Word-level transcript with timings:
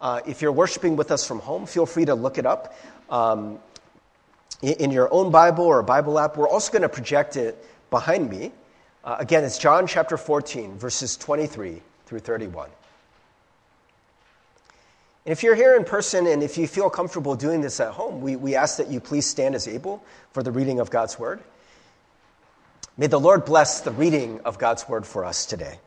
Uh, 0.00 0.20
if 0.26 0.40
you're 0.40 0.52
worshiping 0.52 0.96
with 0.96 1.10
us 1.10 1.26
from 1.26 1.40
home, 1.40 1.66
feel 1.66 1.86
free 1.86 2.06
to 2.06 2.14
look 2.14 2.38
it 2.38 2.46
up 2.46 2.74
um, 3.10 3.58
in, 4.62 4.90
your 4.90 5.12
own 5.12 5.30
Bible 5.30 5.64
or 5.64 5.82
Bible 5.82 6.18
app. 6.18 6.36
We're 6.36 6.48
also 6.48 6.72
going 6.72 6.82
to 6.82 6.88
project 6.88 7.36
it 7.36 7.62
behind 7.90 8.30
me. 8.30 8.52
Uh, 9.04 9.16
again, 9.18 9.44
it's 9.44 9.58
John 9.58 9.86
chapter 9.86 10.16
14, 10.16 10.78
verses 10.78 11.16
23 11.16 11.82
through 12.06 12.18
31. 12.20 12.70
And 15.26 15.32
if 15.32 15.42
you're 15.42 15.54
here 15.54 15.76
in 15.76 15.84
person 15.84 16.26
and 16.26 16.42
if 16.42 16.56
you 16.56 16.66
feel 16.66 16.88
comfortable 16.88 17.34
doing 17.34 17.60
this 17.60 17.78
at 17.78 17.92
home, 17.92 18.22
we, 18.22 18.36
we 18.36 18.54
ask 18.54 18.78
that 18.78 18.88
you 18.88 19.00
please 19.00 19.26
stand 19.26 19.54
as 19.54 19.68
able 19.68 20.02
for 20.32 20.42
the 20.42 20.50
reading 20.50 20.80
of 20.80 20.90
God's 20.90 21.18
word. 21.18 21.40
May 22.96 23.06
the 23.06 23.20
Lord 23.20 23.44
bless 23.44 23.80
the 23.80 23.92
reading 23.92 24.40
of 24.44 24.58
God's 24.58 24.88
word 24.88 25.06
for 25.06 25.24
us 25.24 25.44
today. 25.44 25.78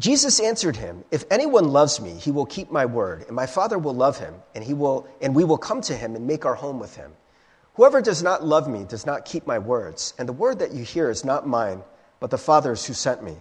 Jesus 0.00 0.40
answered 0.40 0.76
him, 0.76 1.04
If 1.10 1.24
anyone 1.30 1.68
loves 1.68 2.00
me, 2.00 2.14
he 2.14 2.30
will 2.30 2.46
keep 2.46 2.70
my 2.70 2.86
word, 2.86 3.26
and 3.26 3.36
my 3.36 3.44
Father 3.44 3.78
will 3.78 3.94
love 3.94 4.18
him, 4.18 4.34
and, 4.54 4.64
he 4.64 4.72
will, 4.72 5.06
and 5.20 5.34
we 5.34 5.44
will 5.44 5.58
come 5.58 5.82
to 5.82 5.94
him 5.94 6.16
and 6.16 6.26
make 6.26 6.46
our 6.46 6.54
home 6.54 6.78
with 6.78 6.96
him. 6.96 7.12
Whoever 7.74 8.00
does 8.00 8.22
not 8.22 8.42
love 8.42 8.66
me 8.66 8.84
does 8.88 9.04
not 9.04 9.26
keep 9.26 9.46
my 9.46 9.58
words, 9.58 10.14
and 10.18 10.26
the 10.26 10.32
word 10.32 10.60
that 10.60 10.72
you 10.72 10.84
hear 10.84 11.10
is 11.10 11.22
not 11.22 11.46
mine, 11.46 11.82
but 12.18 12.30
the 12.30 12.38
Father's 12.38 12.86
who 12.86 12.94
sent 12.94 13.22
me. 13.22 13.36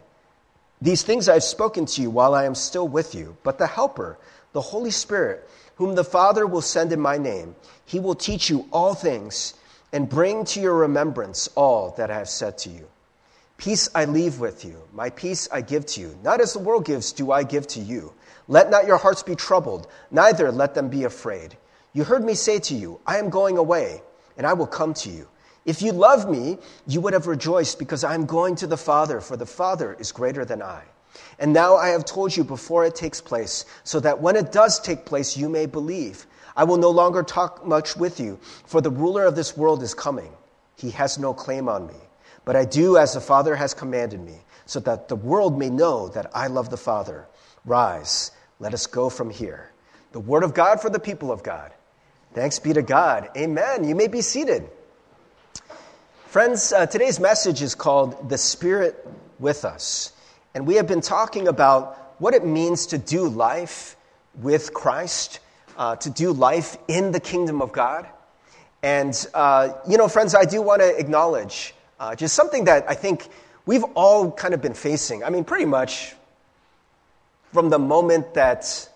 These 0.82 1.04
things 1.04 1.30
I 1.30 1.36
have 1.36 1.44
spoken 1.44 1.86
to 1.86 2.02
you 2.02 2.10
while 2.10 2.36
I 2.36 2.44
am 2.44 2.56
still 2.56 2.90
with 2.90 3.16
you, 3.16 3.38
but 3.44 3.58
the 3.58 3.68
Helper, 3.68 4.18
the 4.52 4.62
Holy 4.62 4.92
Spirit, 4.92 5.50
whom 5.76 5.96
the 5.96 6.04
Father 6.04 6.46
will 6.46 6.62
send 6.62 6.92
in 6.92 7.00
my 7.00 7.18
name, 7.18 7.56
he 7.86 8.02
will 8.02 8.16
teach 8.16 8.50
you 8.50 8.68
all 8.74 8.96
things 8.96 9.54
and 9.94 10.10
bring 10.10 10.44
to 10.44 10.60
your 10.60 10.74
remembrance 10.74 11.48
all 11.56 11.92
that 11.96 12.12
I 12.12 12.18
have 12.18 12.30
said 12.30 12.58
to 12.60 12.70
you. 12.70 12.90
Peace 13.60 13.90
I 13.94 14.06
leave 14.06 14.40
with 14.40 14.64
you, 14.64 14.82
my 14.94 15.10
peace 15.10 15.50
I 15.52 15.60
give 15.60 15.86
to 15.88 16.00
you. 16.00 16.18
Not 16.24 16.40
as 16.40 16.54
the 16.54 16.60
world 16.60 16.86
gives, 16.86 17.12
do 17.12 17.34
I 17.34 17.44
give 17.44 17.68
to 17.68 17.82
you. 17.82 18.14
Let 18.48 18.70
not 18.70 18.88
your 18.88 18.96
hearts 18.96 19.22
be 19.22 19.36
troubled, 19.36 19.90
neither 20.12 20.50
let 20.50 20.76
them 20.76 20.88
be 20.88 21.04
afraid. 21.04 21.58
You 21.92 22.06
heard 22.06 22.24
me 22.24 22.36
say 22.36 22.60
to 22.60 22.74
you, 22.74 23.02
I 23.06 23.18
am 23.18 23.30
going 23.30 23.58
away, 23.58 24.02
and 24.38 24.48
I 24.48 24.54
will 24.54 24.66
come 24.66 24.94
to 24.94 25.10
you. 25.10 25.28
If 25.66 25.82
you 25.82 25.92
love 25.92 26.30
me, 26.30 26.58
you 26.88 27.02
would 27.02 27.12
have 27.12 27.28
rejoiced 27.28 27.80
because 27.80 28.06
I 28.06 28.16
am 28.16 28.26
going 28.26 28.56
to 28.56 28.68
the 28.68 28.78
Father, 28.78 29.20
for 29.20 29.36
the 29.36 29.46
Father 29.46 29.94
is 30.00 30.14
greater 30.14 30.46
than 30.46 30.62
I. 30.62 30.84
And 31.38 31.52
now 31.52 31.76
I 31.76 31.90
have 31.90 32.06
told 32.06 32.38
you 32.38 32.46
before 32.46 32.86
it 32.86 32.96
takes 32.96 33.20
place, 33.20 33.66
so 33.84 34.00
that 34.00 34.22
when 34.22 34.38
it 34.38 34.54
does 34.54 34.80
take 34.80 35.04
place, 35.04 35.36
you 35.36 35.50
may 35.50 35.66
believe. 35.66 36.28
I 36.56 36.64
will 36.64 36.78
no 36.78 36.92
longer 36.92 37.24
talk 37.24 37.66
much 37.66 37.98
with 37.98 38.22
you, 38.22 38.40
for 38.66 38.80
the 38.80 38.90
ruler 38.90 39.26
of 39.26 39.36
this 39.36 39.58
world 39.58 39.84
is 39.84 39.94
coming. 39.94 40.32
He 40.78 40.92
has 40.92 41.20
no 41.20 41.34
claim 41.34 41.68
on 41.68 41.88
me. 41.88 42.09
But 42.50 42.56
I 42.56 42.66
do 42.66 42.98
as 42.98 43.14
the 43.14 43.22
Father 43.22 43.56
has 43.56 43.76
commanded 43.76 44.22
me, 44.22 44.40
so 44.66 44.80
that 44.80 45.08
the 45.08 45.16
world 45.16 45.60
may 45.60 45.70
know 45.70 46.08
that 46.08 46.32
I 46.34 46.48
love 46.48 46.72
the 46.72 46.78
Father. 46.78 47.28
Rise, 47.64 48.32
let 48.58 48.74
us 48.74 48.88
go 48.88 49.08
from 49.08 49.30
here. 49.30 49.70
The 50.14 50.20
word 50.20 50.44
of 50.44 50.56
God 50.56 50.82
for 50.82 50.90
the 50.90 51.00
people 51.00 51.32
of 51.32 51.44
God. 51.44 51.72
Thanks 52.34 52.58
be 52.58 52.74
to 52.74 52.82
God. 52.82 53.30
Amen. 53.38 53.84
You 53.84 53.94
may 53.94 54.08
be 54.08 54.22
seated. 54.22 54.68
Friends, 56.26 56.74
uh, 56.74 56.88
today's 56.88 57.20
message 57.20 57.62
is 57.62 57.76
called 57.76 58.32
The 58.32 58.38
Spirit 58.40 59.08
with 59.38 59.64
Us. 59.64 60.14
And 60.56 60.66
we 60.66 60.74
have 60.74 60.88
been 60.88 61.02
talking 61.02 61.48
about 61.48 62.16
what 62.18 62.34
it 62.34 62.44
means 62.44 62.88
to 62.88 62.98
do 62.98 63.28
life 63.28 63.96
with 64.34 64.74
Christ, 64.74 65.40
uh, 65.78 65.98
to 65.98 66.10
do 66.10 66.32
life 66.32 66.78
in 66.88 67.12
the 67.12 67.20
kingdom 67.20 67.62
of 67.62 67.72
God. 67.72 68.10
And, 68.82 69.14
uh, 69.36 69.74
you 69.88 70.00
know, 70.00 70.08
friends, 70.08 70.34
I 70.34 70.46
do 70.46 70.64
want 70.64 70.82
to 70.82 70.98
acknowledge 70.98 71.76
uh, 72.00 72.16
just 72.16 72.36
something 72.36 72.66
that 72.66 72.86
I 72.90 72.94
think 72.96 73.28
we've 73.66 73.84
all 73.96 74.32
kind 74.32 74.54
of 74.54 74.62
been 74.62 74.74
facing. 74.74 75.24
I 75.24 75.30
mean, 75.30 75.44
pretty 75.44 75.66
much 75.66 76.16
from 77.52 77.70
the 77.70 77.80
moment 77.80 78.34
that 78.36 78.90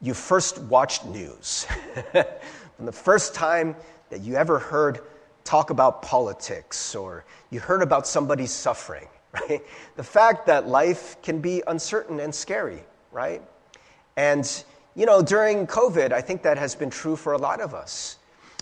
you 0.00 0.14
first 0.14 0.58
watched 0.58 1.04
news, 1.06 1.66
from 2.12 2.86
the 2.86 2.92
first 2.92 3.34
time 3.34 3.76
that 4.10 4.20
you 4.20 4.36
ever 4.36 4.58
heard 4.58 5.00
talk 5.44 5.70
about 5.70 6.02
politics 6.02 6.94
or 6.94 7.24
you 7.50 7.60
heard 7.60 7.82
about 7.82 8.06
somebody's 8.06 8.50
suffering, 8.50 9.06
right? 9.32 9.62
The 9.96 10.02
fact 10.02 10.46
that 10.46 10.66
life 10.66 11.16
can 11.22 11.40
be 11.40 11.62
uncertain 11.66 12.20
and 12.20 12.34
scary, 12.34 12.82
right? 13.12 13.42
And, 14.16 14.64
you 14.94 15.06
know, 15.06 15.22
during 15.22 15.66
COVID, 15.66 16.12
I 16.12 16.20
think 16.20 16.42
that 16.42 16.58
has 16.58 16.74
been 16.74 16.90
true 16.90 17.16
for 17.16 17.32
a 17.32 17.38
lot 17.38 17.60
of 17.60 17.74
us 17.74 18.16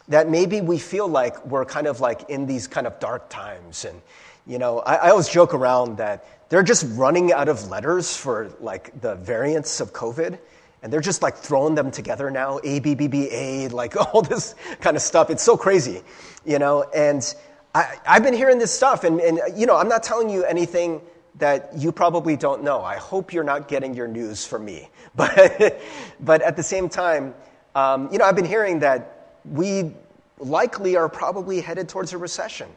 that 0.09 0.29
maybe 0.29 0.61
we 0.61 0.79
feel 0.79 1.09
like 1.09 1.45
we're 1.47 1.65
kind 1.65 1.87
of 1.87 2.01
like 2.01 2.29
in 2.29 2.47
these 2.47 2.67
kind 2.69 2.87
of 2.87 2.99
dark 3.01 3.29
times. 3.29 3.85
And, 3.85 4.01
you 4.47 4.59
know, 4.59 4.81
I, 4.81 4.95
I 4.95 5.11
always 5.11 5.29
joke 5.29 5.55
around 5.55 5.99
that 5.99 6.27
they're 6.51 6.63
just 6.63 6.87
running 6.97 7.33
out 7.33 7.49
of 7.49 7.69
letters 7.69 8.17
for 8.17 8.51
like 8.61 9.01
the 9.01 9.15
variants 9.17 9.81
of 9.81 9.93
COVID. 9.93 10.39
And 10.83 10.93
they're 10.93 11.01
just 11.01 11.23
like 11.23 11.37
throwing 11.37 11.75
them 11.75 11.91
together 11.91 12.31
now, 12.31 12.61
A, 12.63 12.79
B, 12.81 12.95
B, 12.95 13.09
B, 13.09 13.29
A, 13.31 13.69
like 13.69 13.97
all 14.15 14.21
this 14.21 14.55
kind 14.81 14.97
of 14.97 15.03
stuff. 15.03 15.31
It's 15.31 15.43
so 15.43 15.57
crazy, 15.57 16.03
you 16.45 16.59
know? 16.59 16.83
And 16.95 17.35
I, 17.75 17.97
I've 18.07 18.23
been 18.23 18.35
hearing 18.35 18.59
this 18.59 18.71
stuff, 18.71 19.03
and, 19.03 19.19
and, 19.21 19.41
you 19.57 19.67
know, 19.67 19.77
I'm 19.77 19.89
not 19.89 20.03
telling 20.03 20.29
you 20.29 20.45
anything 20.45 21.01
that 21.37 21.71
you 21.77 21.91
probably 21.91 22.37
don't 22.37 22.63
know. 22.63 22.83
I 22.83 22.97
hope 22.97 23.33
you're 23.33 23.43
not 23.45 23.67
getting 23.67 23.95
your 23.95 24.07
news 24.07 24.47
from 24.47 24.65
me. 24.65 24.89
But, 25.17 25.81
but 26.19 26.43
at 26.43 26.57
the 26.57 26.63
same 26.65 26.89
time, 26.89 27.35
um, 27.77 28.09
you 28.11 28.19
know, 28.19 28.25
I've 28.25 28.35
been 28.35 28.45
hearing 28.45 28.81
that 28.81 29.14
we 29.45 29.93
likely 30.39 30.97
are 30.97 31.09
probably 31.09 31.61
headed 31.61 31.89
towards 31.89 32.13
a 32.13 32.19
recession, 32.19 32.69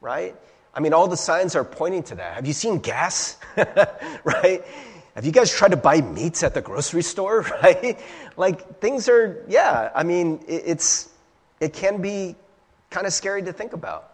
right? 0.00 0.34
I 0.74 0.80
mean, 0.80 0.92
all 0.92 1.06
the 1.06 1.16
signs 1.16 1.54
are 1.54 1.64
pointing 1.64 2.02
to 2.04 2.16
that. 2.16 2.34
Have 2.34 2.46
you 2.46 2.52
seen 2.52 2.78
gas? 2.78 3.36
right? 4.24 4.64
Have 5.14 5.24
you 5.24 5.30
guys 5.30 5.54
tried 5.54 5.70
to 5.70 5.76
buy 5.76 6.00
meats 6.00 6.42
at 6.42 6.54
the 6.54 6.60
grocery 6.60 7.02
store? 7.02 7.42
Right? 7.62 7.98
Like 8.36 8.80
things 8.80 9.08
are, 9.08 9.44
yeah. 9.48 9.90
I 9.94 10.02
mean, 10.02 10.40
it's 10.48 11.08
it 11.60 11.72
can 11.72 12.02
be 12.02 12.34
kind 12.90 13.06
of 13.06 13.12
scary 13.12 13.42
to 13.44 13.52
think 13.52 13.72
about, 13.72 14.12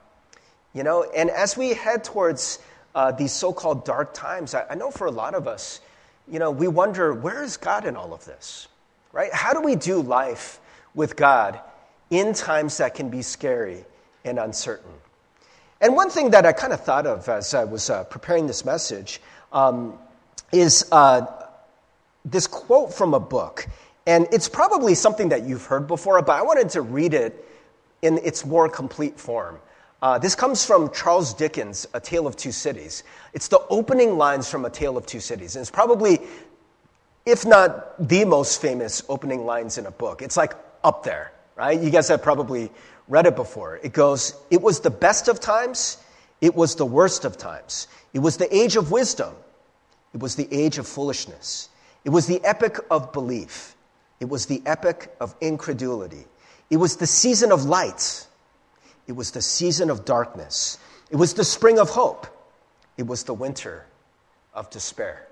you 0.74 0.82
know. 0.82 1.10
And 1.16 1.30
as 1.30 1.56
we 1.56 1.72
head 1.72 2.04
towards 2.04 2.58
uh, 2.94 3.12
these 3.12 3.32
so-called 3.32 3.86
dark 3.86 4.12
times, 4.12 4.54
I, 4.54 4.66
I 4.68 4.74
know 4.74 4.90
for 4.90 5.06
a 5.06 5.10
lot 5.10 5.34
of 5.34 5.48
us, 5.48 5.80
you 6.28 6.38
know, 6.38 6.50
we 6.50 6.68
wonder 6.68 7.14
where 7.14 7.42
is 7.42 7.56
God 7.56 7.86
in 7.86 7.96
all 7.96 8.12
of 8.12 8.26
this, 8.26 8.68
right? 9.12 9.32
How 9.32 9.54
do 9.54 9.62
we 9.62 9.74
do 9.74 10.02
life 10.02 10.60
with 10.94 11.16
God 11.16 11.60
in 12.10 12.34
times 12.34 12.76
that 12.78 12.94
can 12.94 13.08
be 13.08 13.22
scary 13.22 13.84
and 14.24 14.38
uncertain. 14.38 14.92
And 15.80 15.96
one 15.96 16.10
thing 16.10 16.30
that 16.30 16.44
I 16.44 16.52
kind 16.52 16.72
of 16.72 16.80
thought 16.80 17.06
of 17.06 17.28
as 17.28 17.54
I 17.54 17.64
was 17.64 17.88
uh, 17.88 18.04
preparing 18.04 18.46
this 18.46 18.64
message 18.64 19.20
um, 19.52 19.98
is 20.52 20.86
uh, 20.92 21.26
this 22.24 22.46
quote 22.46 22.92
from 22.92 23.14
a 23.14 23.20
book. 23.20 23.66
And 24.06 24.26
it's 24.32 24.48
probably 24.48 24.94
something 24.94 25.30
that 25.30 25.44
you've 25.44 25.64
heard 25.64 25.86
before, 25.86 26.20
but 26.20 26.32
I 26.32 26.42
wanted 26.42 26.68
to 26.70 26.82
read 26.82 27.14
it 27.14 27.46
in 28.02 28.18
its 28.18 28.44
more 28.44 28.68
complete 28.68 29.18
form. 29.18 29.58
Uh, 30.02 30.18
this 30.18 30.34
comes 30.34 30.64
from 30.64 30.90
Charles 30.92 31.34
Dickens' 31.34 31.86
A 31.94 32.00
Tale 32.00 32.26
of 32.26 32.36
Two 32.36 32.52
Cities. 32.52 33.04
It's 33.34 33.48
the 33.48 33.60
opening 33.68 34.16
lines 34.16 34.50
from 34.50 34.64
A 34.64 34.70
Tale 34.70 34.96
of 34.96 35.06
Two 35.06 35.20
Cities. 35.20 35.56
And 35.56 35.62
it's 35.62 35.70
probably, 35.70 36.20
if 37.24 37.46
not 37.46 38.08
the 38.08 38.24
most 38.24 38.60
famous 38.60 39.02
opening 39.08 39.44
lines 39.44 39.78
in 39.78 39.86
a 39.86 39.90
book, 39.90 40.22
it's 40.22 40.36
like 40.36 40.54
up 40.82 41.04
there 41.04 41.32
right? 41.60 41.78
You 41.78 41.90
guys 41.90 42.08
have 42.08 42.22
probably 42.22 42.70
read 43.06 43.26
it 43.26 43.36
before. 43.36 43.78
It 43.82 43.92
goes, 43.92 44.34
It 44.50 44.62
was 44.62 44.80
the 44.80 44.90
best 44.90 45.28
of 45.28 45.40
times, 45.40 45.98
it 46.40 46.54
was 46.54 46.74
the 46.74 46.86
worst 46.86 47.26
of 47.26 47.36
times. 47.36 47.86
It 48.14 48.20
was 48.20 48.38
the 48.38 48.52
age 48.54 48.76
of 48.76 48.90
wisdom, 48.90 49.34
it 50.14 50.20
was 50.20 50.36
the 50.36 50.48
age 50.50 50.78
of 50.78 50.88
foolishness. 50.88 51.68
It 52.02 52.08
was 52.08 52.26
the 52.26 52.42
epoch 52.44 52.86
of 52.90 53.12
belief, 53.12 53.76
it 54.20 54.28
was 54.30 54.46
the 54.46 54.62
epoch 54.64 55.08
of 55.20 55.34
incredulity. 55.42 56.24
It 56.70 56.78
was 56.78 56.96
the 56.96 57.06
season 57.06 57.52
of 57.52 57.66
light, 57.66 58.26
it 59.06 59.12
was 59.12 59.32
the 59.32 59.42
season 59.42 59.90
of 59.90 60.06
darkness. 60.06 60.78
It 61.10 61.16
was 61.16 61.34
the 61.34 61.44
spring 61.44 61.78
of 61.78 61.90
hope, 61.90 62.26
it 62.96 63.06
was 63.06 63.24
the 63.24 63.34
winter 63.34 63.84
of 64.54 64.70
despair. 64.70 65.26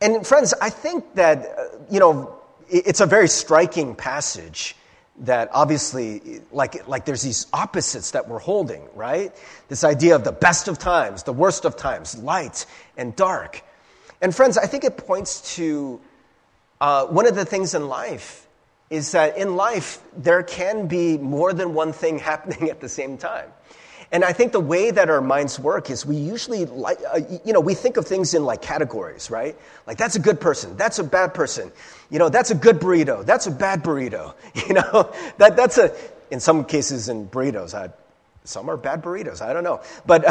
And 0.00 0.26
friends, 0.26 0.52
I 0.60 0.70
think 0.70 1.14
that, 1.14 1.46
uh, 1.46 1.64
you 1.90 2.00
know, 2.00 2.34
it's 2.68 3.00
a 3.00 3.06
very 3.06 3.28
striking 3.28 3.94
passage 3.94 4.74
that 5.20 5.48
obviously 5.52 6.42
like 6.52 6.86
like 6.88 7.04
there's 7.04 7.22
these 7.22 7.46
opposites 7.52 8.10
that 8.10 8.28
we're 8.28 8.38
holding 8.38 8.86
right? 8.94 9.34
This 9.68 9.84
idea 9.84 10.14
of 10.14 10.24
the 10.24 10.32
best 10.32 10.68
of 10.68 10.78
times 10.78 11.22
the 11.22 11.32
worst 11.32 11.64
of 11.64 11.76
times 11.76 12.16
light 12.18 12.66
and 12.96 13.14
dark. 13.16 13.62
And 14.20 14.34
friends 14.34 14.58
i 14.58 14.66
think 14.66 14.84
it 14.84 14.96
points 14.96 15.56
to 15.56 16.00
uh, 16.80 17.06
one 17.06 17.26
of 17.26 17.34
the 17.34 17.44
things 17.44 17.74
in 17.74 17.88
life 17.88 18.46
is 18.90 19.12
that 19.12 19.36
in 19.36 19.56
life 19.56 20.00
there 20.16 20.42
can 20.42 20.86
be 20.86 21.18
more 21.18 21.52
than 21.52 21.74
one 21.74 21.92
thing 21.92 22.18
happening 22.30 22.70
at 22.70 22.80
the 22.80 22.88
same 22.88 23.16
time 23.16 23.50
and 24.12 24.24
I 24.24 24.32
think 24.32 24.52
the 24.52 24.60
way 24.60 24.90
that 24.90 25.10
our 25.10 25.20
minds 25.20 25.58
work 25.58 25.90
is 25.90 26.06
we 26.06 26.16
usually 26.16 26.64
like, 26.66 26.98
uh, 27.12 27.20
you 27.44 27.52
know, 27.52 27.60
we 27.60 27.74
think 27.74 27.96
of 27.96 28.06
things 28.06 28.34
in 28.34 28.44
like 28.44 28.62
categories, 28.62 29.30
right? 29.30 29.56
Like 29.86 29.98
that's 29.98 30.16
a 30.16 30.20
good 30.20 30.40
person, 30.40 30.76
that's 30.76 30.98
a 30.98 31.04
bad 31.04 31.34
person, 31.34 31.72
you 32.10 32.18
know, 32.18 32.28
that's 32.28 32.50
a 32.50 32.54
good 32.54 32.78
burrito, 32.78 33.24
that's 33.24 33.46
a 33.46 33.50
bad 33.50 33.82
burrito, 33.82 34.34
you 34.68 34.74
know, 34.74 35.12
that, 35.38 35.56
that's 35.56 35.78
a, 35.78 35.94
in 36.30 36.40
some 36.40 36.64
cases 36.64 37.08
in 37.08 37.28
burritos, 37.28 37.74
I 37.74 37.90
Some 38.44 38.70
are 38.70 38.76
bad 38.76 39.02
burritos. 39.02 39.42
I 39.42 39.52
don't 39.52 39.64
know. 39.64 39.80
But, 40.06 40.24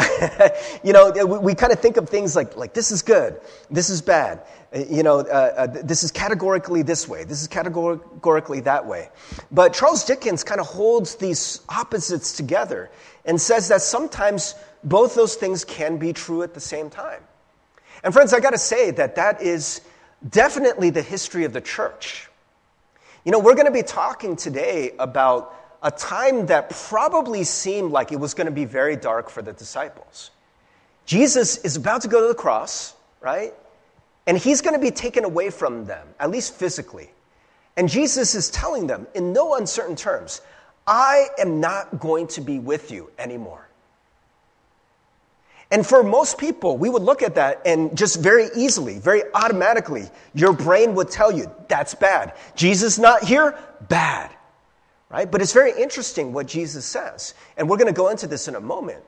you 0.84 0.92
know, 0.92 1.10
we, 1.10 1.38
we 1.38 1.54
kind 1.54 1.72
of 1.72 1.80
think 1.80 1.98
of 1.98 2.08
things 2.08 2.34
like, 2.34 2.56
like 2.56 2.72
this 2.72 2.90
is 2.90 3.02
good, 3.02 3.40
this 3.70 3.90
is 3.90 4.00
bad. 4.02 4.42
You 4.76 5.02
know, 5.02 5.20
uh, 5.20 5.22
uh, 5.22 5.66
this 5.66 6.04
is 6.04 6.10
categorically 6.10 6.82
this 6.82 7.08
way, 7.08 7.24
this 7.24 7.40
is 7.40 7.48
categorically 7.48 8.60
that 8.60 8.86
way. 8.86 9.08
But 9.50 9.72
Charles 9.72 10.04
Dickens 10.04 10.44
kind 10.44 10.60
of 10.60 10.66
holds 10.66 11.14
these 11.14 11.60
opposites 11.68 12.36
together 12.36 12.90
and 13.24 13.40
says 13.40 13.68
that 13.68 13.80
sometimes 13.80 14.54
both 14.84 15.14
those 15.14 15.34
things 15.34 15.64
can 15.64 15.96
be 15.96 16.12
true 16.12 16.42
at 16.42 16.52
the 16.52 16.60
same 16.60 16.90
time. 16.90 17.22
And 18.04 18.12
friends, 18.12 18.34
I 18.34 18.40
got 18.40 18.50
to 18.50 18.58
say 18.58 18.90
that 18.92 19.16
that 19.16 19.40
is 19.40 19.80
definitely 20.28 20.90
the 20.90 21.02
history 21.02 21.44
of 21.44 21.54
the 21.54 21.62
church. 21.62 22.28
You 23.24 23.32
know, 23.32 23.38
we're 23.38 23.54
going 23.54 23.66
to 23.66 23.72
be 23.72 23.82
talking 23.82 24.36
today 24.36 24.92
about 24.98 25.54
a 25.82 25.90
time 25.90 26.46
that 26.46 26.70
probably 26.70 27.44
seemed 27.44 27.92
like 27.92 28.12
it 28.12 28.20
was 28.20 28.34
going 28.34 28.46
to 28.46 28.52
be 28.52 28.66
very 28.66 28.96
dark 28.96 29.30
for 29.30 29.40
the 29.40 29.52
disciples. 29.52 30.30
Jesus 31.06 31.56
is 31.58 31.76
about 31.76 32.02
to 32.02 32.08
go 32.08 32.20
to 32.20 32.28
the 32.28 32.34
cross, 32.34 32.94
right? 33.20 33.54
And 34.26 34.36
he's 34.36 34.60
going 34.60 34.74
to 34.74 34.80
be 34.80 34.90
taken 34.90 35.24
away 35.24 35.50
from 35.50 35.84
them, 35.86 36.06
at 36.18 36.30
least 36.30 36.54
physically. 36.54 37.10
And 37.76 37.88
Jesus 37.88 38.34
is 38.34 38.50
telling 38.50 38.86
them 38.86 39.06
in 39.14 39.32
no 39.32 39.54
uncertain 39.54 39.96
terms, 39.96 40.40
I 40.86 41.26
am 41.38 41.60
not 41.60 42.00
going 42.00 42.26
to 42.28 42.40
be 42.40 42.58
with 42.58 42.90
you 42.90 43.10
anymore. 43.18 43.66
And 45.70 45.84
for 45.84 46.02
most 46.02 46.38
people, 46.38 46.78
we 46.78 46.88
would 46.88 47.02
look 47.02 47.22
at 47.22 47.34
that 47.34 47.62
and 47.66 47.96
just 47.96 48.20
very 48.20 48.48
easily, 48.56 48.98
very 48.98 49.22
automatically, 49.34 50.08
your 50.32 50.52
brain 50.52 50.94
would 50.94 51.10
tell 51.10 51.32
you 51.32 51.50
that's 51.68 51.94
bad. 51.94 52.34
Jesus 52.54 52.98
not 52.98 53.24
here, 53.24 53.58
bad. 53.88 54.30
Right? 55.08 55.30
But 55.30 55.42
it's 55.42 55.52
very 55.52 55.72
interesting 55.80 56.32
what 56.32 56.46
Jesus 56.46 56.84
says. 56.84 57.34
And 57.56 57.68
we're 57.68 57.78
going 57.78 57.92
to 57.92 57.92
go 57.92 58.08
into 58.08 58.26
this 58.26 58.48
in 58.48 58.54
a 58.54 58.60
moment. 58.60 59.02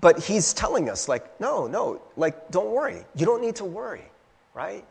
But 0.00 0.20
he's 0.20 0.52
telling 0.52 0.88
us, 0.88 1.08
like, 1.08 1.40
no, 1.40 1.66
no, 1.66 2.00
like, 2.16 2.50
don't 2.50 2.70
worry. 2.70 3.04
You 3.14 3.26
don't 3.26 3.42
need 3.42 3.56
to 3.56 3.64
worry, 3.64 4.04
right? 4.54 4.84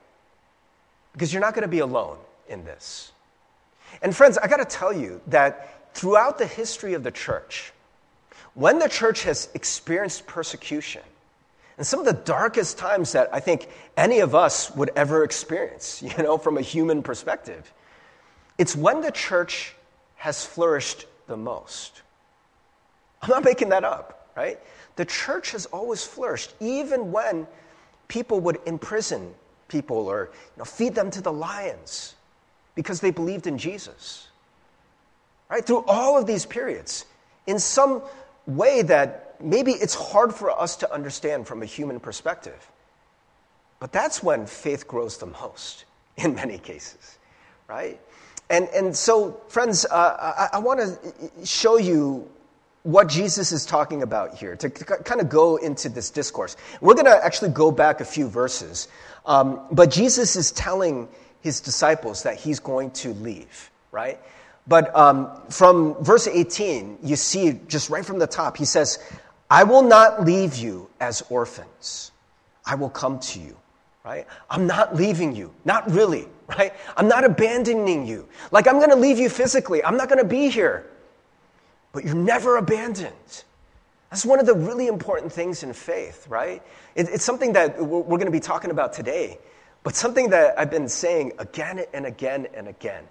Because 1.13 1.31
you're 1.31 1.42
not 1.42 1.54
going 1.54 1.63
to 1.63 1.69
be 1.69 1.80
alone 1.80 2.18
in 2.50 2.65
this. 2.65 3.12
And 4.01 4.15
friends, 4.15 4.38
I 4.38 4.48
got 4.48 4.57
to 4.57 4.65
tell 4.65 4.92
you 4.92 5.21
that 5.27 5.94
throughout 5.94 6.38
the 6.38 6.45
history 6.45 6.94
of 6.94 7.04
the 7.04 7.12
church, 7.12 7.71
when 8.54 8.80
the 8.80 8.89
church 8.89 9.24
has 9.24 9.50
experienced 9.54 10.27
persecution, 10.27 11.04
and 11.77 11.86
some 11.86 12.00
of 12.00 12.06
the 12.06 12.13
darkest 12.13 12.77
times 12.77 13.12
that 13.12 13.30
I 13.31 13.39
think 13.39 13.69
any 13.95 14.19
of 14.19 14.33
us 14.33 14.71
would 14.75 14.89
ever 14.95 15.24
experience, 15.24 16.01
you 16.18 16.24
know, 16.24 16.38
from 16.38 16.57
a 16.57 16.62
human 16.62 17.04
perspective, 17.04 17.71
it's 18.57 18.75
when 18.75 19.01
the 19.01 19.12
church 19.12 19.75
has 20.15 20.44
flourished 20.44 21.06
the 21.27 21.38
most. 21.38 22.01
I'm 23.21 23.30
not 23.30 23.44
making 23.44 23.69
that 23.69 23.83
up, 23.83 24.31
right? 24.36 24.59
The 24.98 25.06
church 25.06 25.52
has 25.52 25.66
always 25.68 26.04
flourished, 26.04 26.54
even 26.60 27.12
when 27.12 27.48
people 28.08 28.40
would 28.42 28.60
imprison 28.66 29.34
people 29.68 30.08
or 30.08 30.30
you 30.34 30.58
know, 30.58 30.66
feed 30.66 30.96
them 30.96 31.12
to 31.12 31.22
the 31.22 31.32
lions 31.32 32.16
because 32.76 33.00
they 33.00 33.12
believed 33.12 33.48
in 33.48 33.58
Jesus. 33.58 34.28
Right? 35.50 35.66
Through 35.66 35.86
all 35.88 36.18
of 36.18 36.28
these 36.28 36.46
periods, 36.46 37.06
in 37.46 37.60
some 37.60 38.02
way 38.46 38.82
that 38.82 39.36
maybe 39.40 39.72
it's 39.72 39.96
hard 39.96 40.34
for 40.34 40.52
us 40.52 40.78
to 40.78 40.92
understand 40.92 41.48
from 41.48 41.62
a 41.62 41.66
human 41.66 42.00
perspective. 42.00 42.70
But 43.80 43.92
that's 43.92 44.24
when 44.24 44.46
faith 44.46 44.88
grows 44.88 45.18
the 45.18 45.28
most 45.28 45.86
in 46.18 46.36
many 46.36 46.58
cases, 46.58 47.18
right? 47.68 48.00
And, 48.50 48.68
and 48.70 48.96
so, 48.96 49.42
friends, 49.50 49.86
uh, 49.86 50.48
I, 50.54 50.58
I 50.58 50.60
want 50.60 50.80
to 50.80 51.46
show 51.46 51.78
you 51.78 52.30
what 52.88 53.10
Jesus 53.10 53.51
is 53.51 53.66
talking 53.66 54.01
about 54.01 54.36
here 54.36 54.56
to 54.56 54.69
kind 54.69 55.19
of 55.19 55.28
go 55.28 55.57
into 55.57 55.89
this 55.89 56.10
discourse. 56.10 56.56
We're 56.80 56.94
going 56.94 57.06
to 57.06 57.19
actually 57.22 57.50
go 57.50 57.69
back 57.69 58.00
a 58.00 58.06
few 58.06 58.30
verses, 58.30 58.88
um, 59.25 59.60
but 59.74 59.92
Jesus 59.92 60.38
is 60.38 60.54
telling 60.54 61.10
his 61.42 61.60
disciples 61.60 62.24
that 62.24 62.38
he's 62.38 62.60
going 62.60 62.92
to 62.92 63.10
leave, 63.16 63.72
right? 63.92 64.18
But 64.68 64.95
um, 64.95 65.30
from 65.50 66.01
verse 66.01 66.30
18, 66.30 67.00
you 67.04 67.18
see 67.18 67.60
just 67.68 67.89
right 67.89 68.06
from 68.06 68.19
the 68.19 68.28
top, 68.28 68.56
he 68.56 68.63
says, 68.63 69.00
I 69.50 69.66
will 69.66 69.83
not 69.83 70.24
leave 70.24 70.56
you 70.56 70.90
as 71.01 71.22
orphans. 71.30 72.13
I 72.66 72.75
will 72.75 72.90
come 72.90 73.19
to 73.19 73.40
you, 73.42 73.57
right? 74.06 74.25
I'm 74.50 74.66
not 74.66 74.95
leaving 74.95 75.36
you. 75.36 75.54
Not 75.66 75.92
really, 75.92 76.25
right? 76.48 76.74
I'm 76.95 77.10
not 77.10 77.25
abandoning 77.25 78.07
you. 78.07 78.30
Like 78.51 78.66
I'm 78.66 78.78
going 78.78 78.92
to 78.92 78.95
leave 78.95 79.19
you 79.19 79.28
physically. 79.28 79.83
I'm 79.83 79.98
not 79.98 80.07
going 80.07 80.22
to 80.22 80.28
be 80.28 80.48
here. 80.48 80.86
But 81.98 82.06
you're 82.06 82.14
never 82.14 82.58
abandoned. 82.58 83.44
That's 84.12 84.24
one 84.24 84.40
of 84.40 84.46
the 84.46 84.54
really 84.54 84.86
important 84.86 85.34
things 85.34 85.64
in 85.64 85.74
faith, 85.74 86.28
right? 86.28 86.62
It, 86.94 87.10
it's 87.10 87.24
something 87.24 87.54
that 87.54 87.80
we're, 87.80 88.02
we're 88.02 88.18
going 88.18 88.26
to 88.26 88.32
be 88.32 88.40
talking 88.40 88.70
about 88.70 88.94
today, 88.94 89.40
but 89.82 89.96
something 89.96 90.30
that 90.30 90.60
I've 90.60 90.70
been 90.70 90.90
saying 90.90 91.32
again 91.40 91.84
and 91.94 92.06
again 92.06 92.48
and 92.54 92.68
again 92.68 93.04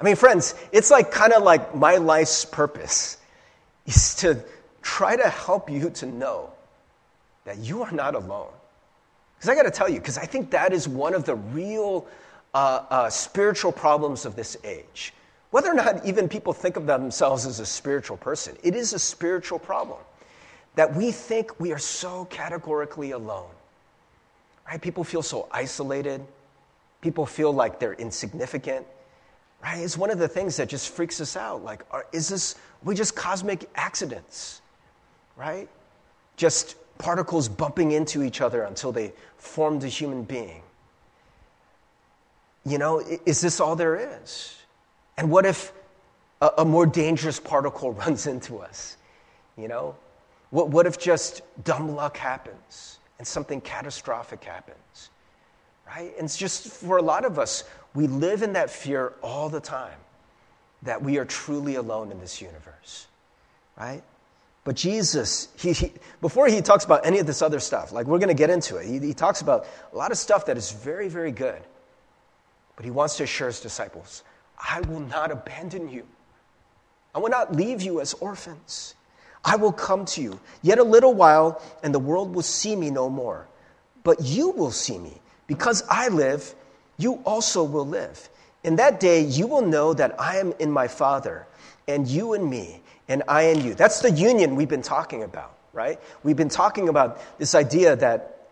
I 0.00 0.04
mean, 0.04 0.16
friends, 0.16 0.54
it's 0.72 0.90
like 0.90 1.10
kind 1.10 1.32
of 1.32 1.42
like 1.42 1.74
my 1.74 1.96
life's 1.96 2.44
purpose 2.44 3.16
is 3.86 4.16
to 4.16 4.42
try 4.82 5.16
to 5.16 5.28
help 5.28 5.70
you 5.70 5.90
to 5.90 6.06
know 6.06 6.50
that 7.44 7.58
you 7.58 7.82
are 7.82 7.92
not 7.92 8.14
alone. 8.14 8.50
Because 9.36 9.50
I 9.50 9.54
got 9.54 9.62
to 9.62 9.70
tell 9.70 9.88
you, 9.88 9.98
because 9.98 10.18
I 10.18 10.26
think 10.26 10.50
that 10.50 10.72
is 10.72 10.88
one 10.88 11.14
of 11.14 11.24
the 11.24 11.36
real 11.36 12.06
uh, 12.52 12.84
uh, 12.90 13.10
spiritual 13.10 13.72
problems 13.72 14.26
of 14.26 14.36
this 14.36 14.56
age. 14.64 15.12
Whether 15.54 15.70
or 15.70 15.74
not 15.74 16.04
even 16.04 16.28
people 16.28 16.52
think 16.52 16.76
of 16.76 16.84
themselves 16.84 17.46
as 17.46 17.60
a 17.60 17.64
spiritual 17.64 18.16
person, 18.16 18.56
it 18.64 18.74
is 18.74 18.92
a 18.92 18.98
spiritual 18.98 19.60
problem 19.60 20.00
that 20.74 20.92
we 20.96 21.12
think 21.12 21.60
we 21.60 21.70
are 21.70 21.78
so 21.78 22.24
categorically 22.24 23.12
alone. 23.12 23.52
Right? 24.66 24.82
People 24.82 25.04
feel 25.04 25.22
so 25.22 25.46
isolated. 25.52 26.20
People 27.02 27.24
feel 27.24 27.52
like 27.52 27.78
they're 27.78 27.94
insignificant. 27.94 28.84
Right? 29.62 29.78
It's 29.78 29.96
one 29.96 30.10
of 30.10 30.18
the 30.18 30.26
things 30.26 30.56
that 30.56 30.68
just 30.68 30.88
freaks 30.88 31.20
us 31.20 31.36
out. 31.36 31.62
Like, 31.62 31.84
are, 31.92 32.04
is 32.10 32.28
this, 32.28 32.56
we 32.82 32.96
just 32.96 33.14
cosmic 33.14 33.70
accidents? 33.76 34.60
Right? 35.36 35.68
Just 36.36 36.74
particles 36.98 37.48
bumping 37.48 37.92
into 37.92 38.24
each 38.24 38.40
other 38.40 38.64
until 38.64 38.90
they 38.90 39.12
formed 39.36 39.84
a 39.84 39.88
human 39.88 40.24
being. 40.24 40.62
You 42.66 42.78
know, 42.78 42.98
is 43.24 43.40
this 43.40 43.60
all 43.60 43.76
there 43.76 43.94
is? 44.20 44.56
And 45.16 45.30
what 45.30 45.46
if 45.46 45.72
a, 46.40 46.50
a 46.58 46.64
more 46.64 46.86
dangerous 46.86 47.40
particle 47.40 47.92
runs 48.04 48.26
into 48.26 48.58
us? 48.58 48.96
You 49.56 49.68
know? 49.68 49.96
What, 50.50 50.70
what 50.70 50.86
if 50.86 50.98
just 50.98 51.42
dumb 51.64 51.94
luck 51.94 52.16
happens 52.16 52.98
and 53.18 53.26
something 53.26 53.60
catastrophic 53.60 54.44
happens? 54.44 55.10
Right? 55.86 56.12
And 56.16 56.24
it's 56.24 56.36
just 56.36 56.68
for 56.68 56.96
a 56.96 57.02
lot 57.02 57.24
of 57.24 57.38
us, 57.38 57.64
we 57.94 58.06
live 58.06 58.42
in 58.42 58.54
that 58.54 58.70
fear 58.70 59.14
all 59.22 59.48
the 59.48 59.60
time 59.60 59.98
that 60.82 61.02
we 61.02 61.18
are 61.18 61.24
truly 61.24 61.76
alone 61.76 62.10
in 62.10 62.20
this 62.20 62.40
universe, 62.40 63.06
right? 63.76 64.02
But 64.64 64.76
Jesus, 64.76 65.48
he, 65.58 65.72
he, 65.72 65.92
before 66.20 66.46
he 66.48 66.62
talks 66.62 66.84
about 66.84 67.04
any 67.04 67.18
of 67.18 67.26
this 67.26 67.42
other 67.42 67.60
stuff, 67.60 67.92
like 67.92 68.06
we're 68.06 68.18
going 68.18 68.28
to 68.28 68.34
get 68.34 68.50
into 68.50 68.76
it, 68.76 68.86
he, 68.86 68.98
he 68.98 69.14
talks 69.14 69.40
about 69.40 69.66
a 69.92 69.96
lot 69.96 70.10
of 70.10 70.18
stuff 70.18 70.46
that 70.46 70.56
is 70.56 70.72
very, 70.72 71.08
very 71.08 71.32
good. 71.32 71.60
But 72.76 72.84
he 72.84 72.90
wants 72.90 73.16
to 73.18 73.24
assure 73.24 73.48
his 73.48 73.60
disciples 73.60 74.24
I 74.68 74.80
will 74.80 75.00
not 75.00 75.30
abandon 75.30 75.88
you, 75.88 76.06
I 77.14 77.18
will 77.18 77.30
not 77.30 77.54
leave 77.54 77.82
you 77.82 78.00
as 78.00 78.14
orphans. 78.14 78.94
I 79.44 79.56
will 79.56 79.72
come 79.72 80.06
to 80.06 80.22
you. 80.22 80.40
Yet 80.62 80.78
a 80.78 80.82
little 80.82 81.12
while, 81.12 81.60
and 81.82 81.94
the 81.94 81.98
world 81.98 82.34
will 82.34 82.42
see 82.42 82.74
me 82.74 82.90
no 82.90 83.10
more. 83.10 83.46
But 84.02 84.22
you 84.22 84.50
will 84.50 84.70
see 84.70 84.98
me. 84.98 85.20
Because 85.46 85.84
I 85.90 86.08
live, 86.08 86.54
you 86.96 87.20
also 87.26 87.62
will 87.62 87.86
live. 87.86 88.28
In 88.62 88.76
that 88.76 89.00
day, 89.00 89.20
you 89.20 89.46
will 89.46 89.60
know 89.60 89.92
that 89.92 90.18
I 90.18 90.38
am 90.38 90.54
in 90.58 90.70
my 90.70 90.88
Father, 90.88 91.46
and 91.86 92.08
you 92.08 92.32
in 92.32 92.48
me, 92.48 92.80
and 93.08 93.22
I 93.28 93.42
in 93.42 93.62
you. 93.62 93.74
That's 93.74 94.00
the 94.00 94.10
union 94.10 94.56
we've 94.56 94.68
been 94.68 94.82
talking 94.82 95.22
about, 95.22 95.54
right? 95.74 96.00
We've 96.22 96.36
been 96.36 96.48
talking 96.48 96.88
about 96.88 97.20
this 97.38 97.54
idea 97.54 97.96
that 97.96 98.48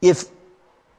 if 0.00 0.26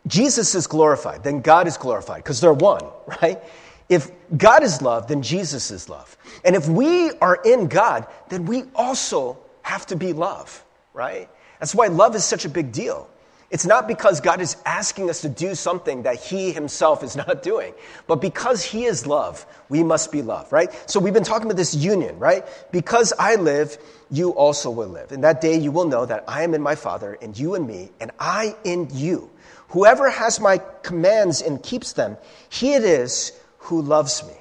Jesus 0.07 0.55
is 0.55 0.67
glorified, 0.67 1.23
then 1.23 1.39
God 1.39 1.67
is 1.67 1.77
glorified, 1.77 2.23
because 2.23 2.41
they're 2.41 2.51
one, 2.51 2.83
right? 3.21 3.41
If 3.89 4.11
God 4.35 4.63
is 4.63 4.81
love, 4.81 5.07
then 5.07 5.21
Jesus 5.21 5.71
is 5.71 5.87
love. 5.87 6.17
And 6.43 6.55
if 6.55 6.67
we 6.67 7.11
are 7.19 7.39
in 7.45 7.67
God, 7.67 8.07
then 8.29 8.45
we 8.45 8.63
also 8.75 9.37
have 9.61 9.85
to 9.87 9.95
be 9.95 10.13
love, 10.13 10.63
right? 10.93 11.29
That's 11.59 11.73
why 11.73 11.87
love 11.87 12.15
is 12.15 12.25
such 12.25 12.45
a 12.45 12.49
big 12.49 12.71
deal. 12.71 13.09
It's 13.49 13.65
not 13.65 13.87
because 13.87 14.19
God 14.19 14.41
is 14.41 14.57
asking 14.65 15.09
us 15.09 15.21
to 15.21 15.29
do 15.29 15.55
something 15.55 16.03
that 16.03 16.17
He 16.17 16.51
Himself 16.51 17.01
is 17.01 17.15
not 17.27 17.43
doing, 17.43 17.73
but 18.05 18.17
because 18.17 18.63
He 18.63 18.83
is 18.83 19.07
love, 19.07 19.45
we 19.69 19.83
must 19.83 20.11
be 20.11 20.21
love, 20.21 20.51
right? 20.51 20.69
So 20.89 20.99
we've 20.99 21.13
been 21.13 21.23
talking 21.23 21.45
about 21.45 21.55
this 21.55 21.73
union, 21.73 22.19
right? 22.19 22.45
Because 22.73 23.13
I 23.17 23.35
live, 23.35 23.77
you 24.11 24.31
also 24.31 24.69
will 24.69 24.89
live. 24.89 25.13
In 25.13 25.21
that 25.21 25.39
day, 25.39 25.57
you 25.57 25.71
will 25.71 25.87
know 25.87 26.05
that 26.05 26.25
I 26.27 26.43
am 26.43 26.53
in 26.53 26.61
my 26.61 26.75
Father, 26.75 27.17
and 27.21 27.37
you 27.37 27.55
in 27.55 27.65
me, 27.65 27.91
and 28.01 28.11
I 28.19 28.55
in 28.65 28.89
you. 28.91 29.29
Whoever 29.69 30.09
has 30.09 30.41
my 30.41 30.61
commands 30.83 31.41
and 31.41 31.61
keeps 31.61 31.93
them, 31.93 32.17
he 32.49 32.73
it 32.73 32.83
is 32.83 33.31
who 33.67 33.81
loves 33.81 34.25
me. 34.25 34.33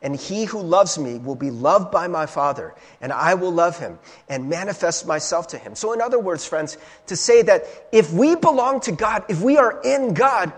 And 0.00 0.16
he 0.16 0.44
who 0.44 0.60
loves 0.60 0.98
me 0.98 1.18
will 1.18 1.36
be 1.36 1.50
loved 1.50 1.92
by 1.92 2.08
my 2.08 2.26
Father, 2.26 2.74
and 3.00 3.12
I 3.12 3.34
will 3.34 3.52
love 3.52 3.78
him 3.78 4.00
and 4.28 4.48
manifest 4.48 5.06
myself 5.06 5.46
to 5.48 5.58
him. 5.58 5.76
So, 5.76 5.92
in 5.92 6.00
other 6.00 6.18
words, 6.18 6.44
friends, 6.44 6.76
to 7.06 7.14
say 7.14 7.42
that 7.42 7.64
if 7.92 8.12
we 8.12 8.34
belong 8.34 8.80
to 8.80 8.92
God, 8.92 9.24
if 9.28 9.40
we 9.40 9.58
are 9.58 9.80
in 9.84 10.12
God, 10.12 10.52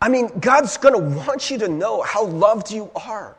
I 0.00 0.08
mean, 0.08 0.30
God's 0.40 0.78
going 0.78 0.94
to 0.94 1.18
want 1.24 1.50
you 1.50 1.58
to 1.58 1.68
know 1.68 2.02
how 2.02 2.24
loved 2.24 2.72
you 2.72 2.90
are, 2.96 3.36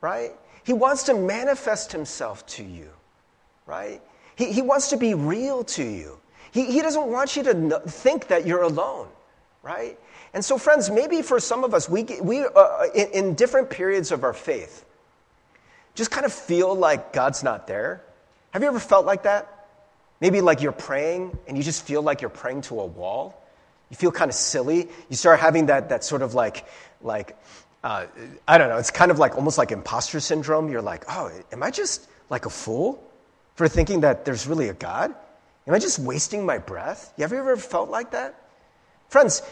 right? 0.00 0.32
He 0.64 0.72
wants 0.72 1.04
to 1.04 1.14
manifest 1.14 1.92
himself 1.92 2.44
to 2.46 2.64
you, 2.64 2.90
right? 3.66 4.02
He, 4.34 4.52
he 4.52 4.62
wants 4.62 4.90
to 4.90 4.96
be 4.96 5.14
real 5.14 5.62
to 5.64 5.84
you. 5.84 6.18
He, 6.50 6.64
he 6.64 6.80
doesn't 6.80 7.06
want 7.06 7.36
you 7.36 7.44
to 7.44 7.54
know, 7.54 7.78
think 7.78 8.26
that 8.28 8.44
you're 8.44 8.62
alone, 8.62 9.06
right? 9.66 9.98
And 10.32 10.44
so, 10.44 10.58
friends, 10.58 10.90
maybe 10.90 11.22
for 11.22 11.40
some 11.40 11.64
of 11.64 11.74
us, 11.74 11.88
we, 11.88 12.04
we 12.22 12.44
uh, 12.44 12.84
in, 12.94 13.08
in 13.10 13.34
different 13.34 13.68
periods 13.68 14.12
of 14.12 14.22
our 14.22 14.32
faith, 14.32 14.84
just 15.96 16.12
kind 16.12 16.24
of 16.24 16.32
feel 16.32 16.74
like 16.74 17.12
God's 17.12 17.42
not 17.42 17.66
there. 17.66 18.02
Have 18.52 18.62
you 18.62 18.68
ever 18.68 18.78
felt 18.78 19.06
like 19.06 19.24
that? 19.24 19.68
Maybe 20.20 20.40
like 20.40 20.62
you're 20.62 20.72
praying 20.72 21.36
and 21.48 21.56
you 21.56 21.64
just 21.64 21.84
feel 21.84 22.00
like 22.00 22.20
you're 22.20 22.30
praying 22.30 22.62
to 22.62 22.80
a 22.80 22.86
wall. 22.86 23.42
You 23.90 23.96
feel 23.96 24.12
kind 24.12 24.28
of 24.28 24.34
silly. 24.34 24.88
You 25.08 25.16
start 25.16 25.40
having 25.40 25.66
that, 25.66 25.88
that 25.88 26.04
sort 26.04 26.22
of 26.22 26.34
like, 26.34 26.66
like 27.02 27.36
uh, 27.82 28.06
I 28.46 28.58
don't 28.58 28.68
know, 28.68 28.78
it's 28.78 28.90
kind 28.90 29.10
of 29.10 29.18
like 29.18 29.36
almost 29.36 29.58
like 29.58 29.72
imposter 29.72 30.20
syndrome. 30.20 30.70
You're 30.70 30.82
like, 30.82 31.04
oh, 31.08 31.30
am 31.50 31.62
I 31.62 31.70
just 31.70 32.08
like 32.30 32.46
a 32.46 32.50
fool 32.50 33.02
for 33.56 33.68
thinking 33.68 34.00
that 34.00 34.24
there's 34.24 34.46
really 34.46 34.68
a 34.68 34.74
God? 34.74 35.14
Am 35.66 35.74
I 35.74 35.78
just 35.78 35.98
wasting 35.98 36.46
my 36.46 36.58
breath? 36.58 37.12
Have 37.18 37.32
you 37.32 37.38
ever 37.38 37.56
felt 37.56 37.90
like 37.90 38.12
that? 38.12 38.45
Friends, 39.08 39.42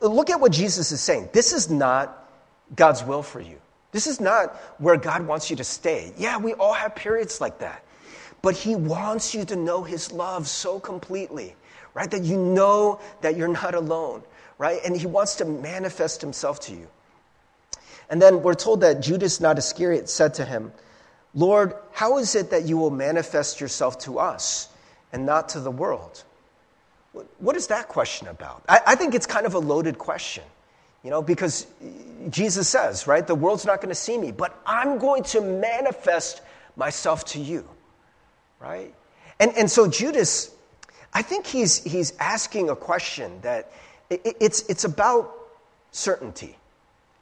look 0.00 0.30
at 0.30 0.40
what 0.40 0.52
Jesus 0.52 0.92
is 0.92 1.00
saying. 1.00 1.30
This 1.32 1.52
is 1.52 1.70
not 1.70 2.28
God's 2.74 3.02
will 3.02 3.22
for 3.22 3.40
you. 3.40 3.58
This 3.92 4.06
is 4.06 4.20
not 4.20 4.54
where 4.78 4.96
God 4.96 5.26
wants 5.26 5.50
you 5.50 5.56
to 5.56 5.64
stay. 5.64 6.12
Yeah, 6.16 6.38
we 6.38 6.54
all 6.54 6.72
have 6.72 6.94
periods 6.94 7.40
like 7.40 7.58
that. 7.58 7.84
But 8.42 8.56
He 8.56 8.76
wants 8.76 9.34
you 9.34 9.44
to 9.46 9.56
know 9.56 9.82
His 9.82 10.12
love 10.12 10.46
so 10.46 10.78
completely, 10.78 11.54
right? 11.94 12.10
That 12.10 12.22
you 12.22 12.36
know 12.38 13.00
that 13.20 13.36
you're 13.36 13.48
not 13.48 13.74
alone, 13.74 14.22
right? 14.58 14.80
And 14.84 14.96
He 14.96 15.06
wants 15.06 15.36
to 15.36 15.44
manifest 15.44 16.20
Himself 16.20 16.60
to 16.60 16.72
you. 16.72 16.86
And 18.10 18.20
then 18.20 18.42
we're 18.42 18.54
told 18.54 18.80
that 18.80 19.00
Judas, 19.00 19.40
not 19.40 19.56
Iscariot, 19.56 20.08
said 20.08 20.34
to 20.34 20.44
him, 20.44 20.72
Lord, 21.32 21.74
how 21.92 22.18
is 22.18 22.34
it 22.34 22.50
that 22.50 22.64
you 22.64 22.76
will 22.76 22.90
manifest 22.90 23.60
yourself 23.60 24.00
to 24.00 24.18
us 24.18 24.68
and 25.12 25.24
not 25.24 25.50
to 25.50 25.60
the 25.60 25.70
world? 25.70 26.24
What 27.12 27.56
is 27.56 27.66
that 27.68 27.88
question 27.88 28.28
about? 28.28 28.62
I, 28.68 28.80
I 28.88 28.94
think 28.94 29.14
it's 29.14 29.26
kind 29.26 29.46
of 29.46 29.54
a 29.54 29.58
loaded 29.58 29.98
question, 29.98 30.44
you 31.02 31.10
know, 31.10 31.22
because 31.22 31.66
Jesus 32.28 32.68
says, 32.68 33.06
right, 33.06 33.26
the 33.26 33.34
world's 33.34 33.66
not 33.66 33.80
going 33.80 33.88
to 33.88 33.94
see 33.96 34.16
me, 34.16 34.30
but 34.30 34.56
I'm 34.64 34.98
going 34.98 35.24
to 35.24 35.40
manifest 35.40 36.42
myself 36.76 37.24
to 37.26 37.40
you, 37.40 37.68
right? 38.60 38.94
And, 39.40 39.56
and 39.56 39.70
so 39.70 39.88
Judas, 39.88 40.54
I 41.12 41.22
think 41.22 41.46
he's, 41.46 41.82
he's 41.82 42.12
asking 42.20 42.70
a 42.70 42.76
question 42.76 43.40
that 43.42 43.72
it, 44.08 44.36
it's, 44.40 44.62
it's 44.68 44.84
about 44.84 45.34
certainty 45.90 46.56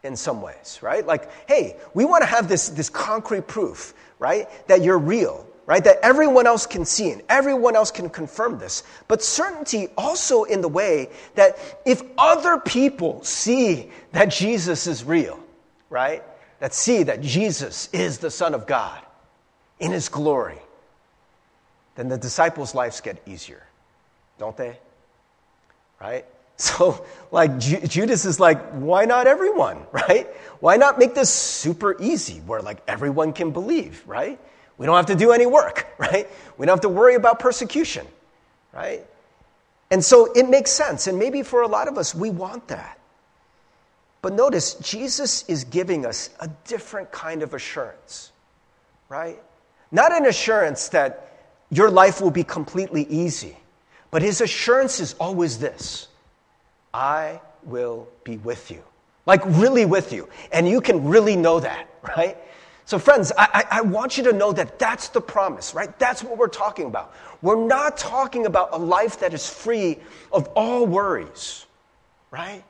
in 0.02 0.16
some 0.16 0.42
ways, 0.42 0.78
right? 0.82 1.06
Like, 1.06 1.30
hey, 1.48 1.76
we 1.94 2.04
want 2.04 2.22
to 2.22 2.26
have 2.26 2.48
this, 2.48 2.68
this 2.68 2.90
concrete 2.90 3.46
proof, 3.46 3.94
right, 4.18 4.48
that 4.68 4.82
you're 4.82 4.98
real, 4.98 5.46
right? 5.68 5.84
That 5.84 5.98
everyone 6.02 6.46
else 6.46 6.64
can 6.64 6.86
see 6.86 7.10
and 7.10 7.22
everyone 7.28 7.76
else 7.76 7.90
can 7.90 8.08
confirm 8.08 8.58
this. 8.58 8.82
But 9.06 9.22
certainty 9.22 9.88
also 9.98 10.44
in 10.44 10.62
the 10.62 10.68
way 10.68 11.10
that 11.34 11.58
if 11.84 12.02
other 12.16 12.58
people 12.58 13.22
see 13.22 13.90
that 14.12 14.30
Jesus 14.30 14.86
is 14.86 15.04
real, 15.04 15.38
right? 15.90 16.22
That 16.60 16.72
see 16.72 17.02
that 17.02 17.20
Jesus 17.20 17.90
is 17.92 18.16
the 18.16 18.30
Son 18.30 18.54
of 18.54 18.66
God 18.66 18.98
in 19.78 19.92
His 19.92 20.08
glory, 20.08 20.58
then 21.96 22.08
the 22.08 22.16
disciples' 22.16 22.74
lives 22.74 23.02
get 23.02 23.20
easier, 23.26 23.62
don't 24.38 24.56
they? 24.56 24.76
Right? 26.00 26.24
So, 26.60 27.06
like, 27.30 27.56
Judas 27.60 28.24
is 28.24 28.40
like, 28.40 28.60
why 28.70 29.04
not 29.04 29.28
everyone, 29.28 29.78
right? 29.92 30.26
Why 30.58 30.76
not 30.76 30.98
make 30.98 31.14
this 31.14 31.32
super 31.32 31.94
easy 32.02 32.40
where, 32.40 32.60
like, 32.60 32.82
everyone 32.88 33.32
can 33.32 33.52
believe, 33.52 34.02
right? 34.08 34.40
We 34.78 34.86
don't 34.86 34.96
have 34.96 35.06
to 35.06 35.16
do 35.16 35.32
any 35.32 35.46
work, 35.46 35.86
right? 35.98 36.28
We 36.56 36.66
don't 36.66 36.74
have 36.74 36.82
to 36.82 36.88
worry 36.88 37.16
about 37.16 37.38
persecution, 37.40 38.06
right? 38.72 39.04
And 39.90 40.04
so 40.04 40.32
it 40.32 40.48
makes 40.48 40.70
sense. 40.70 41.06
And 41.06 41.18
maybe 41.18 41.42
for 41.42 41.62
a 41.62 41.68
lot 41.68 41.88
of 41.88 41.98
us, 41.98 42.14
we 42.14 42.30
want 42.30 42.68
that. 42.68 42.98
But 44.22 44.32
notice, 44.32 44.74
Jesus 44.74 45.44
is 45.48 45.64
giving 45.64 46.04
us 46.04 46.30
a 46.40 46.48
different 46.66 47.12
kind 47.12 47.42
of 47.42 47.54
assurance, 47.54 48.32
right? 49.08 49.40
Not 49.92 50.12
an 50.12 50.26
assurance 50.26 50.88
that 50.88 51.38
your 51.70 51.90
life 51.90 52.20
will 52.20 52.30
be 52.30 52.44
completely 52.44 53.04
easy, 53.04 53.56
but 54.10 54.22
his 54.22 54.40
assurance 54.40 55.00
is 55.00 55.14
always 55.20 55.58
this 55.58 56.08
I 56.92 57.40
will 57.64 58.08
be 58.24 58.38
with 58.38 58.70
you. 58.70 58.82
Like, 59.26 59.42
really 59.44 59.84
with 59.84 60.12
you. 60.12 60.28
And 60.52 60.66
you 60.66 60.80
can 60.80 61.06
really 61.06 61.36
know 61.36 61.60
that, 61.60 61.88
right? 62.16 62.36
So, 62.88 62.98
friends, 62.98 63.32
I, 63.36 63.66
I, 63.70 63.80
want 63.82 64.16
you 64.16 64.24
to 64.24 64.32
know 64.32 64.50
that 64.50 64.78
that's 64.78 65.10
the 65.10 65.20
promise, 65.20 65.74
right? 65.74 65.98
That's 65.98 66.24
what 66.24 66.38
we're 66.38 66.48
talking 66.48 66.86
about. 66.86 67.12
We're 67.42 67.66
not 67.66 67.98
talking 67.98 68.46
about 68.46 68.70
a 68.72 68.78
life 68.78 69.20
that 69.20 69.34
is 69.34 69.46
free 69.46 69.98
of 70.32 70.46
all 70.56 70.86
worries, 70.86 71.66
right? 72.30 72.64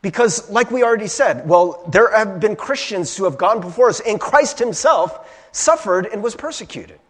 Because, 0.00 0.48
like 0.48 0.70
we 0.70 0.84
already 0.84 1.08
said, 1.08 1.48
well, 1.48 1.84
there 1.90 2.16
have 2.16 2.38
been 2.38 2.54
Christians 2.54 3.16
who 3.16 3.24
have 3.24 3.36
gone 3.36 3.60
before 3.60 3.88
us, 3.88 3.98
and 3.98 4.20
Christ 4.20 4.60
himself 4.60 5.28
suffered 5.50 6.06
and 6.06 6.22
was 6.22 6.36
persecuted, 6.36 7.00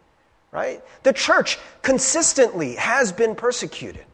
right? 0.53 0.83
The 1.03 1.13
church 1.13 1.59
consistently 1.83 2.77
has 2.77 3.13
been 3.13 3.35
persecuted, 3.35 4.07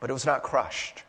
but 0.00 0.10
it 0.10 0.12
was 0.12 0.26
not 0.26 0.42
crushed 0.42 1.02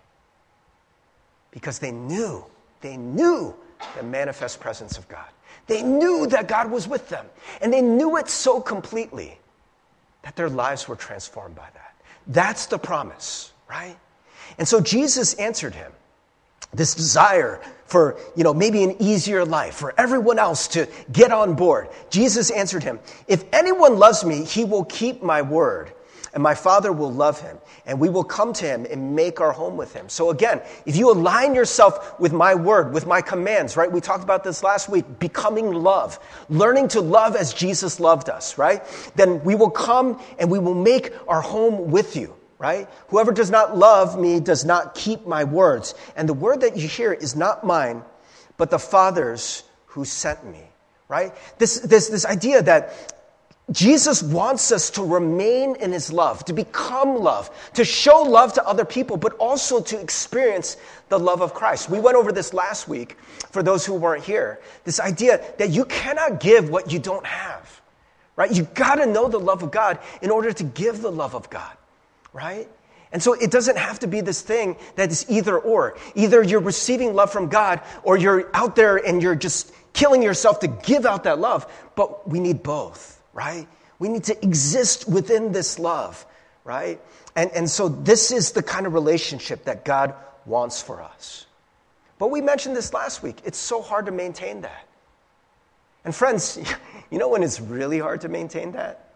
because 1.51 1.79
they 1.79 1.91
knew, 1.91 2.45
they 2.79 2.95
knew 2.95 3.53
the 3.95 4.03
manifest 4.03 4.59
presence 4.59 4.97
of 4.97 5.07
God. 5.07 5.27
They 5.67 5.83
knew 5.83 6.27
that 6.27 6.47
God 6.47 6.71
was 6.71 6.87
with 6.87 7.09
them, 7.09 7.25
and 7.61 7.71
they 7.71 7.81
knew 7.81 8.17
it 8.17 8.29
so 8.29 8.59
completely 8.59 9.37
that 10.23 10.35
their 10.35 10.49
lives 10.49 10.87
were 10.87 10.95
transformed 10.95 11.55
by 11.55 11.67
that. 11.73 11.95
That's 12.27 12.67
the 12.67 12.77
promise, 12.77 13.51
right? 13.69 13.97
And 14.57 14.67
so 14.67 14.81
Jesus 14.81 15.33
answered 15.35 15.75
him 15.75 15.91
this 16.73 16.95
desire 16.95 17.59
for 17.85 18.17
you 18.35 18.43
know 18.43 18.53
maybe 18.53 18.83
an 18.83 18.95
easier 18.99 19.43
life 19.43 19.75
for 19.75 19.93
everyone 19.97 20.39
else 20.39 20.69
to 20.69 20.87
get 21.11 21.31
on 21.31 21.53
board 21.55 21.89
jesus 22.09 22.49
answered 22.49 22.83
him 22.83 22.99
if 23.27 23.43
anyone 23.51 23.99
loves 23.99 24.23
me 24.23 24.45
he 24.45 24.63
will 24.63 24.85
keep 24.85 25.21
my 25.21 25.41
word 25.41 25.91
and 26.33 26.41
my 26.41 26.55
Father 26.55 26.91
will 26.91 27.11
love 27.11 27.41
him, 27.41 27.57
and 27.85 27.99
we 27.99 28.09
will 28.09 28.23
come 28.23 28.53
to 28.53 28.65
him 28.65 28.85
and 28.89 29.15
make 29.15 29.41
our 29.41 29.51
home 29.51 29.75
with 29.75 29.93
him. 29.93 30.07
So, 30.07 30.29
again, 30.29 30.61
if 30.85 30.95
you 30.95 31.11
align 31.11 31.55
yourself 31.55 32.19
with 32.19 32.31
my 32.31 32.55
word, 32.55 32.93
with 32.93 33.05
my 33.05 33.21
commands, 33.21 33.75
right? 33.75 33.91
We 33.91 33.99
talked 33.99 34.23
about 34.23 34.43
this 34.43 34.63
last 34.63 34.87
week 34.87 35.19
becoming 35.19 35.73
love, 35.73 36.19
learning 36.49 36.89
to 36.89 37.01
love 37.01 37.35
as 37.35 37.53
Jesus 37.53 37.99
loved 37.99 38.29
us, 38.29 38.57
right? 38.57 38.83
Then 39.15 39.43
we 39.43 39.55
will 39.55 39.69
come 39.69 40.21
and 40.39 40.49
we 40.49 40.59
will 40.59 40.75
make 40.75 41.13
our 41.27 41.41
home 41.41 41.91
with 41.91 42.15
you, 42.15 42.33
right? 42.59 42.87
Whoever 43.09 43.31
does 43.31 43.51
not 43.51 43.77
love 43.77 44.19
me 44.19 44.39
does 44.39 44.63
not 44.63 44.95
keep 44.95 45.27
my 45.27 45.43
words. 45.43 45.95
And 46.15 46.29
the 46.29 46.33
word 46.33 46.61
that 46.61 46.77
you 46.77 46.87
hear 46.87 47.11
is 47.11 47.35
not 47.35 47.65
mine, 47.65 48.03
but 48.57 48.69
the 48.69 48.79
Father's 48.79 49.63
who 49.87 50.05
sent 50.05 50.45
me 50.45 50.71
right? 51.11 51.33
This, 51.57 51.81
this, 51.81 52.07
this 52.07 52.25
idea 52.25 52.63
that 52.63 53.20
Jesus 53.69 54.21
wants 54.21 54.71
us 54.71 54.89
to 54.91 55.03
remain 55.03 55.75
in 55.75 55.91
his 55.91 56.11
love, 56.11 56.43
to 56.45 56.53
become 56.53 57.15
love, 57.15 57.49
to 57.75 57.85
show 57.85 58.21
love 58.21 58.53
to 58.53 58.67
other 58.67 58.83
people, 58.83 59.15
but 59.17 59.33
also 59.37 59.81
to 59.81 59.99
experience 59.99 60.77
the 61.09 61.19
love 61.19 61.41
of 61.41 61.53
Christ. 61.53 61.89
We 61.89 61.99
went 61.99 62.17
over 62.17 62.31
this 62.31 62.53
last 62.53 62.89
week 62.89 63.17
for 63.51 63.63
those 63.63 63.85
who 63.85 63.93
weren't 63.93 64.23
here. 64.23 64.59
This 64.83 64.99
idea 64.99 65.41
that 65.57 65.69
you 65.69 65.85
cannot 65.85 66.41
give 66.41 66.69
what 66.69 66.91
you 66.91 66.99
don't 66.99 67.25
have, 67.25 67.81
right? 68.35 68.51
You 68.51 68.63
got 68.63 68.95
to 68.95 69.05
know 69.05 69.29
the 69.29 69.39
love 69.39 69.63
of 69.63 69.71
God 69.71 69.99
in 70.21 70.31
order 70.31 70.51
to 70.51 70.63
give 70.63 71.01
the 71.01 71.11
love 71.11 71.33
of 71.33 71.49
God, 71.49 71.71
right? 72.33 72.67
And 73.13 73.23
so 73.23 73.33
it 73.33 73.51
doesn't 73.51 73.77
have 73.77 73.99
to 73.99 74.07
be 74.07 74.19
this 74.19 74.41
thing 74.41 74.75
that 74.95 75.11
is 75.11 75.25
either 75.29 75.57
or. 75.57 75.97
Either 76.15 76.41
you're 76.41 76.61
receiving 76.61 77.13
love 77.13 77.31
from 77.31 77.47
God 77.47 77.81
or 78.03 78.17
you're 78.17 78.49
out 78.53 78.75
there 78.75 78.97
and 78.97 79.21
you're 79.21 79.35
just 79.35 79.73
killing 79.93 80.21
yourself 80.21 80.59
to 80.61 80.67
give 80.67 81.05
out 81.05 81.23
that 81.23 81.39
love, 81.39 81.71
but 81.95 82.27
we 82.27 82.39
need 82.39 82.63
both 82.63 83.10
right? 83.33 83.67
We 83.99 84.09
need 84.09 84.25
to 84.25 84.43
exist 84.43 85.07
within 85.07 85.51
this 85.51 85.79
love, 85.79 86.25
right? 86.63 86.99
And, 87.35 87.51
and 87.51 87.69
so 87.69 87.87
this 87.87 88.31
is 88.31 88.51
the 88.51 88.63
kind 88.63 88.85
of 88.85 88.93
relationship 88.93 89.65
that 89.65 89.85
God 89.85 90.15
wants 90.45 90.81
for 90.81 91.01
us. 91.01 91.45
But 92.17 92.31
we 92.31 92.41
mentioned 92.41 92.75
this 92.75 92.93
last 92.93 93.23
week. 93.23 93.37
It's 93.45 93.57
so 93.57 93.81
hard 93.81 94.05
to 94.07 94.11
maintain 94.11 94.61
that. 94.61 94.87
And 96.03 96.15
friends, 96.15 96.59
you 97.09 97.17
know 97.17 97.29
when 97.29 97.43
it's 97.43 97.59
really 97.59 97.99
hard 97.99 98.21
to 98.21 98.29
maintain 98.29 98.73
that? 98.73 99.07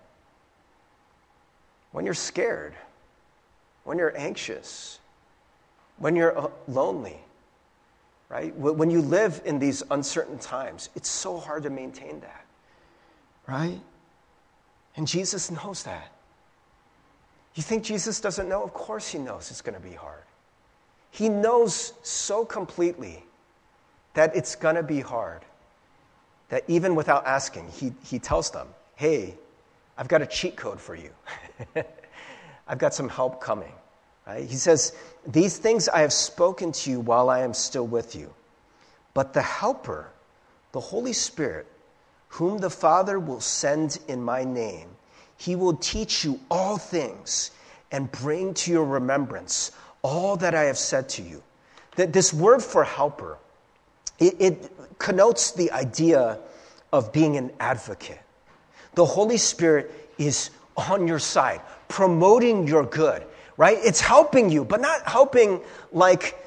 When 1.91 2.05
you're 2.05 2.13
scared, 2.13 2.75
when 3.85 3.97
you're 3.97 4.15
anxious, 4.17 4.99
when 5.97 6.15
you're 6.15 6.37
uh, 6.37 6.49
lonely, 6.67 7.19
right? 8.29 8.55
When 8.55 8.89
you 8.89 9.01
live 9.01 9.41
in 9.45 9.59
these 9.59 9.83
uncertain 9.89 10.39
times, 10.39 10.89
it's 10.95 11.09
so 11.09 11.37
hard 11.37 11.63
to 11.63 11.69
maintain 11.69 12.19
that, 12.21 12.45
right? 13.47 13.79
And 14.95 15.07
Jesus 15.07 15.51
knows 15.51 15.83
that. 15.83 16.11
You 17.55 17.63
think 17.63 17.83
Jesus 17.83 18.19
doesn't 18.19 18.49
know? 18.49 18.63
Of 18.63 18.73
course, 18.73 19.07
he 19.07 19.17
knows 19.17 19.49
it's 19.49 19.61
going 19.61 19.75
to 19.75 19.85
be 19.85 19.93
hard. 19.93 20.23
He 21.11 21.29
knows 21.29 21.93
so 22.03 22.43
completely 22.43 23.23
that 24.13 24.35
it's 24.35 24.55
going 24.55 24.75
to 24.75 24.83
be 24.83 24.99
hard 24.99 25.43
that 26.49 26.63
even 26.67 26.95
without 26.95 27.25
asking, 27.25 27.67
he, 27.69 27.93
he 28.03 28.19
tells 28.19 28.51
them, 28.51 28.67
Hey, 28.95 29.35
I've 29.97 30.07
got 30.07 30.21
a 30.21 30.25
cheat 30.25 30.55
code 30.55 30.79
for 30.79 30.95
you. 30.95 31.09
I've 32.67 32.77
got 32.77 32.93
some 32.93 33.09
help 33.09 33.41
coming. 33.41 33.71
Right? 34.27 34.45
He 34.45 34.55
says, 34.55 34.95
These 35.27 35.57
things 35.57 35.87
I 35.89 35.99
have 35.99 36.13
spoken 36.13 36.71
to 36.73 36.91
you 36.91 36.99
while 36.99 37.29
I 37.29 37.39
am 37.41 37.53
still 37.53 37.87
with 37.87 38.15
you. 38.15 38.33
But 39.13 39.33
the 39.33 39.41
Helper, 39.41 40.09
the 40.73 40.79
Holy 40.79 41.13
Spirit, 41.13 41.67
whom 42.29 42.57
the 42.57 42.69
Father 42.69 43.19
will 43.19 43.41
send 43.41 43.99
in 44.07 44.21
my 44.21 44.43
name, 44.43 44.89
he 45.37 45.55
will 45.55 45.75
teach 45.75 46.23
you 46.23 46.39
all 46.49 46.77
things 46.77 47.51
and 47.91 48.11
bring 48.11 48.53
to 48.53 48.71
your 48.71 48.85
remembrance 48.85 49.71
all 50.01 50.35
that 50.37 50.53
I 50.53 50.63
have 50.63 50.77
said 50.77 51.09
to 51.09 51.21
you. 51.21 51.41
That 51.95 52.13
this 52.13 52.33
word 52.33 52.61
for 52.61 52.83
helper, 52.83 53.37
it, 54.19 54.35
it 54.39 54.71
connotes 54.99 55.51
the 55.51 55.71
idea 55.71 56.39
of 56.91 57.11
being 57.11 57.37
an 57.37 57.51
advocate. 57.59 58.19
The 58.95 59.05
Holy 59.05 59.37
Spirit 59.37 60.09
is 60.17 60.51
on 60.77 61.07
your 61.07 61.19
side, 61.19 61.61
promoting 61.87 62.67
your 62.67 62.85
good, 62.85 63.25
right? 63.57 63.77
It's 63.81 64.01
helping 64.01 64.49
you, 64.49 64.63
but 64.65 64.81
not 64.81 65.07
helping 65.07 65.61
like, 65.91 66.37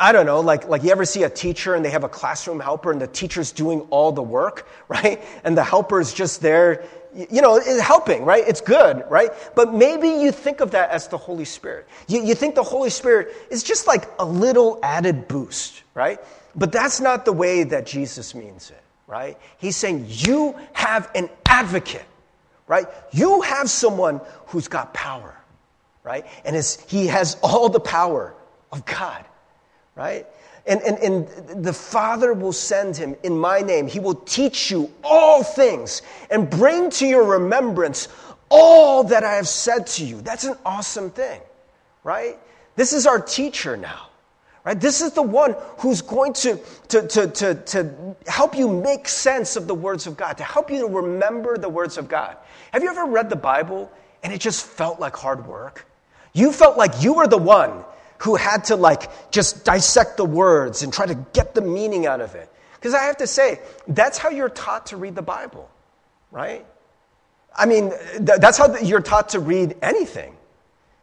I 0.00 0.12
don't 0.12 0.26
know, 0.26 0.40
like, 0.40 0.68
like 0.68 0.82
you 0.82 0.90
ever 0.90 1.04
see 1.04 1.22
a 1.22 1.30
teacher 1.30 1.74
and 1.74 1.84
they 1.84 1.90
have 1.90 2.04
a 2.04 2.08
classroom 2.08 2.58
helper 2.58 2.90
and 2.90 3.00
the 3.00 3.06
teacher's 3.06 3.52
doing 3.52 3.82
all 3.90 4.12
the 4.12 4.22
work, 4.22 4.68
right? 4.88 5.22
And 5.44 5.56
the 5.56 5.64
helper 5.64 6.00
is 6.00 6.12
just 6.12 6.40
there, 6.40 6.84
you 7.14 7.40
know, 7.40 7.60
helping, 7.80 8.24
right? 8.24 8.44
It's 8.46 8.60
good, 8.60 9.04
right? 9.08 9.30
But 9.54 9.72
maybe 9.72 10.08
you 10.08 10.32
think 10.32 10.60
of 10.60 10.72
that 10.72 10.90
as 10.90 11.08
the 11.08 11.18
Holy 11.18 11.44
Spirit. 11.44 11.86
You, 12.06 12.24
you 12.24 12.34
think 12.34 12.54
the 12.54 12.62
Holy 12.62 12.90
Spirit 12.90 13.34
is 13.50 13.62
just 13.62 13.86
like 13.86 14.08
a 14.18 14.24
little 14.24 14.78
added 14.82 15.28
boost, 15.28 15.82
right? 15.94 16.20
But 16.54 16.72
that's 16.72 17.00
not 17.00 17.24
the 17.24 17.32
way 17.32 17.62
that 17.64 17.86
Jesus 17.86 18.34
means 18.34 18.70
it, 18.70 18.82
right? 19.06 19.38
He's 19.58 19.76
saying 19.76 20.06
you 20.08 20.56
have 20.72 21.10
an 21.14 21.30
advocate, 21.46 22.04
right? 22.66 22.86
You 23.12 23.42
have 23.42 23.70
someone 23.70 24.20
who's 24.46 24.68
got 24.68 24.92
power, 24.92 25.36
right? 26.02 26.26
And 26.44 26.56
he 26.88 27.06
has 27.06 27.36
all 27.42 27.68
the 27.68 27.80
power 27.80 28.34
of 28.72 28.84
God, 28.84 29.24
right? 29.98 30.26
And, 30.66 30.80
and, 30.82 30.98
and 30.98 31.64
the 31.64 31.72
Father 31.72 32.32
will 32.32 32.52
send 32.52 32.96
him 32.96 33.16
in 33.22 33.36
my 33.36 33.60
name. 33.60 33.88
He 33.88 34.00
will 34.00 34.14
teach 34.14 34.70
you 34.70 34.90
all 35.02 35.42
things 35.42 36.02
and 36.30 36.48
bring 36.48 36.88
to 36.90 37.06
your 37.06 37.24
remembrance 37.24 38.08
all 38.48 39.02
that 39.04 39.24
I 39.24 39.34
have 39.34 39.48
said 39.48 39.86
to 39.88 40.04
you. 40.04 40.20
That's 40.20 40.44
an 40.44 40.56
awesome 40.64 41.10
thing, 41.10 41.40
right? 42.04 42.38
This 42.76 42.92
is 42.92 43.06
our 43.06 43.20
teacher 43.20 43.76
now. 43.76 44.04
Right? 44.64 44.78
This 44.78 45.00
is 45.00 45.12
the 45.12 45.22
one 45.22 45.56
who's 45.78 46.02
going 46.02 46.34
to, 46.34 46.60
to, 46.88 47.06
to, 47.08 47.26
to, 47.28 47.54
to 47.54 48.16
help 48.26 48.54
you 48.54 48.68
make 48.68 49.08
sense 49.08 49.56
of 49.56 49.66
the 49.66 49.74
words 49.74 50.06
of 50.06 50.14
God, 50.14 50.36
to 50.36 50.44
help 50.44 50.70
you 50.70 50.80
to 50.80 50.86
remember 50.86 51.56
the 51.56 51.70
words 51.70 51.96
of 51.96 52.06
God. 52.06 52.36
Have 52.72 52.82
you 52.82 52.90
ever 52.90 53.06
read 53.06 53.30
the 53.30 53.36
Bible 53.36 53.90
and 54.22 54.30
it 54.30 54.42
just 54.42 54.66
felt 54.66 55.00
like 55.00 55.16
hard 55.16 55.46
work? 55.46 55.86
You 56.34 56.52
felt 56.52 56.76
like 56.76 57.02
you 57.02 57.14
were 57.14 57.26
the 57.26 57.38
one 57.38 57.82
who 58.18 58.36
had 58.36 58.64
to 58.64 58.76
like 58.76 59.30
just 59.30 59.64
dissect 59.64 60.16
the 60.16 60.24
words 60.24 60.82
and 60.82 60.92
try 60.92 61.06
to 61.06 61.14
get 61.32 61.54
the 61.54 61.60
meaning 61.60 62.06
out 62.06 62.20
of 62.20 62.34
it. 62.34 62.50
Because 62.74 62.94
I 62.94 63.04
have 63.04 63.16
to 63.18 63.26
say, 63.26 63.60
that's 63.88 64.18
how 64.18 64.28
you're 64.30 64.48
taught 64.48 64.86
to 64.86 64.96
read 64.96 65.14
the 65.14 65.22
Bible, 65.22 65.68
right? 66.30 66.64
I 67.56 67.66
mean, 67.66 67.90
th- 67.90 68.38
that's 68.40 68.56
how 68.56 68.76
you're 68.78 69.00
taught 69.00 69.30
to 69.30 69.40
read 69.40 69.76
anything. 69.82 70.36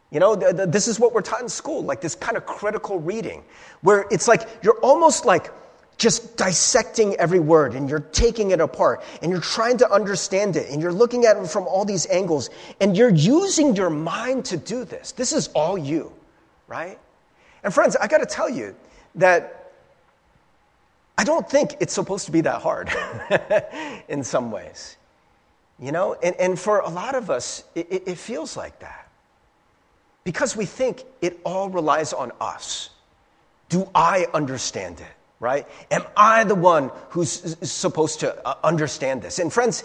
You 0.10 0.20
know, 0.22 0.36
th- 0.36 0.56
th- 0.56 0.70
this 0.70 0.88
is 0.88 1.00
what 1.00 1.14
we're 1.14 1.22
taught 1.22 1.42
in 1.42 1.50
school, 1.50 1.84
like 1.84 2.00
this 2.00 2.16
kind 2.16 2.38
of 2.38 2.46
critical 2.46 3.00
reading, 3.00 3.44
where 3.82 4.06
it's 4.10 4.28
like 4.28 4.48
you're 4.62 4.80
almost 4.80 5.26
like 5.26 5.52
just 5.98 6.38
dissecting 6.38 7.16
every 7.16 7.40
word 7.40 7.74
and 7.74 7.90
you're 7.90 8.00
taking 8.00 8.52
it 8.52 8.60
apart 8.60 9.04
and 9.22 9.32
you're 9.32 9.42
trying 9.42 9.78
to 9.78 9.92
understand 9.92 10.56
it 10.56 10.70
and 10.70 10.82
you're 10.82 10.94
looking 10.94 11.26
at 11.26 11.38
it 11.38 11.48
from 11.48 11.68
all 11.68 11.86
these 11.86 12.06
angles 12.08 12.50
and 12.82 12.98
you're 12.98 13.14
using 13.14 13.76
your 13.76 13.90
mind 13.90 14.46
to 14.46 14.58
do 14.58 14.86
this. 14.86 15.14
This 15.14 15.34
is 15.34 15.48
all 15.50 15.78
you, 15.78 16.12
right? 16.68 17.00
And 17.66 17.74
friends, 17.74 17.96
I 17.96 18.06
got 18.08 18.20
to 18.20 18.28
tell 18.28 18.48
you 18.48 18.76
that 19.16 19.72
I 21.18 21.24
don't 21.24 21.50
think 21.50 21.78
it's 21.80 21.94
supposed 21.94 22.28
to 22.28 22.32
be 22.32 22.42
that 22.42 22.62
hard 22.62 22.92
in 24.08 24.24
some 24.24 24.52
ways. 24.52 24.98
You 25.80 25.92
know, 25.92 26.14
and, 26.14 26.36
and 26.36 26.60
for 26.60 26.80
a 26.80 26.90
lot 26.90 27.16
of 27.16 27.32
us, 27.32 27.64
it, 27.74 27.88
it 27.90 28.18
feels 28.20 28.56
like 28.56 28.80
that. 28.80 29.10
Because 30.24 30.56
we 30.56 30.66
think 30.66 31.04
it 31.22 31.40
all 31.44 31.70
relies 31.70 32.14
on 32.14 32.32
us. 32.40 32.92
Do 33.70 33.90
I 33.96 34.28
understand 34.36 35.00
it? 35.00 35.08
Right? 35.40 35.68
Am 35.90 36.04
I 36.16 36.44
the 36.44 36.56
one 36.56 36.92
who's 37.10 37.58
supposed 37.68 38.20
to 38.20 38.48
uh, 38.48 38.56
understand 38.64 39.24
this? 39.24 39.40
And 39.40 39.52
friends, 39.52 39.84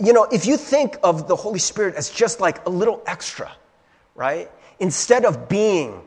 you 0.00 0.14
know, 0.14 0.24
if 0.24 0.46
you 0.46 0.56
think 0.56 0.96
of 1.04 1.28
the 1.28 1.36
Holy 1.36 1.58
Spirit 1.58 1.94
as 1.94 2.10
just 2.10 2.40
like 2.40 2.66
a 2.66 2.70
little 2.70 3.02
extra, 3.06 3.52
right? 4.14 4.50
Instead 4.80 5.26
of 5.26 5.48
being 5.50 6.02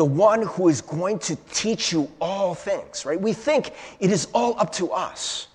the 0.00 0.04
one 0.06 0.40
who 0.40 0.68
is 0.68 0.80
going 0.80 1.18
to 1.18 1.36
teach 1.52 1.92
you 1.92 2.10
all 2.22 2.54
things, 2.54 3.04
right? 3.04 3.20
We 3.20 3.34
think 3.34 3.74
it 4.00 4.10
is 4.10 4.28
all 4.32 4.58
up 4.58 4.72
to 4.80 4.92
us. 4.92 5.46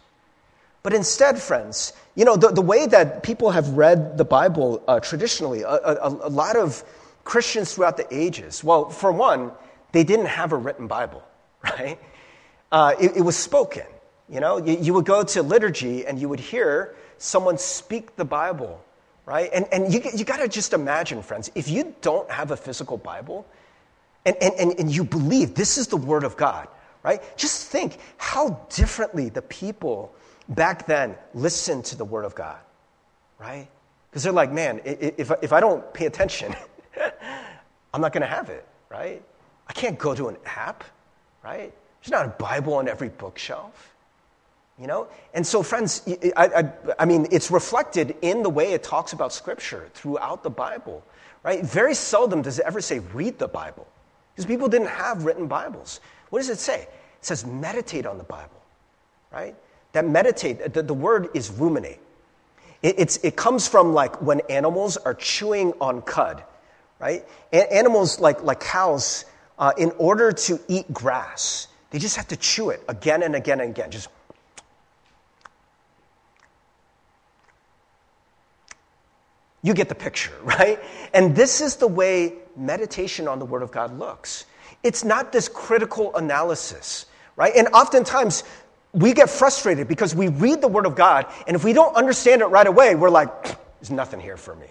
But 0.84 0.94
instead, 0.94 1.42
friends, 1.42 1.94
you 2.14 2.26
know, 2.26 2.36
the, 2.36 2.50
the 2.50 2.62
way 2.62 2.86
that 2.86 3.24
people 3.24 3.50
have 3.50 3.70
read 3.70 4.20
the 4.20 4.24
Bible 4.24 4.84
uh, 4.88 5.00
traditionally, 5.00 5.64
a, 5.64 5.68
a, 5.68 6.10
a 6.10 6.30
lot 6.30 6.58
of 6.58 6.84
Christians 7.24 7.74
throughout 7.74 7.98
the 7.98 8.06
ages? 8.16 8.64
Well, 8.64 8.92
for 8.92 9.12
one, 9.12 9.52
they 9.94 10.04
didn't 10.04 10.28
have 10.28 10.52
a 10.52 10.58
written 10.58 10.86
Bible, 10.86 11.24
right? 11.64 11.98
Uh, 12.72 12.94
it, 13.02 13.18
it, 13.18 13.22
was 13.22 13.36
spoken. 13.36 13.88
You 14.30 14.42
know, 14.42 14.58
you, 14.58 14.78
you, 14.80 14.94
would 14.94 15.06
go 15.06 15.24
to 15.24 15.42
liturgy 15.42 16.06
and 16.06 16.22
you 16.22 16.30
would 16.30 16.40
hear 16.40 16.94
someone 17.18 17.58
speak 17.58 18.16
the 18.16 18.26
Bible, 18.26 18.80
right? 19.26 19.50
And, 19.52 19.66
and 19.72 19.92
you, 19.92 20.02
you 20.16 20.24
got 20.24 20.38
to 20.38 20.48
just 20.48 20.74
imagine, 20.74 21.24
friends, 21.24 21.50
if 21.56 21.68
you 21.68 21.96
don't 22.02 22.30
have 22.30 22.52
a 22.52 22.58
physical 22.58 22.98
Bible 22.98 23.48
and, 24.26 24.36
and, 24.42 24.54
and, 24.56 24.80
and 24.80 24.96
you 24.96 25.04
believe 25.04 25.54
this 25.54 25.78
is 25.78 25.88
the 25.88 25.98
Word 25.98 26.24
of 26.24 26.36
God, 26.36 26.68
right? 27.04 27.22
Just 27.38 27.68
think 27.68 27.98
how 28.18 28.60
differently 28.70 29.30
the 29.30 29.42
people 29.42 30.14
back 30.50 30.88
then 30.88 31.16
listened 31.34 31.86
to 31.86 31.96
the 31.96 32.06
Word 32.06 32.26
of 32.26 32.36
God, 32.36 32.60
right? 33.40 33.68
Because 34.10 34.24
they're 34.24 34.34
like, 34.34 34.52
man, 34.52 34.82
if, 34.86 35.32
if 35.42 35.54
I 35.54 35.60
don't 35.60 35.94
pay 35.94 36.06
attention, 36.06 36.56
I'm 37.94 38.02
not 38.02 38.14
going 38.14 38.22
to 38.22 38.28
have 38.28 38.50
it, 38.50 38.66
right? 38.90 39.22
I 39.68 39.74
can't 39.74 39.98
go 39.98 40.16
to 40.16 40.28
an 40.30 40.38
app, 40.46 40.84
right? 41.44 41.74
There's 42.02 42.12
not 42.12 42.26
a 42.26 42.30
Bible 42.30 42.74
on 42.76 42.88
every 42.88 43.10
bookshelf. 43.10 43.96
You 44.80 44.88
know? 44.88 45.08
And 45.34 45.46
so, 45.48 45.64
friends, 45.64 46.06
I, 46.36 46.46
I, 46.46 46.72
I, 47.00 47.06
mean, 47.06 47.28
it's 47.32 47.50
reflected 47.50 48.16
in 48.22 48.44
the 48.44 48.50
way 48.50 48.74
it 48.74 48.84
talks 48.84 49.14
about 49.14 49.32
Scripture 49.32 49.90
throughout 49.94 50.44
the 50.44 50.50
Bible, 50.50 51.04
right? 51.44 51.64
Very 51.64 51.96
seldom 51.96 52.42
does 52.42 52.60
it 52.60 52.66
ever 52.66 52.82
say, 52.82 53.00
read 53.00 53.40
the 53.40 53.48
Bible, 53.48 53.88
because 54.36 54.46
people 54.46 54.68
didn't 54.68 54.90
have 54.90 55.26
written 55.26 55.48
Bibles. 55.48 56.02
What 56.30 56.40
does 56.40 56.50
it 56.50 56.60
say? 56.60 56.82
It 56.82 56.90
says, 57.22 57.46
meditate 57.46 58.06
on 58.06 58.18
the 58.18 58.24
Bible, 58.24 58.62
right? 59.32 59.56
That 59.94 60.06
meditate, 60.06 60.74
the, 60.74 60.84
the 60.84 60.94
word 60.94 61.30
is 61.34 61.50
ruminate. 61.50 62.00
It, 62.84 63.18
it 63.24 63.36
comes 63.36 63.68
from 63.68 63.94
like 63.94 64.22
when 64.22 64.42
animals 64.50 64.98
are 64.98 65.14
chewing 65.14 65.74
on 65.82 66.02
cud 66.02 66.44
right? 67.00 67.26
A- 67.54 67.74
animals 67.74 68.20
like, 68.20 68.44
like 68.44 68.60
cows, 68.60 69.26
uh, 69.58 69.74
in 69.78 69.92
order 69.98 70.32
to 70.32 70.60
eat 70.68 70.92
grass, 70.94 71.68
they 71.92 72.00
just 72.00 72.16
have 72.16 72.28
to 72.30 72.36
chew 72.36 72.70
it 72.70 72.84
again 72.88 73.24
and 73.24 73.36
again 73.36 73.60
and 73.62 73.70
again. 73.70 73.92
Just 73.92 74.10
You 79.66 79.74
get 79.74 79.90
the 79.90 79.96
picture, 79.96 80.32
right? 80.44 80.80
And 81.14 81.36
this 81.36 81.60
is 81.60 81.76
the 81.76 81.88
way 81.88 82.34
meditation 82.56 83.28
on 83.28 83.40
the 83.40 83.46
Word 83.46 83.64
of 83.64 83.72
God 83.72 83.98
looks. 83.98 84.46
It's 84.84 85.04
not 85.04 85.32
this 85.32 85.50
critical 85.50 86.16
analysis, 86.16 87.08
right? 87.36 87.54
And 87.56 87.68
oftentimes 87.70 88.44
we 88.94 89.14
get 89.14 89.30
frustrated 89.30 89.88
because 89.88 90.14
we 90.14 90.28
read 90.28 90.62
the 90.62 90.68
Word 90.68 90.86
of 90.86 90.96
God, 90.96 91.26
and 91.48 91.56
if 91.56 91.64
we 91.64 91.74
don't 91.74 91.96
understand 91.96 92.44
it 92.44 92.46
right 92.46 92.68
away, 92.68 92.94
we're 92.94 93.10
like, 93.10 93.44
there's 93.82 93.90
nothing 93.90 94.20
here 94.20 94.38
for 94.38 94.56
me. 94.56 94.68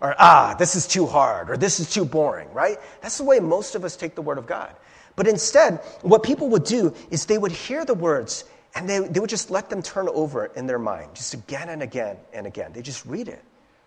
Or, 0.00 0.14
ah, 0.18 0.54
this 0.58 0.76
is 0.76 0.86
too 0.86 1.06
hard, 1.06 1.50
or 1.50 1.56
this 1.56 1.80
is 1.80 1.90
too 1.90 2.04
boring, 2.04 2.52
right? 2.52 2.78
That's 3.00 3.18
the 3.18 3.24
way 3.24 3.40
most 3.40 3.74
of 3.74 3.84
us 3.84 3.96
take 3.96 4.14
the 4.14 4.22
Word 4.22 4.38
of 4.38 4.46
God. 4.46 4.74
But 5.16 5.26
instead, 5.26 5.78
what 6.02 6.22
people 6.22 6.48
would 6.50 6.64
do 6.64 6.94
is 7.10 7.26
they 7.26 7.38
would 7.38 7.52
hear 7.52 7.84
the 7.84 7.94
words 7.94 8.44
and 8.74 8.88
they, 8.88 8.98
they 8.98 9.20
would 9.20 9.30
just 9.30 9.50
let 9.50 9.70
them 9.70 9.82
turn 9.82 10.08
over 10.08 10.46
in 10.46 10.66
their 10.66 10.78
mind, 10.78 11.14
just 11.14 11.34
again 11.34 11.68
and 11.68 11.82
again 11.82 12.16
and 12.32 12.46
again. 12.46 12.72
They 12.72 12.82
just 12.82 13.04
read 13.06 13.28
it, 13.28 13.42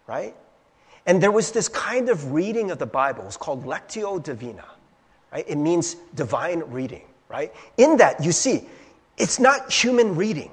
right? 0.07 0.35
And 1.05 1.21
there 1.21 1.31
was 1.31 1.51
this 1.51 1.67
kind 1.67 2.09
of 2.09 2.33
reading 2.33 2.71
of 2.71 2.79
the 2.79 2.85
Bible. 2.85 3.23
It's 3.25 3.37
called 3.37 3.65
Lectio 3.65 4.21
Divina, 4.21 4.65
right? 5.31 5.45
It 5.47 5.57
means 5.57 5.95
divine 6.15 6.59
reading, 6.67 7.03
right? 7.29 7.53
In 7.77 7.97
that, 7.97 8.23
you 8.23 8.31
see, 8.31 8.67
it's 9.17 9.39
not 9.39 9.71
human 9.71 10.15
reading, 10.15 10.51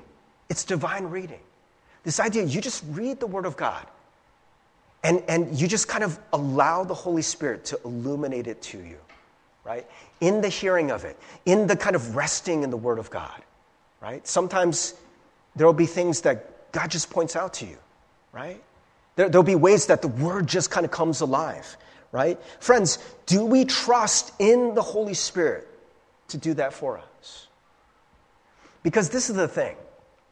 it's 0.49 0.65
divine 0.65 1.07
reading. 1.07 1.41
This 2.05 2.21
idea, 2.21 2.45
you 2.45 2.61
just 2.61 2.85
read 2.91 3.19
the 3.19 3.27
Word 3.27 3.47
of 3.47 3.57
God 3.57 3.87
and, 5.03 5.23
and 5.29 5.59
you 5.59 5.69
just 5.69 5.89
kind 5.89 6.05
of 6.05 6.19
allow 6.33 6.85
the 6.85 6.95
Holy 6.95 7.23
Spirit 7.23 7.65
to 7.67 7.81
illuminate 7.85 8.47
it 8.47 8.61
to 8.63 8.79
you, 8.79 8.99
right? 9.65 9.87
In 10.21 10.41
the 10.41 10.49
hearing 10.49 10.91
of 10.91 11.05
it, 11.05 11.19
in 11.47 11.67
the 11.67 11.77
kind 11.77 11.97
of 11.97 12.17
resting 12.17 12.63
in 12.63 12.71
the 12.71 12.77
Word 12.77 12.99
of 12.99 13.11
God, 13.11 13.43
right? 14.01 14.27
Sometimes 14.27 14.95
there 15.57 15.67
will 15.67 15.75
be 15.75 15.87
things 15.87 16.23
that 16.23 16.73
God 16.73 16.91
just 16.91 17.11
points 17.11 17.37
out 17.37 17.55
to 17.55 17.67
you, 17.67 17.77
right? 18.33 18.63
There, 19.17 19.29
there'll 19.29 19.43
be 19.43 19.55
ways 19.55 19.87
that 19.87 20.03
the 20.03 20.09
Word 20.09 20.47
just 20.47 20.71
kind 20.71 20.85
of 20.85 20.91
comes 20.91 21.21
alive, 21.21 21.77
right? 22.13 22.41
Friends, 22.61 22.99
do 23.27 23.45
we 23.45 23.65
trust 23.65 24.33
in 24.39 24.75
the 24.75 24.83
Holy 24.83 25.15
Spirit 25.15 25.69
to 26.29 26.39
do 26.39 26.55
that 26.55 26.73
for 26.73 26.99
us? 26.99 27.49
Because 28.83 29.11
this 29.11 29.31
is 29.31 29.37
the 29.37 29.49
thing 29.49 29.77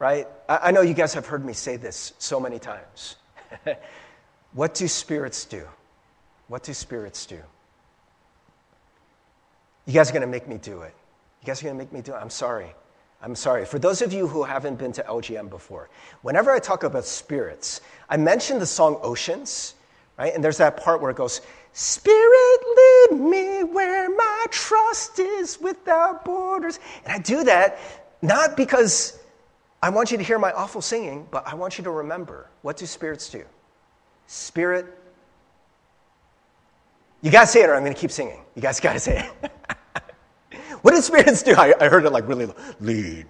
right? 0.03 0.27
I, 0.49 0.71
know 0.71 0.81
you 0.81 0.93
guys 0.93 1.13
have 1.13 1.25
heard 1.25 1.45
me 1.45 1.53
say 1.53 1.77
this 1.77 2.11
so 2.17 2.37
many 2.37 2.59
times. 2.59 3.15
what 4.53 4.73
do 4.73 4.85
spirits 4.89 5.45
do? 5.45 5.65
What 6.49 6.63
do 6.63 6.73
spirits 6.73 7.25
do? 7.25 7.39
You 9.85 9.93
guys 9.93 10.09
are 10.09 10.13
going 10.13 10.23
to 10.23 10.27
make 10.27 10.45
me 10.45 10.57
do 10.57 10.81
it. 10.81 10.93
You 11.41 11.47
guys 11.47 11.61
are 11.61 11.65
going 11.67 11.77
to 11.77 11.81
make 11.81 11.93
me 11.93 12.01
do 12.01 12.13
it. 12.13 12.17
I'm 12.17 12.29
sorry. 12.29 12.75
I'm 13.23 13.35
sorry. 13.35 13.65
For 13.65 13.79
those 13.79 14.01
of 14.01 14.11
you 14.11 14.27
who 14.27 14.43
haven't 14.43 14.75
been 14.75 14.91
to 14.91 15.03
LGM 15.03 15.49
before, 15.49 15.89
whenever 16.23 16.51
I 16.51 16.59
talk 16.59 16.83
about 16.83 17.05
spirits, 17.05 17.79
I 18.09 18.17
mention 18.17 18.59
the 18.59 18.65
song 18.65 18.99
Oceans, 19.01 19.75
right? 20.19 20.35
And 20.35 20.43
there's 20.43 20.57
that 20.57 20.75
part 20.75 21.01
where 21.01 21.09
it 21.09 21.15
goes, 21.15 21.39
Spirit, 21.71 22.59
lead 22.75 23.19
me 23.19 23.63
where 23.63 24.09
my 24.09 24.45
trust 24.51 25.19
is 25.19 25.59
without 25.61 26.25
borders. 26.25 26.79
And 27.05 27.13
I 27.13 27.19
do 27.19 27.45
that 27.45 27.79
not 28.21 28.57
because 28.57 29.17
I 29.81 29.89
want 29.89 30.11
you 30.11 30.17
to 30.17 30.23
hear 30.23 30.37
my 30.37 30.51
awful 30.51 30.81
singing, 30.81 31.25
but 31.31 31.47
I 31.47 31.55
want 31.55 31.77
you 31.77 31.83
to 31.85 31.91
remember 31.91 32.49
what 32.61 32.75
do 32.75 32.85
spirits 32.85 33.29
do? 33.29 33.43
Spirit. 34.27 34.85
You 37.21 37.31
gotta 37.31 37.47
say 37.47 37.63
it 37.63 37.69
or 37.69 37.75
I'm 37.75 37.85
to 37.85 37.93
keep 37.93 38.11
singing. 38.11 38.41
You 38.53 38.61
guys 38.61 38.81
got 38.81 38.93
to 38.93 38.99
say 38.99 39.29
it. 39.43 39.51
what 40.83 40.93
do 40.93 41.01
spirits 41.01 41.41
do? 41.41 41.55
I, 41.57 41.73
I 41.79 41.89
heard 41.89 42.05
it 42.05 42.11
like 42.11 42.27
really 42.27 42.45
low. 42.45 42.55
Lead. 42.79 43.25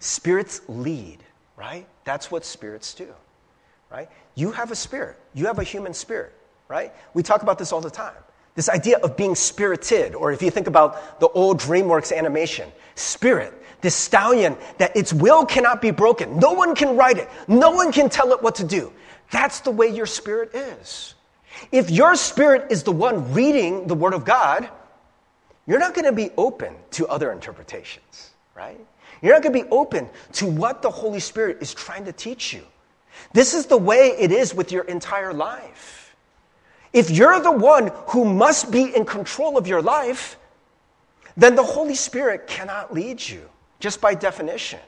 Spirits 0.00 0.60
lead, 0.68 1.18
right? 1.56 1.86
That's 2.04 2.30
what 2.30 2.44
spirits 2.44 2.92
do, 2.92 3.08
right? 3.90 4.10
You 4.34 4.50
have 4.50 4.70
a 4.70 4.76
spirit, 4.76 5.16
you 5.32 5.46
have 5.46 5.58
a 5.58 5.64
human 5.64 5.94
spirit, 5.94 6.32
right? 6.68 6.92
We 7.14 7.22
talk 7.22 7.42
about 7.42 7.58
this 7.58 7.72
all 7.72 7.80
the 7.80 7.90
time. 7.90 8.14
This 8.54 8.68
idea 8.68 8.98
of 8.98 9.16
being 9.16 9.34
spirited, 9.34 10.14
or 10.14 10.32
if 10.32 10.42
you 10.42 10.50
think 10.50 10.66
about 10.66 11.20
the 11.20 11.28
old 11.28 11.58
DreamWorks 11.58 12.14
animation, 12.14 12.70
spirit, 12.96 13.54
this 13.80 13.94
stallion 13.94 14.56
that 14.78 14.94
its 14.94 15.12
will 15.12 15.46
cannot 15.46 15.80
be 15.80 15.90
broken. 15.90 16.38
No 16.38 16.52
one 16.52 16.74
can 16.74 16.96
write 16.96 17.16
it, 17.16 17.28
no 17.48 17.70
one 17.70 17.92
can 17.92 18.10
tell 18.10 18.32
it 18.32 18.42
what 18.42 18.56
to 18.56 18.64
do. 18.64 18.92
That's 19.30 19.60
the 19.60 19.70
way 19.70 19.86
your 19.86 20.06
spirit 20.06 20.54
is. 20.54 21.14
If 21.70 21.90
your 21.90 22.16
spirit 22.16 22.70
is 22.70 22.82
the 22.82 22.92
one 22.92 23.32
reading 23.32 23.86
the 23.86 23.94
Word 23.94 24.14
of 24.14 24.24
God, 24.24 24.68
you're 25.66 25.78
not 25.78 25.94
going 25.94 26.04
to 26.04 26.12
be 26.12 26.30
open 26.36 26.74
to 26.92 27.06
other 27.08 27.32
interpretations, 27.32 28.30
right? 28.54 28.80
You're 29.20 29.32
not 29.34 29.42
going 29.42 29.54
to 29.54 29.64
be 29.64 29.70
open 29.70 30.08
to 30.32 30.46
what 30.46 30.82
the 30.82 30.90
Holy 30.90 31.20
Spirit 31.20 31.58
is 31.60 31.72
trying 31.72 32.04
to 32.06 32.12
teach 32.12 32.52
you. 32.52 32.62
This 33.32 33.54
is 33.54 33.66
the 33.66 33.76
way 33.76 34.08
it 34.18 34.32
is 34.32 34.54
with 34.54 34.72
your 34.72 34.84
entire 34.84 35.32
life. 35.32 36.14
If 36.92 37.10
you're 37.10 37.40
the 37.40 37.52
one 37.52 37.90
who 38.08 38.24
must 38.24 38.70
be 38.70 38.94
in 38.94 39.04
control 39.04 39.56
of 39.56 39.66
your 39.66 39.80
life, 39.80 40.36
then 41.36 41.54
the 41.54 41.62
Holy 41.62 41.94
Spirit 41.94 42.46
cannot 42.46 42.92
lead 42.92 43.26
you, 43.26 43.48
just 43.80 44.00
by 44.00 44.14
definition. 44.14 44.80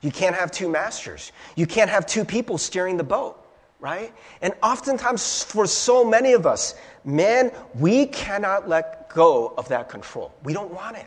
You 0.00 0.10
can't 0.10 0.34
have 0.34 0.50
two 0.50 0.68
masters. 0.68 1.32
You 1.56 1.66
can't 1.66 1.88
have 1.88 2.06
two 2.06 2.24
people 2.24 2.58
steering 2.58 2.96
the 2.96 3.04
boat, 3.04 3.42
right? 3.78 4.12
And 4.42 4.52
oftentimes, 4.62 5.44
for 5.44 5.66
so 5.66 6.04
many 6.04 6.32
of 6.32 6.46
us, 6.46 6.74
man, 7.04 7.52
we 7.74 8.06
cannot 8.06 8.68
let 8.68 9.03
go 9.14 9.54
of 9.56 9.68
that 9.68 9.88
control. 9.88 10.32
We 10.42 10.52
don't 10.52 10.72
want 10.72 10.96
it. 10.96 11.06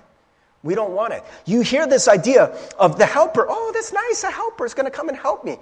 We 0.64 0.76
don't 0.76 0.94
want 0.94 1.14
it. 1.14 1.24
You 1.46 1.62
hear 1.62 1.88
this 1.88 2.08
idea 2.08 2.58
of 2.80 2.98
the 2.98 3.06
helper. 3.06 3.46
Oh, 3.48 3.72
that's 3.74 3.94
nice. 3.94 4.24
A 4.24 4.32
helper 4.32 4.66
is 4.66 4.74
going 4.74 4.86
to 4.86 4.92
come 4.92 5.10
and 5.10 5.18
help 5.18 5.46
me. 5.46 5.58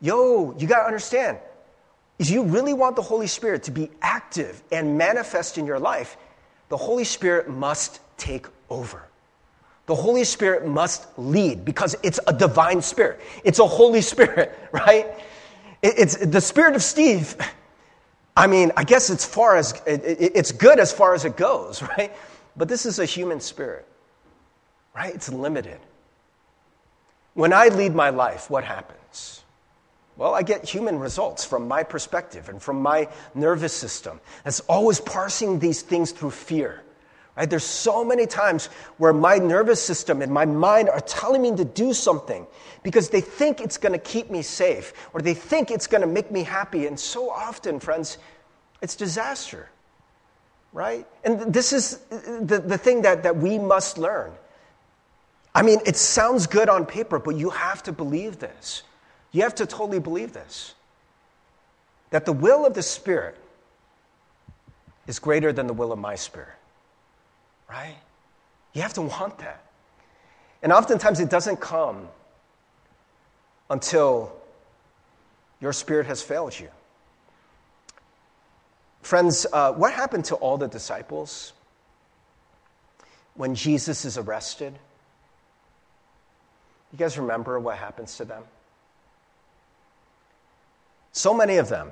Yo, 0.00 0.54
you 0.58 0.66
got 0.66 0.80
to 0.80 0.86
understand 0.86 1.38
is 2.18 2.30
you 2.30 2.42
really 2.42 2.74
want 2.74 2.96
the 2.96 3.02
Holy 3.02 3.26
Spirit 3.26 3.62
to 3.64 3.70
be 3.70 3.90
active 4.02 4.62
and 4.72 4.98
manifest 4.98 5.56
in 5.56 5.66
your 5.66 5.78
life, 5.78 6.16
the 6.68 6.76
Holy 6.76 7.04
Spirit 7.04 7.48
must 7.48 8.00
take 8.16 8.46
over. 8.68 9.04
The 9.86 9.94
Holy 9.94 10.24
Spirit 10.24 10.66
must 10.66 11.06
lead 11.16 11.64
because 11.64 11.96
it's 12.02 12.20
a 12.26 12.32
divine 12.32 12.82
spirit. 12.82 13.20
It's 13.44 13.58
a 13.58 13.66
Holy 13.66 14.00
Spirit, 14.12 14.58
right? 14.72 15.06
It's 15.80 16.16
the 16.16 16.40
spirit 16.40 16.74
of 16.74 16.82
Steve. 16.82 17.36
I 18.38 18.46
mean, 18.46 18.70
I 18.76 18.84
guess 18.84 19.10
it's 19.10 19.24
far 19.24 19.56
as 19.56 19.82
it's 19.84 20.52
good 20.52 20.78
as 20.78 20.92
far 20.92 21.12
as 21.12 21.24
it 21.24 21.36
goes, 21.36 21.82
right? 21.98 22.14
But 22.56 22.68
this 22.68 22.86
is 22.86 23.00
a 23.00 23.04
human 23.04 23.40
spirit, 23.40 23.84
right? 24.94 25.12
It's 25.12 25.28
limited. 25.28 25.80
When 27.34 27.52
I 27.52 27.66
lead 27.68 27.96
my 27.96 28.10
life, 28.10 28.48
what 28.48 28.62
happens? 28.62 29.42
Well, 30.16 30.34
I 30.34 30.42
get 30.42 30.68
human 30.68 31.00
results 31.00 31.44
from 31.44 31.66
my 31.66 31.82
perspective 31.82 32.48
and 32.48 32.62
from 32.62 32.80
my 32.80 33.08
nervous 33.34 33.72
system. 33.72 34.20
That's 34.44 34.60
always 34.60 35.00
parsing 35.00 35.58
these 35.58 35.82
things 35.82 36.12
through 36.12 36.30
fear. 36.30 36.82
Right? 37.38 37.48
There's 37.48 37.62
so 37.62 38.04
many 38.04 38.26
times 38.26 38.66
where 38.96 39.12
my 39.12 39.38
nervous 39.38 39.80
system 39.80 40.22
and 40.22 40.32
my 40.32 40.44
mind 40.44 40.88
are 40.88 40.98
telling 40.98 41.40
me 41.40 41.54
to 41.54 41.64
do 41.64 41.94
something 41.94 42.44
because 42.82 43.10
they 43.10 43.20
think 43.20 43.60
it's 43.60 43.78
going 43.78 43.92
to 43.92 43.98
keep 44.00 44.28
me 44.28 44.42
safe 44.42 44.92
or 45.14 45.22
they 45.22 45.34
think 45.34 45.70
it's 45.70 45.86
going 45.86 46.00
to 46.00 46.08
make 46.08 46.32
me 46.32 46.42
happy. 46.42 46.88
And 46.88 46.98
so 46.98 47.30
often, 47.30 47.78
friends, 47.78 48.18
it's 48.82 48.96
disaster. 48.96 49.68
Right? 50.72 51.06
And 51.22 51.54
this 51.54 51.72
is 51.72 51.98
the, 52.10 52.58
the 52.58 52.76
thing 52.76 53.02
that, 53.02 53.22
that 53.22 53.36
we 53.36 53.56
must 53.56 53.98
learn. 53.98 54.32
I 55.54 55.62
mean, 55.62 55.78
it 55.86 55.94
sounds 55.94 56.48
good 56.48 56.68
on 56.68 56.86
paper, 56.86 57.20
but 57.20 57.36
you 57.36 57.50
have 57.50 57.84
to 57.84 57.92
believe 57.92 58.40
this. 58.40 58.82
You 59.30 59.42
have 59.42 59.54
to 59.56 59.66
totally 59.66 60.00
believe 60.00 60.32
this 60.32 60.74
that 62.10 62.24
the 62.24 62.32
will 62.32 62.64
of 62.64 62.72
the 62.72 62.82
Spirit 62.82 63.36
is 65.06 65.18
greater 65.18 65.52
than 65.52 65.66
the 65.66 65.74
will 65.74 65.92
of 65.92 65.98
my 65.98 66.14
spirit. 66.14 66.57
Right? 67.68 67.96
You 68.72 68.82
have 68.82 68.94
to 68.94 69.02
want 69.02 69.38
that. 69.38 69.62
And 70.62 70.72
oftentimes 70.72 71.20
it 71.20 71.30
doesn't 71.30 71.60
come 71.60 72.08
until 73.70 74.32
your 75.60 75.72
spirit 75.72 76.06
has 76.06 76.22
failed 76.22 76.58
you. 76.58 76.68
Friends, 79.02 79.46
uh, 79.52 79.72
what 79.72 79.92
happened 79.92 80.24
to 80.26 80.34
all 80.36 80.58
the 80.58 80.68
disciples 80.68 81.52
when 83.34 83.54
Jesus 83.54 84.04
is 84.04 84.18
arrested? 84.18 84.74
You 86.92 86.98
guys 86.98 87.18
remember 87.18 87.58
what 87.60 87.76
happens 87.76 88.16
to 88.16 88.24
them? 88.24 88.42
So 91.12 91.34
many 91.34 91.56
of 91.56 91.68
them, 91.68 91.90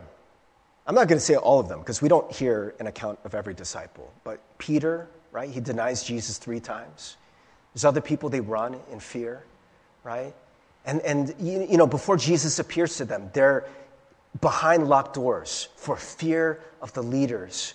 I'm 0.87 0.95
not 0.95 1.09
going 1.09 1.19
to 1.19 1.25
say 1.25 1.37
all 1.37 1.59
of 1.59 1.69
them 1.69 1.81
because 1.81 2.01
we 2.01 2.09
don't 2.09 2.31
hear 2.31 2.75
an 2.81 2.87
account 2.87 3.19
of 3.25 3.35
every 3.35 3.55
disciple, 3.55 4.13
but 4.25 4.41
Peter, 4.59 5.09
right? 5.37 5.51
He 5.51 5.61
denies 5.61 6.03
Jesus 6.03 6.39
three 6.39 6.61
times. 6.61 7.19
There's 7.75 7.85
other 7.85 8.01
people, 8.01 8.31
they 8.31 8.41
run 8.41 8.75
in 8.91 9.01
fear, 9.01 9.45
right? 10.03 10.35
And, 10.87 11.03
and 11.03 11.35
you 11.39 11.77
know, 11.77 11.87
before 11.87 12.17
Jesus 12.17 12.59
appears 12.59 12.97
to 12.97 13.05
them, 13.05 13.29
they're 13.35 13.69
behind 14.41 14.89
locked 14.89 15.13
doors 15.13 15.69
for 15.77 15.95
fear 15.95 16.61
of 16.81 16.95
the 16.95 17.03
leaders 17.03 17.75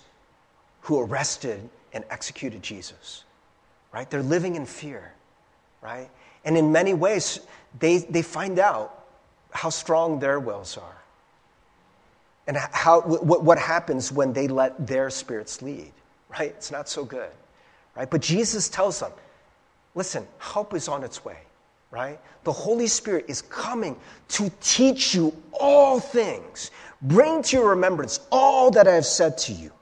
who 0.80 0.98
arrested 0.98 1.70
and 1.92 2.02
executed 2.10 2.64
Jesus, 2.64 3.22
right? 3.92 4.10
They're 4.10 4.24
living 4.24 4.56
in 4.56 4.66
fear, 4.66 5.12
right? 5.80 6.10
And 6.44 6.58
in 6.58 6.72
many 6.72 6.94
ways, 6.94 7.38
they, 7.78 7.98
they 7.98 8.22
find 8.22 8.58
out 8.58 9.04
how 9.52 9.70
strong 9.70 10.18
their 10.18 10.40
wills 10.40 10.76
are 10.76 11.02
and 12.48 12.56
how, 12.56 13.02
what, 13.02 13.44
what 13.44 13.58
happens 13.60 14.10
when 14.10 14.32
they 14.32 14.48
let 14.48 14.84
their 14.84 15.10
spirits 15.10 15.62
lead, 15.62 15.92
right? 16.28 16.50
It's 16.56 16.72
not 16.72 16.88
so 16.88 17.04
good, 17.04 17.30
right? 17.96 18.10
But 18.10 18.20
Jesus 18.20 18.68
tells 18.68 19.00
them, 19.00 19.12
listen, 19.94 20.26
help 20.38 20.74
is 20.74 20.88
on 20.88 21.02
its 21.02 21.24
way, 21.24 21.38
right? 21.90 22.18
The 22.44 22.52
Holy 22.52 22.86
Spirit 22.86 23.26
is 23.28 23.42
coming 23.42 23.96
to 24.28 24.50
teach 24.60 25.14
you 25.14 25.34
all 25.52 26.00
things, 26.00 26.70
bring 27.02 27.42
to 27.42 27.56
your 27.56 27.70
remembrance 27.70 28.20
all 28.30 28.70
that 28.72 28.88
I 28.88 28.94
have 28.94 29.06
said 29.06 29.38
to 29.38 29.52
you. 29.52 29.72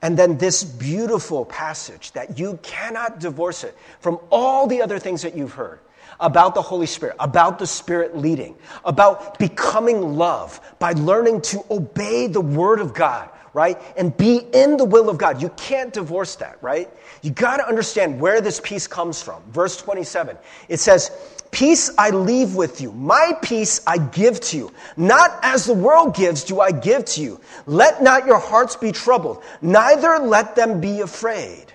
And 0.00 0.16
then 0.16 0.38
this 0.38 0.62
beautiful 0.62 1.44
passage 1.44 2.12
that 2.12 2.38
you 2.38 2.58
cannot 2.62 3.18
divorce 3.18 3.64
it 3.64 3.76
from 4.00 4.20
all 4.30 4.66
the 4.66 4.80
other 4.80 4.98
things 4.98 5.22
that 5.22 5.36
you've 5.36 5.52
heard 5.52 5.80
about 6.20 6.54
the 6.54 6.62
Holy 6.62 6.86
Spirit, 6.86 7.16
about 7.20 7.58
the 7.58 7.66
Spirit 7.66 8.16
leading, 8.16 8.56
about 8.84 9.38
becoming 9.38 10.16
love 10.16 10.60
by 10.78 10.92
learning 10.92 11.40
to 11.40 11.64
obey 11.70 12.26
the 12.26 12.40
Word 12.40 12.80
of 12.80 12.94
God 12.94 13.28
right? 13.54 13.80
And 13.96 14.16
be 14.16 14.42
in 14.52 14.76
the 14.76 14.84
will 14.84 15.08
of 15.08 15.18
God. 15.18 15.42
You 15.42 15.50
can't 15.50 15.92
divorce 15.92 16.36
that, 16.36 16.58
right? 16.62 16.88
You 17.22 17.30
got 17.30 17.58
to 17.58 17.66
understand 17.66 18.20
where 18.20 18.40
this 18.40 18.60
peace 18.62 18.86
comes 18.86 19.22
from. 19.22 19.42
Verse 19.50 19.76
27, 19.76 20.36
it 20.68 20.80
says, 20.80 21.10
Peace 21.50 21.90
I 21.96 22.10
leave 22.10 22.54
with 22.54 22.80
you. 22.80 22.92
My 22.92 23.32
peace 23.40 23.80
I 23.86 23.98
give 23.98 24.40
to 24.40 24.56
you. 24.56 24.72
Not 24.96 25.38
as 25.42 25.64
the 25.64 25.72
world 25.72 26.14
gives 26.14 26.44
do 26.44 26.60
I 26.60 26.70
give 26.70 27.04
to 27.06 27.22
you. 27.22 27.40
Let 27.66 28.02
not 28.02 28.26
your 28.26 28.38
hearts 28.38 28.76
be 28.76 28.92
troubled, 28.92 29.42
neither 29.62 30.18
let 30.18 30.54
them 30.56 30.80
be 30.80 31.00
afraid. 31.00 31.72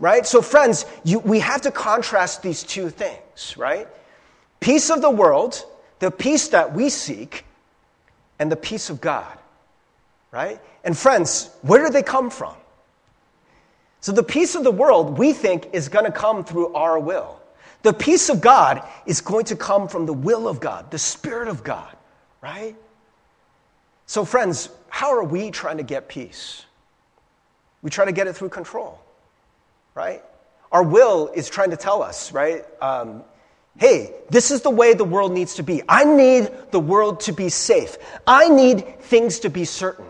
Right? 0.00 0.26
So, 0.26 0.42
friends, 0.42 0.84
you, 1.02 1.18
we 1.20 1.40
have 1.40 1.62
to 1.62 1.70
contrast 1.70 2.42
these 2.42 2.62
two 2.62 2.90
things, 2.90 3.56
right? 3.56 3.88
Peace 4.60 4.90
of 4.90 5.00
the 5.00 5.10
world, 5.10 5.64
the 5.98 6.10
peace 6.10 6.48
that 6.48 6.74
we 6.74 6.90
seek, 6.90 7.44
and 8.38 8.52
the 8.52 8.56
peace 8.56 8.90
of 8.90 9.00
God, 9.00 9.37
right? 10.30 10.60
And, 10.84 10.96
friends, 10.96 11.50
where 11.62 11.84
do 11.84 11.92
they 11.92 12.02
come 12.02 12.30
from? 12.30 12.54
So, 14.00 14.12
the 14.12 14.22
peace 14.22 14.54
of 14.54 14.64
the 14.64 14.70
world 14.70 15.18
we 15.18 15.32
think 15.32 15.70
is 15.72 15.88
going 15.88 16.04
to 16.04 16.12
come 16.12 16.44
through 16.44 16.74
our 16.74 16.98
will. 16.98 17.40
The 17.82 17.92
peace 17.92 18.28
of 18.28 18.40
God 18.40 18.86
is 19.06 19.20
going 19.20 19.46
to 19.46 19.56
come 19.56 19.88
from 19.88 20.06
the 20.06 20.12
will 20.12 20.48
of 20.48 20.60
God, 20.60 20.90
the 20.90 20.98
Spirit 20.98 21.48
of 21.48 21.62
God, 21.62 21.96
right? 22.40 22.76
So, 24.06 24.24
friends, 24.24 24.68
how 24.88 25.12
are 25.14 25.24
we 25.24 25.50
trying 25.50 25.76
to 25.76 25.82
get 25.82 26.08
peace? 26.08 26.64
We 27.82 27.90
try 27.90 28.04
to 28.04 28.12
get 28.12 28.26
it 28.26 28.34
through 28.34 28.48
control, 28.48 29.00
right? 29.94 30.22
Our 30.72 30.82
will 30.82 31.28
is 31.28 31.48
trying 31.48 31.70
to 31.70 31.76
tell 31.76 32.02
us, 32.02 32.32
right? 32.32 32.64
Um, 32.82 33.22
hey, 33.76 34.12
this 34.30 34.50
is 34.50 34.62
the 34.62 34.70
way 34.70 34.94
the 34.94 35.04
world 35.04 35.32
needs 35.32 35.54
to 35.54 35.62
be. 35.62 35.82
I 35.88 36.04
need 36.04 36.50
the 36.70 36.80
world 36.80 37.20
to 37.20 37.32
be 37.32 37.48
safe. 37.48 37.96
I 38.26 38.48
need 38.48 39.00
things 39.02 39.40
to 39.40 39.50
be 39.50 39.64
certain. 39.64 40.06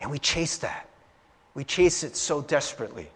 And 0.00 0.10
we 0.10 0.18
chase 0.18 0.58
that. 0.58 0.88
We 1.54 1.64
chase 1.64 2.04
it 2.04 2.16
so 2.16 2.40
desperately, 2.42 3.08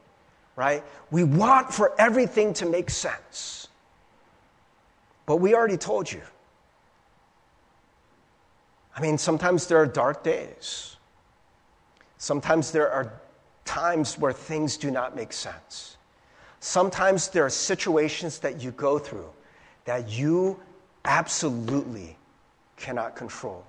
right? 0.56 0.82
We 1.10 1.24
want 1.24 1.72
for 1.72 1.92
everything 1.98 2.54
to 2.54 2.66
make 2.66 2.90
sense. 2.90 3.68
But 5.26 5.36
we 5.36 5.54
already 5.54 5.76
told 5.76 6.10
you. 6.10 6.22
I 8.96 9.00
mean, 9.00 9.16
sometimes 9.16 9.66
there 9.66 9.78
are 9.78 9.86
dark 9.86 10.22
days. 10.22 10.96
Sometimes 12.18 12.72
there 12.72 12.90
are 12.90 13.12
times 13.64 14.18
where 14.18 14.32
things 14.32 14.76
do 14.76 14.90
not 14.90 15.16
make 15.16 15.32
sense. 15.32 15.96
Sometimes 16.60 17.28
there 17.28 17.44
are 17.44 17.50
situations 17.50 18.38
that 18.40 18.62
you 18.62 18.70
go 18.72 18.98
through 18.98 19.30
that 19.84 20.08
you 20.08 20.60
absolutely 21.04 22.16
cannot 22.76 23.16
control. 23.16 23.64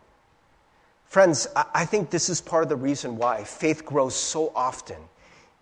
Friends, 1.13 1.47
I 1.55 1.85
think 1.85 2.09
this 2.09 2.27
is 2.27 2.41
part 2.41 2.63
of 2.63 2.69
the 2.69 2.75
reason 2.75 3.17
why 3.17 3.43
faith 3.43 3.85
grows 3.85 4.15
so 4.15 4.51
often 4.55 4.97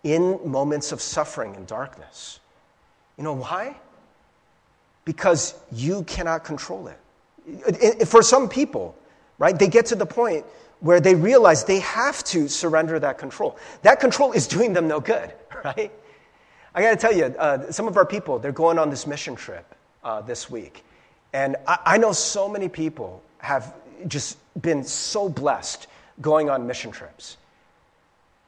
in 0.02 0.40
moments 0.50 0.92
of 0.92 1.00
suffering 1.00 1.54
and 1.56 1.66
darkness. 1.66 2.40
You 3.18 3.24
know 3.24 3.34
why? 3.34 3.76
because 5.04 5.54
you 5.72 6.04
cannot 6.04 6.44
control 6.44 6.88
it. 6.88 8.06
For 8.06 8.22
some 8.22 8.48
people, 8.48 8.94
right, 9.38 9.58
they 9.58 9.68
get 9.68 9.86
to 9.86 9.96
the 9.96 10.06
point 10.06 10.44
where 10.80 11.00
they 11.00 11.14
realize 11.14 11.64
they 11.64 11.80
have 11.80 12.22
to 12.24 12.48
surrender 12.48 12.98
that 13.00 13.18
control. 13.18 13.56
That 13.82 14.00
control 14.00 14.32
is 14.32 14.46
doing 14.46 14.72
them 14.72 14.88
no 14.88 15.00
good, 15.00 15.32
right? 15.64 15.90
I 16.74 16.82
got 16.82 16.90
to 16.90 16.96
tell 16.96 17.14
you, 17.14 17.24
uh, 17.24 17.70
some 17.70 17.88
of 17.88 17.96
our 17.96 18.06
people, 18.06 18.38
they're 18.38 18.52
going 18.52 18.78
on 18.78 18.90
this 18.90 19.06
mission 19.06 19.36
trip 19.36 19.74
uh, 20.02 20.22
this 20.22 20.48
week. 20.48 20.84
And 21.32 21.56
I, 21.66 21.78
I 21.84 21.98
know 21.98 22.12
so 22.12 22.48
many 22.48 22.68
people 22.68 23.22
have 23.38 23.74
just 24.08 24.38
been 24.60 24.84
so 24.84 25.28
blessed 25.28 25.86
going 26.20 26.50
on 26.50 26.66
mission 26.66 26.90
trips. 26.90 27.36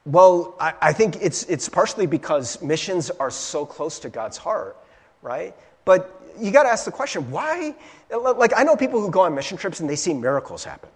Well, 0.05 0.55
I, 0.59 0.73
I, 0.81 0.93
think 0.93 1.17
it's, 1.21 1.43
it's 1.43 1.67
partially 1.67 2.05
because 2.05 2.61
missions 2.61 3.09
are 3.09 3.31
so 3.31 3.65
close 3.65 3.99
to 3.99 4.09
God's 4.09 4.37
heart, 4.37 4.77
right? 5.23 5.55
But 5.83 6.21
you 6.39 6.51
got 6.51 6.63
to 6.63 6.69
ask 6.69 6.85
the 6.85 6.91
question 6.91 7.31
why? 7.31 7.75
Like, 8.11 8.53
I 8.55 8.63
know 8.63 8.75
people 8.75 9.01
who 9.01 9.09
go 9.09 9.21
on 9.21 9.33
mission 9.33 9.57
trips 9.57 9.79
and 9.79 9.89
they 9.89 9.95
see 9.95 10.13
miracles 10.13 10.63
happen. 10.63 10.89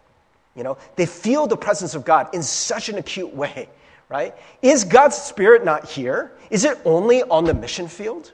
You 0.55 0.63
know, 0.63 0.77
they 0.95 1.05
feel 1.05 1.47
the 1.47 1.57
presence 1.57 1.95
of 1.95 2.05
God 2.05 2.33
in 2.33 2.43
such 2.43 2.89
an 2.89 2.97
acute 2.97 3.33
way, 3.33 3.69
right? 4.09 4.35
Is 4.61 4.83
God's 4.83 5.15
Spirit 5.15 5.63
not 5.63 5.85
here? 5.85 6.31
Is 6.49 6.65
it 6.65 6.77
only 6.85 7.23
on 7.23 7.45
the 7.45 7.53
mission 7.53 7.87
field? 7.87 8.31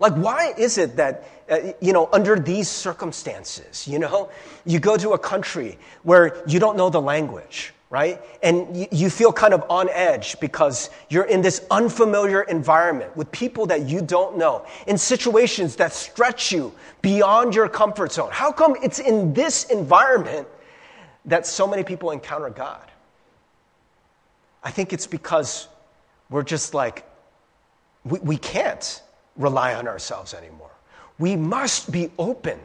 Like, 0.00 0.14
why 0.14 0.52
is 0.58 0.76
it 0.76 0.96
that, 0.96 1.24
uh, 1.48 1.72
you 1.80 1.92
know, 1.92 2.08
under 2.12 2.36
these 2.36 2.68
circumstances, 2.68 3.86
you 3.86 3.98
know, 3.98 4.28
you 4.64 4.80
go 4.80 4.96
to 4.96 5.10
a 5.10 5.18
country 5.18 5.78
where 6.02 6.42
you 6.46 6.58
don't 6.58 6.76
know 6.76 6.90
the 6.90 7.00
language, 7.00 7.72
right? 7.90 8.20
And 8.42 8.88
you 8.90 9.08
feel 9.08 9.32
kind 9.32 9.54
of 9.54 9.64
on 9.70 9.88
edge 9.90 10.40
because 10.40 10.90
you're 11.08 11.24
in 11.24 11.42
this 11.42 11.64
unfamiliar 11.70 12.42
environment 12.42 13.16
with 13.16 13.30
people 13.30 13.66
that 13.66 13.82
you 13.82 14.02
don't 14.02 14.36
know, 14.36 14.66
in 14.88 14.98
situations 14.98 15.76
that 15.76 15.92
stretch 15.92 16.50
you 16.50 16.74
beyond 17.00 17.54
your 17.54 17.68
comfort 17.68 18.12
zone. 18.12 18.30
How 18.32 18.50
come 18.50 18.74
it's 18.82 18.98
in 18.98 19.32
this 19.32 19.64
environment 19.66 20.48
that 21.26 21.46
so 21.46 21.68
many 21.68 21.84
people 21.84 22.10
encounter 22.10 22.50
God? 22.50 22.90
I 24.64 24.72
think 24.72 24.92
it's 24.92 25.06
because 25.06 25.68
we're 26.30 26.42
just 26.42 26.74
like, 26.74 27.04
we, 28.04 28.18
we 28.18 28.36
can't 28.36 29.02
rely 29.36 29.74
on 29.74 29.88
ourselves 29.88 30.34
anymore. 30.34 30.70
We 31.18 31.36
must 31.36 31.90
be 31.90 32.10
open 32.18 32.58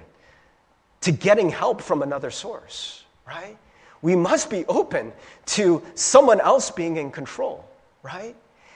to 1.01 1.11
getting 1.11 1.49
help 1.49 1.81
from 1.81 2.01
another 2.01 2.31
source, 2.31 3.03
right? 3.27 3.57
We 4.01 4.15
must 4.15 4.49
be 4.49 4.65
open 4.65 5.11
to 5.47 5.81
someone 5.95 6.39
else 6.39 6.71
being 6.71 6.97
in 6.97 7.11
control, 7.11 7.65
right? 8.03 8.35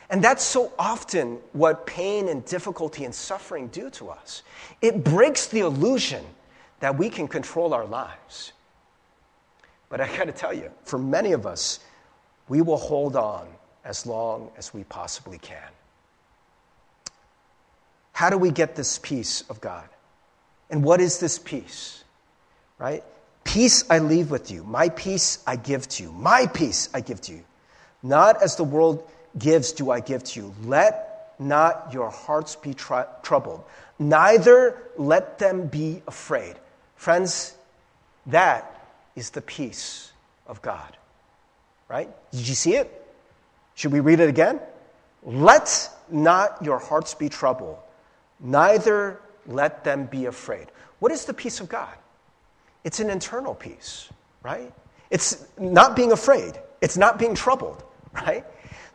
And 0.09 0.23
that's 0.23 0.43
so 0.43 0.71
often 0.77 1.39
what 1.53 1.85
pain 1.87 2.29
and 2.29 2.45
difficulty 2.45 3.05
and 3.05 3.15
suffering 3.15 3.67
do 3.67 3.89
to 3.91 4.09
us. 4.09 4.43
It 4.81 5.03
breaks 5.03 5.47
the 5.47 5.61
illusion 5.61 6.23
that 6.81 6.97
we 6.97 7.09
can 7.09 7.27
control 7.27 7.73
our 7.73 7.85
lives. 7.85 8.51
But 9.89 10.01
I 10.01 10.17
got 10.17 10.25
to 10.25 10.31
tell 10.31 10.53
you, 10.53 10.69
for 10.83 10.99
many 10.99 11.31
of 11.31 11.45
us, 11.45 11.79
we 12.49 12.61
will 12.61 12.77
hold 12.77 13.15
on 13.15 13.47
as 13.85 14.05
long 14.05 14.51
as 14.57 14.73
we 14.73 14.83
possibly 14.83 15.37
can. 15.37 15.69
How 18.13 18.29
do 18.29 18.37
we 18.37 18.51
get 18.51 18.75
this 18.75 18.97
peace 18.99 19.43
of 19.49 19.59
God? 19.59 19.87
And 20.69 20.83
what 20.83 21.01
is 21.01 21.19
this 21.19 21.37
peace? 21.37 22.03
Right? 22.79 23.03
Peace 23.43 23.83
I 23.89 23.99
leave 23.99 24.31
with 24.31 24.49
you. 24.49 24.63
My 24.63 24.89
peace 24.89 25.43
I 25.45 25.57
give 25.57 25.87
to 25.89 26.03
you. 26.03 26.11
My 26.13 26.47
peace 26.47 26.89
I 26.93 27.01
give 27.01 27.19
to 27.21 27.33
you. 27.33 27.43
Not 28.01 28.41
as 28.41 28.55
the 28.55 28.63
world 28.63 29.07
gives 29.37 29.71
do 29.71 29.91
I 29.91 29.99
give 29.99 30.23
to 30.23 30.39
you. 30.39 30.55
Let 30.63 31.13
not 31.39 31.89
your 31.93 32.09
hearts 32.09 32.55
be 32.55 32.73
tr- 32.73 33.09
troubled, 33.21 33.63
neither 33.99 34.81
let 34.97 35.39
them 35.39 35.67
be 35.67 36.01
afraid. 36.07 36.55
Friends, 36.95 37.55
that 38.27 38.87
is 39.15 39.31
the 39.31 39.41
peace 39.41 40.11
of 40.47 40.61
God. 40.61 40.97
Right? 41.89 42.09
Did 42.31 42.47
you 42.47 42.55
see 42.55 42.75
it? 42.75 42.89
Should 43.75 43.91
we 43.91 43.99
read 43.99 44.19
it 44.19 44.29
again? 44.29 44.59
Let 45.23 45.89
not 46.09 46.63
your 46.63 46.79
hearts 46.79 47.13
be 47.13 47.29
troubled, 47.29 47.77
neither 48.43 49.19
let 49.47 49.83
them 49.83 50.05
be 50.05 50.25
afraid. 50.25 50.67
What 50.99 51.11
is 51.11 51.25
the 51.25 51.33
peace 51.33 51.59
of 51.59 51.69
God? 51.69 51.93
It's 52.83 52.99
an 52.99 53.09
internal 53.09 53.55
peace, 53.55 54.09
right? 54.43 54.71
It's 55.09 55.47
not 55.57 55.95
being 55.95 56.11
afraid, 56.11 56.59
it's 56.81 56.97
not 56.97 57.17
being 57.17 57.33
troubled, 57.33 57.83
right? 58.13 58.45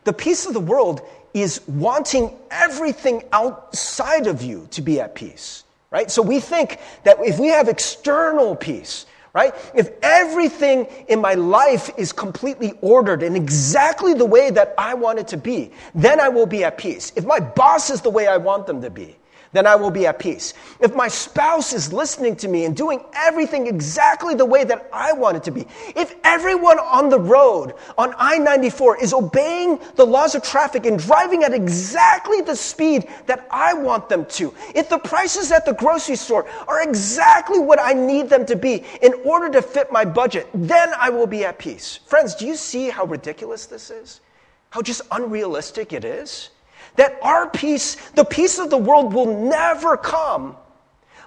The 0.05 0.13
peace 0.13 0.45
of 0.45 0.53
the 0.53 0.59
world 0.59 1.01
is 1.33 1.61
wanting 1.67 2.35
everything 2.49 3.23
outside 3.31 4.27
of 4.27 4.41
you 4.41 4.67
to 4.71 4.81
be 4.81 4.99
at 4.99 5.15
peace, 5.15 5.63
right? 5.91 6.09
So 6.09 6.21
we 6.21 6.39
think 6.39 6.79
that 7.03 7.17
if 7.19 7.39
we 7.39 7.47
have 7.47 7.67
external 7.67 8.55
peace, 8.55 9.05
right? 9.33 9.53
If 9.75 9.91
everything 10.01 10.87
in 11.07 11.21
my 11.21 11.35
life 11.35 11.91
is 11.97 12.11
completely 12.11 12.73
ordered 12.81 13.21
in 13.21 13.35
exactly 13.35 14.13
the 14.13 14.25
way 14.25 14.49
that 14.49 14.73
I 14.77 14.95
want 14.95 15.19
it 15.19 15.27
to 15.29 15.37
be, 15.37 15.71
then 15.93 16.19
I 16.19 16.29
will 16.29 16.47
be 16.47 16.63
at 16.63 16.77
peace. 16.77 17.11
If 17.15 17.25
my 17.25 17.39
boss 17.39 17.89
is 17.89 18.01
the 18.01 18.09
way 18.09 18.25
I 18.25 18.37
want 18.37 18.65
them 18.65 18.81
to 18.81 18.89
be, 18.89 19.15
then 19.51 19.65
I 19.65 19.75
will 19.75 19.91
be 19.91 20.05
at 20.05 20.19
peace. 20.19 20.53
If 20.79 20.95
my 20.95 21.07
spouse 21.07 21.73
is 21.73 21.91
listening 21.91 22.35
to 22.37 22.47
me 22.47 22.65
and 22.65 22.75
doing 22.75 23.03
everything 23.13 23.67
exactly 23.67 24.35
the 24.35 24.45
way 24.45 24.63
that 24.63 24.89
I 24.93 25.13
want 25.13 25.37
it 25.37 25.43
to 25.43 25.51
be, 25.51 25.65
if 25.95 26.15
everyone 26.23 26.79
on 26.79 27.09
the 27.09 27.19
road 27.19 27.73
on 27.97 28.13
I 28.17 28.37
94 28.37 29.01
is 29.01 29.13
obeying 29.13 29.79
the 29.95 30.05
laws 30.05 30.35
of 30.35 30.43
traffic 30.43 30.85
and 30.85 30.99
driving 30.99 31.43
at 31.43 31.53
exactly 31.53 32.41
the 32.41 32.55
speed 32.55 33.07
that 33.25 33.47
I 33.49 33.73
want 33.73 34.09
them 34.09 34.25
to, 34.25 34.53
if 34.75 34.89
the 34.89 34.99
prices 34.99 35.51
at 35.51 35.65
the 35.65 35.73
grocery 35.73 36.15
store 36.15 36.47
are 36.67 36.83
exactly 36.83 37.59
what 37.59 37.79
I 37.81 37.93
need 37.93 38.29
them 38.29 38.45
to 38.45 38.55
be 38.55 38.83
in 39.01 39.13
order 39.25 39.49
to 39.51 39.61
fit 39.61 39.91
my 39.91 40.05
budget, 40.05 40.47
then 40.53 40.91
I 40.97 41.09
will 41.09 41.27
be 41.27 41.43
at 41.45 41.57
peace. 41.57 41.99
Friends, 42.05 42.35
do 42.35 42.45
you 42.45 42.55
see 42.55 42.89
how 42.89 43.05
ridiculous 43.05 43.65
this 43.65 43.89
is? 43.89 44.21
How 44.69 44.81
just 44.81 45.01
unrealistic 45.11 45.93
it 45.93 46.05
is? 46.05 46.51
That 46.99 47.17
our 47.21 47.49
peace, 47.49 47.95
the 48.11 48.25
peace 48.25 48.59
of 48.59 48.69
the 48.69 48.77
world, 48.77 49.13
will 49.13 49.47
never 49.47 49.95
come 49.95 50.57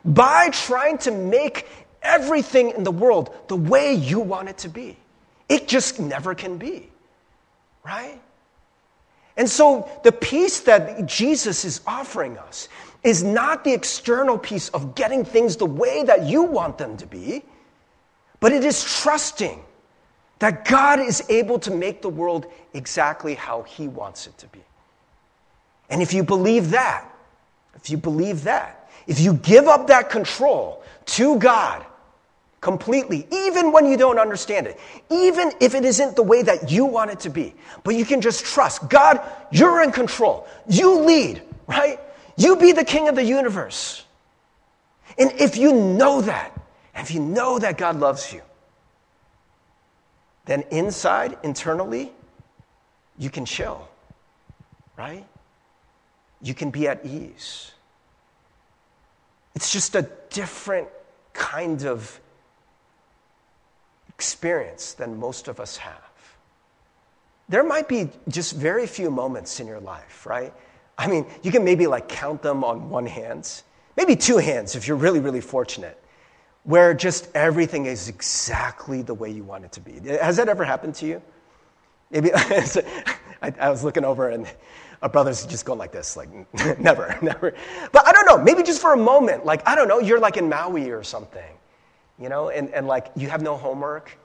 by 0.04 0.50
trying 0.50 0.98
to 0.98 1.10
make 1.10 1.66
everything 2.02 2.72
in 2.72 2.84
the 2.84 2.90
world 2.90 3.34
the 3.48 3.56
way 3.56 3.94
you 3.94 4.20
want 4.20 4.50
it 4.50 4.58
to 4.58 4.68
be. 4.68 4.98
It 5.48 5.68
just 5.68 5.98
never 5.98 6.34
can 6.34 6.58
be, 6.58 6.90
right? 7.86 8.20
And 9.38 9.48
so 9.48 9.88
the 10.04 10.12
peace 10.12 10.60
that 10.60 11.06
Jesus 11.06 11.64
is 11.64 11.80
offering 11.86 12.36
us 12.36 12.68
is 13.02 13.22
not 13.24 13.64
the 13.64 13.72
external 13.72 14.36
peace 14.36 14.68
of 14.68 14.94
getting 14.94 15.24
things 15.24 15.56
the 15.56 15.64
way 15.64 16.04
that 16.04 16.26
you 16.26 16.42
want 16.42 16.76
them 16.76 16.98
to 16.98 17.06
be, 17.06 17.42
but 18.40 18.52
it 18.52 18.62
is 18.62 18.84
trusting 18.84 19.64
that 20.38 20.66
God 20.66 21.00
is 21.00 21.24
able 21.30 21.58
to 21.60 21.70
make 21.70 22.02
the 22.02 22.10
world 22.10 22.44
exactly 22.74 23.34
how 23.34 23.62
He 23.62 23.88
wants 23.88 24.26
it 24.26 24.36
to 24.36 24.46
be. 24.48 24.60
And 25.92 26.00
if 26.00 26.14
you 26.14 26.24
believe 26.24 26.70
that, 26.70 27.06
if 27.74 27.90
you 27.90 27.98
believe 27.98 28.44
that, 28.44 28.90
if 29.06 29.20
you 29.20 29.34
give 29.34 29.68
up 29.68 29.88
that 29.88 30.08
control 30.08 30.82
to 31.04 31.38
God 31.38 31.84
completely, 32.62 33.26
even 33.30 33.72
when 33.72 33.84
you 33.84 33.98
don't 33.98 34.18
understand 34.18 34.66
it, 34.66 34.80
even 35.10 35.52
if 35.60 35.74
it 35.74 35.84
isn't 35.84 36.16
the 36.16 36.22
way 36.22 36.42
that 36.42 36.70
you 36.70 36.86
want 36.86 37.10
it 37.10 37.20
to 37.20 37.30
be, 37.30 37.54
but 37.84 37.94
you 37.94 38.06
can 38.06 38.22
just 38.22 38.42
trust 38.46 38.88
God, 38.88 39.20
you're 39.50 39.82
in 39.82 39.92
control. 39.92 40.48
You 40.66 41.00
lead, 41.00 41.42
right? 41.66 42.00
You 42.38 42.56
be 42.56 42.72
the 42.72 42.84
king 42.84 43.08
of 43.08 43.14
the 43.14 43.24
universe. 43.24 44.02
And 45.18 45.30
if 45.32 45.58
you 45.58 45.74
know 45.74 46.22
that, 46.22 46.58
if 46.94 47.10
you 47.10 47.20
know 47.20 47.58
that 47.58 47.76
God 47.76 48.00
loves 48.00 48.32
you, 48.32 48.40
then 50.46 50.64
inside, 50.70 51.36
internally, 51.42 52.12
you 53.18 53.28
can 53.28 53.44
chill, 53.44 53.86
right? 54.96 55.26
You 56.42 56.54
can 56.54 56.70
be 56.70 56.88
at 56.88 57.04
ease. 57.06 57.70
It's 59.54 59.72
just 59.72 59.94
a 59.94 60.08
different 60.30 60.88
kind 61.32 61.84
of 61.84 62.20
experience 64.08 64.94
than 64.94 65.18
most 65.18 65.48
of 65.48 65.60
us 65.60 65.76
have. 65.76 66.12
There 67.48 67.62
might 67.62 67.88
be 67.88 68.08
just 68.28 68.54
very 68.54 68.86
few 68.86 69.10
moments 69.10 69.60
in 69.60 69.66
your 69.66 69.80
life, 69.80 70.26
right? 70.26 70.52
I 70.96 71.06
mean, 71.06 71.26
you 71.42 71.50
can 71.50 71.64
maybe 71.64 71.86
like 71.86 72.08
count 72.08 72.42
them 72.42 72.64
on 72.64 72.88
one 72.88 73.06
hand, 73.06 73.62
maybe 73.96 74.16
two 74.16 74.38
hands 74.38 74.74
if 74.74 74.86
you're 74.88 74.96
really, 74.96 75.20
really 75.20 75.40
fortunate, 75.40 75.98
where 76.64 76.94
just 76.94 77.28
everything 77.34 77.86
is 77.86 78.08
exactly 78.08 79.02
the 79.02 79.14
way 79.14 79.30
you 79.30 79.42
want 79.42 79.64
it 79.64 79.72
to 79.72 79.80
be. 79.80 80.00
Has 80.18 80.36
that 80.36 80.48
ever 80.48 80.64
happened 80.64 80.94
to 80.96 81.06
you? 81.06 81.22
Maybe 82.10 82.30
I, 82.34 82.66
I 83.60 83.70
was 83.70 83.82
looking 83.82 84.04
over 84.04 84.28
and 84.28 84.46
a 85.02 85.08
brother's 85.08 85.44
just 85.44 85.64
going 85.64 85.78
like 85.78 85.92
this, 85.92 86.16
like 86.16 86.28
never, 86.78 87.18
never. 87.22 87.54
But 87.90 88.06
I 88.06 88.12
don't 88.12 88.26
know, 88.26 88.38
maybe 88.38 88.62
just 88.62 88.80
for 88.80 88.92
a 88.94 88.96
moment, 88.96 89.44
like 89.44 89.66
I 89.66 89.74
don't 89.74 89.88
know, 89.88 89.98
you're 89.98 90.20
like 90.20 90.36
in 90.36 90.48
Maui 90.48 90.90
or 90.90 91.02
something, 91.02 91.54
you 92.18 92.28
know, 92.28 92.48
and, 92.48 92.70
and 92.70 92.86
like 92.86 93.10
you 93.16 93.28
have 93.28 93.42
no 93.42 93.56
homework, 93.56 94.16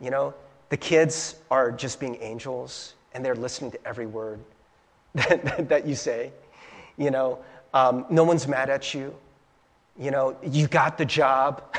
you 0.00 0.10
know, 0.10 0.34
the 0.68 0.76
kids 0.76 1.36
are 1.50 1.72
just 1.72 1.98
being 1.98 2.16
angels 2.20 2.94
and 3.12 3.24
they're 3.24 3.34
listening 3.34 3.70
to 3.72 3.86
every 3.86 4.06
word 4.06 4.38
that, 5.14 5.68
that 5.68 5.86
you 5.86 5.94
say. 5.94 6.32
You 6.96 7.10
know, 7.10 7.38
um, 7.72 8.04
no 8.10 8.24
one's 8.24 8.46
mad 8.46 8.68
at 8.68 8.94
you. 8.94 9.14
You 9.98 10.10
know, 10.10 10.36
you 10.42 10.66
got 10.66 10.96
the 10.96 11.04
job, 11.04 11.76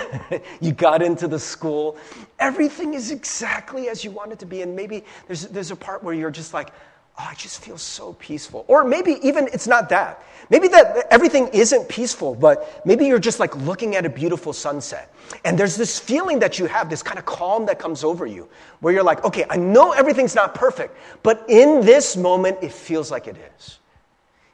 you 0.61 0.73
got 0.73 1.01
into 1.01 1.27
the 1.27 1.39
school. 1.39 1.97
Everything 2.37 2.93
is 2.93 3.09
exactly 3.09 3.87
as 3.87 4.03
you 4.03 4.11
want 4.11 4.31
it 4.31 4.39
to 4.39 4.45
be. 4.45 4.61
And 4.61 4.75
maybe 4.75 5.03
there's, 5.27 5.47
there's 5.47 5.71
a 5.71 5.75
part 5.75 6.03
where 6.03 6.13
you're 6.13 6.29
just 6.29 6.53
like, 6.53 6.71
oh, 7.17 7.27
I 7.29 7.33
just 7.35 7.63
feel 7.63 7.77
so 7.77 8.13
peaceful. 8.13 8.65
Or 8.67 8.83
maybe 8.83 9.17
even 9.21 9.47
it's 9.53 9.67
not 9.67 9.89
that. 9.89 10.23
Maybe 10.49 10.67
that 10.69 11.07
everything 11.09 11.47
isn't 11.53 11.87
peaceful, 11.87 12.35
but 12.35 12.85
maybe 12.85 13.05
you're 13.05 13.19
just 13.19 13.39
like 13.39 13.55
looking 13.57 13.95
at 13.95 14.05
a 14.05 14.09
beautiful 14.09 14.51
sunset. 14.51 15.13
And 15.45 15.57
there's 15.57 15.77
this 15.77 15.97
feeling 15.97 16.39
that 16.39 16.59
you 16.59 16.65
have, 16.65 16.89
this 16.89 17.01
kind 17.01 17.17
of 17.17 17.25
calm 17.25 17.65
that 17.67 17.79
comes 17.79 18.03
over 18.03 18.25
you, 18.25 18.49
where 18.81 18.93
you're 18.93 19.03
like, 19.03 19.23
okay, 19.23 19.45
I 19.49 19.55
know 19.55 19.91
everything's 19.91 20.35
not 20.35 20.53
perfect, 20.53 20.97
but 21.23 21.45
in 21.47 21.85
this 21.85 22.17
moment, 22.17 22.57
it 22.61 22.73
feels 22.73 23.11
like 23.11 23.27
it 23.27 23.37
is. 23.57 23.79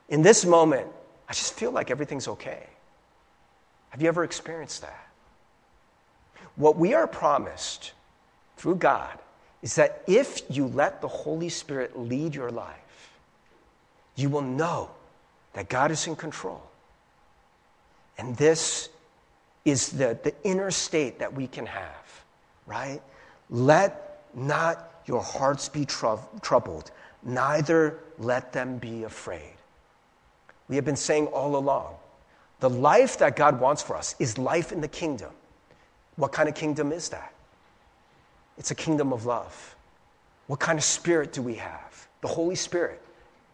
In 0.09 0.21
this 0.21 0.45
moment, 0.45 0.87
I 1.27 1.33
just 1.33 1.53
feel 1.53 1.71
like 1.71 1.89
everything's 1.89 2.27
okay. 2.27 2.63
Have 3.89 4.01
you 4.01 4.07
ever 4.07 4.23
experienced 4.23 4.81
that? 4.81 5.07
What 6.55 6.77
we 6.77 6.93
are 6.93 7.07
promised 7.07 7.93
through 8.57 8.75
God 8.75 9.17
is 9.61 9.75
that 9.75 10.03
if 10.07 10.41
you 10.49 10.67
let 10.67 11.01
the 11.01 11.07
Holy 11.07 11.49
Spirit 11.49 11.97
lead 11.97 12.35
your 12.35 12.51
life, 12.51 13.11
you 14.15 14.29
will 14.29 14.41
know 14.41 14.89
that 15.53 15.69
God 15.69 15.91
is 15.91 16.05
in 16.07 16.15
control. 16.15 16.61
And 18.17 18.35
this 18.35 18.89
is 19.65 19.91
the, 19.91 20.17
the 20.23 20.33
inner 20.43 20.71
state 20.71 21.19
that 21.19 21.33
we 21.33 21.47
can 21.47 21.65
have, 21.65 22.23
right? 22.65 23.01
Let 23.49 24.23
not 24.33 24.91
your 25.05 25.21
hearts 25.21 25.69
be 25.69 25.85
troubled, 25.85 26.91
neither 27.23 27.99
let 28.17 28.53
them 28.53 28.77
be 28.77 29.03
afraid. 29.03 29.53
We 30.67 30.75
have 30.75 30.85
been 30.85 30.95
saying 30.95 31.27
all 31.27 31.55
along 31.55 31.95
the 32.59 32.69
life 32.69 33.19
that 33.19 33.35
God 33.35 33.59
wants 33.59 33.81
for 33.81 33.95
us 33.95 34.15
is 34.19 34.37
life 34.37 34.71
in 34.71 34.81
the 34.81 34.87
kingdom. 34.87 35.31
What 36.15 36.31
kind 36.31 36.49
of 36.49 36.55
kingdom 36.55 36.91
is 36.91 37.09
that? 37.09 37.33
It's 38.57 38.71
a 38.71 38.75
kingdom 38.75 39.13
of 39.13 39.25
love. 39.25 39.75
What 40.47 40.59
kind 40.59 40.77
of 40.77 40.83
spirit 40.83 41.33
do 41.33 41.41
we 41.41 41.55
have? 41.55 42.07
The 42.21 42.27
Holy 42.27 42.55
Spirit. 42.55 43.01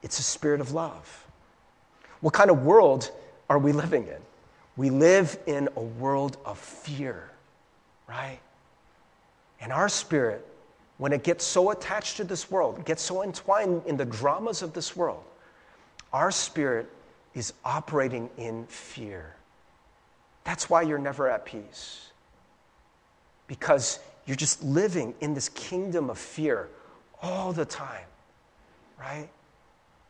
It's 0.01 0.19
a 0.19 0.23
spirit 0.23 0.61
of 0.61 0.73
love. 0.73 1.25
What 2.21 2.33
kind 2.33 2.49
of 2.49 2.63
world 2.63 3.11
are 3.49 3.59
we 3.59 3.71
living 3.71 4.07
in? 4.07 4.19
We 4.75 4.89
live 4.89 5.37
in 5.45 5.69
a 5.75 5.81
world 5.81 6.37
of 6.45 6.57
fear, 6.57 7.29
right? 8.07 8.39
And 9.59 9.71
our 9.71 9.89
spirit, 9.89 10.45
when 10.97 11.13
it 11.13 11.23
gets 11.23 11.45
so 11.45 11.71
attached 11.71 12.17
to 12.17 12.23
this 12.23 12.49
world, 12.49 12.83
gets 12.85 13.01
so 13.01 13.23
entwined 13.23 13.83
in 13.85 13.97
the 13.97 14.05
dramas 14.05 14.61
of 14.61 14.73
this 14.73 14.95
world, 14.95 15.23
our 16.11 16.31
spirit 16.31 16.89
is 17.33 17.53
operating 17.65 18.29
in 18.37 18.65
fear. 18.67 19.35
That's 20.43 20.69
why 20.69 20.81
you're 20.81 20.97
never 20.97 21.29
at 21.29 21.45
peace. 21.45 22.11
Because 23.47 23.99
you're 24.25 24.35
just 24.35 24.63
living 24.63 25.13
in 25.21 25.33
this 25.33 25.49
kingdom 25.49 26.09
of 26.09 26.17
fear 26.17 26.69
all 27.21 27.53
the 27.53 27.65
time, 27.65 28.05
right? 28.99 29.29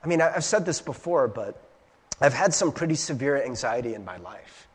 I 0.03 0.07
mean, 0.07 0.21
I've 0.21 0.43
said 0.43 0.65
this 0.65 0.81
before, 0.81 1.27
but 1.27 1.61
I've 2.19 2.33
had 2.33 2.53
some 2.53 2.71
pretty 2.71 2.95
severe 2.95 3.41
anxiety 3.43 3.93
in 3.93 4.05
my 4.05 4.17
life. 4.17 4.67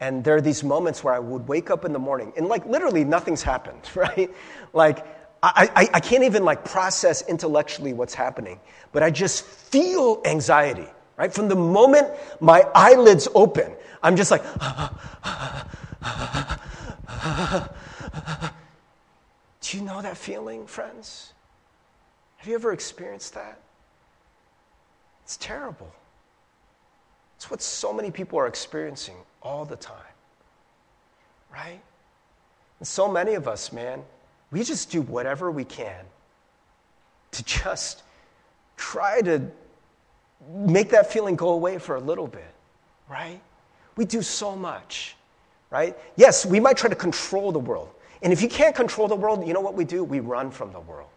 And 0.00 0.24
there 0.24 0.34
are 0.34 0.40
these 0.40 0.64
moments 0.64 1.04
where 1.04 1.14
I 1.14 1.18
would 1.20 1.46
wake 1.46 1.70
up 1.70 1.84
in 1.84 1.92
the 1.92 1.98
morning 1.98 2.32
and, 2.36 2.48
like, 2.48 2.66
literally 2.66 3.04
nothing's 3.04 3.42
happened, 3.42 3.88
right? 3.94 4.30
Like, 4.72 5.06
I, 5.42 5.70
I, 5.74 5.88
I 5.94 6.00
can't 6.00 6.24
even, 6.24 6.44
like, 6.44 6.64
process 6.64 7.22
intellectually 7.28 7.92
what's 7.92 8.14
happening, 8.14 8.60
but 8.92 9.02
I 9.02 9.10
just 9.10 9.44
feel 9.44 10.20
anxiety, 10.24 10.86
right? 11.16 11.32
From 11.32 11.48
the 11.48 11.56
moment 11.56 12.08
my 12.40 12.64
eyelids 12.74 13.28
open, 13.34 13.72
I'm 14.02 14.16
just 14.16 14.30
like, 14.30 14.42
Do 19.60 19.76
you 19.76 19.84
know 19.84 20.02
that 20.02 20.16
feeling, 20.16 20.66
friends? 20.66 21.32
Have 22.36 22.48
you 22.48 22.54
ever 22.54 22.72
experienced 22.72 23.34
that? 23.34 23.60
It's 25.24 25.36
terrible. 25.36 25.92
It's 27.36 27.50
what 27.50 27.62
so 27.62 27.92
many 27.92 28.10
people 28.10 28.38
are 28.38 28.46
experiencing 28.46 29.16
all 29.42 29.64
the 29.64 29.76
time. 29.76 29.96
Right? 31.52 31.80
And 32.78 32.88
so 32.88 33.10
many 33.10 33.34
of 33.34 33.46
us, 33.46 33.72
man, 33.72 34.02
we 34.50 34.62
just 34.64 34.90
do 34.90 35.02
whatever 35.02 35.50
we 35.50 35.64
can 35.64 36.04
to 37.32 37.44
just 37.44 38.02
try 38.76 39.20
to 39.22 39.50
make 40.48 40.90
that 40.90 41.12
feeling 41.12 41.36
go 41.36 41.50
away 41.50 41.78
for 41.78 41.96
a 41.96 42.00
little 42.00 42.26
bit, 42.26 42.52
right? 43.08 43.40
We 43.96 44.04
do 44.04 44.22
so 44.22 44.56
much, 44.56 45.16
right? 45.72 45.96
Yes, 46.16 46.44
we 46.44 46.60
might 46.60 46.76
try 46.76 46.90
to 46.90 46.94
control 46.94 47.50
the 47.50 47.58
world. 47.58 47.88
And 48.22 48.32
if 48.32 48.42
you 48.42 48.48
can't 48.48 48.76
control 48.76 49.08
the 49.08 49.16
world, 49.16 49.44
you 49.46 49.54
know 49.54 49.60
what 49.60 49.74
we 49.74 49.84
do? 49.84 50.04
We 50.04 50.20
run 50.20 50.50
from 50.50 50.70
the 50.70 50.78
world, 50.78 51.08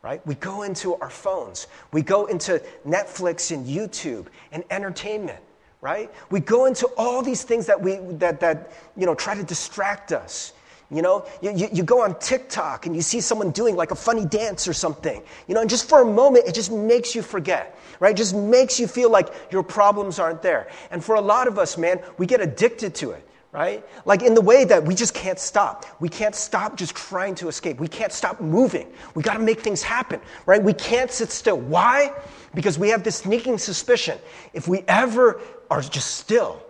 right? 0.00 0.26
We 0.26 0.34
go 0.34 0.62
into 0.62 0.94
our 0.96 1.10
phones, 1.10 1.68
we 1.92 2.02
go 2.02 2.26
into 2.26 2.60
Netflix 2.88 3.54
and 3.54 3.66
YouTube 3.66 4.26
and 4.50 4.64
entertainment, 4.70 5.38
right? 5.82 6.10
We 6.30 6.40
go 6.40 6.64
into 6.64 6.88
all 6.96 7.22
these 7.22 7.44
things 7.44 7.66
that, 7.66 7.80
we, 7.80 7.96
that, 8.14 8.40
that 8.40 8.72
you 8.96 9.04
know, 9.04 9.14
try 9.14 9.34
to 9.36 9.44
distract 9.44 10.10
us. 10.10 10.54
You 10.90 11.00
know, 11.00 11.26
you, 11.40 11.52
you, 11.54 11.68
you, 11.72 11.82
go 11.82 12.02
on 12.02 12.18
TikTok 12.18 12.84
and 12.84 12.94
you 12.94 13.00
see 13.00 13.22
someone 13.22 13.50
doing 13.50 13.76
like 13.76 13.92
a 13.92 13.94
funny 13.94 14.26
dance 14.26 14.68
or 14.68 14.74
something. 14.74 15.22
You 15.48 15.54
know, 15.54 15.62
and 15.62 15.70
just 15.70 15.88
for 15.88 16.02
a 16.02 16.04
moment, 16.04 16.46
it 16.46 16.54
just 16.54 16.70
makes 16.70 17.14
you 17.14 17.22
forget, 17.22 17.78
right? 17.98 18.10
It 18.10 18.18
just 18.18 18.34
makes 18.34 18.78
you 18.78 18.86
feel 18.86 19.10
like 19.10 19.32
your 19.50 19.62
problems 19.62 20.18
aren't 20.18 20.42
there. 20.42 20.68
And 20.90 21.02
for 21.02 21.14
a 21.14 21.20
lot 21.20 21.48
of 21.48 21.58
us, 21.58 21.78
man, 21.78 22.02
we 22.18 22.26
get 22.26 22.42
addicted 22.42 22.94
to 22.96 23.12
it, 23.12 23.26
right? 23.52 23.86
Like 24.06 24.22
in 24.22 24.34
the 24.34 24.40
way 24.40 24.64
that 24.64 24.82
we 24.82 24.94
just 24.94 25.12
can't 25.12 25.38
stop. 25.38 25.84
We 26.00 26.08
can't 26.08 26.34
stop 26.34 26.76
just 26.76 26.96
trying 26.96 27.34
to 27.36 27.48
escape. 27.48 27.78
We 27.78 27.88
can't 27.88 28.12
stop 28.12 28.40
moving. 28.40 28.90
We 29.14 29.22
got 29.22 29.34
to 29.34 29.40
make 29.40 29.60
things 29.60 29.82
happen, 29.82 30.20
right? 30.46 30.62
We 30.62 30.72
can't 30.72 31.10
sit 31.10 31.30
still. 31.30 31.58
Why? 31.58 32.12
Because 32.54 32.78
we 32.78 32.88
have 32.88 33.04
this 33.04 33.16
sneaking 33.16 33.58
suspicion 33.58 34.18
if 34.54 34.66
we 34.66 34.82
ever 34.88 35.40
are 35.70 35.82
just 35.82 36.14
still, 36.14 36.62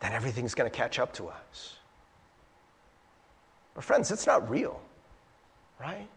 then 0.00 0.12
everything's 0.12 0.54
going 0.54 0.70
to 0.70 0.76
catch 0.76 0.98
up 0.98 1.12
to 1.14 1.28
us. 1.28 1.76
But, 3.74 3.84
friends, 3.84 4.10
it's 4.10 4.26
not 4.26 4.48
real, 4.48 4.80
right? 5.78 6.08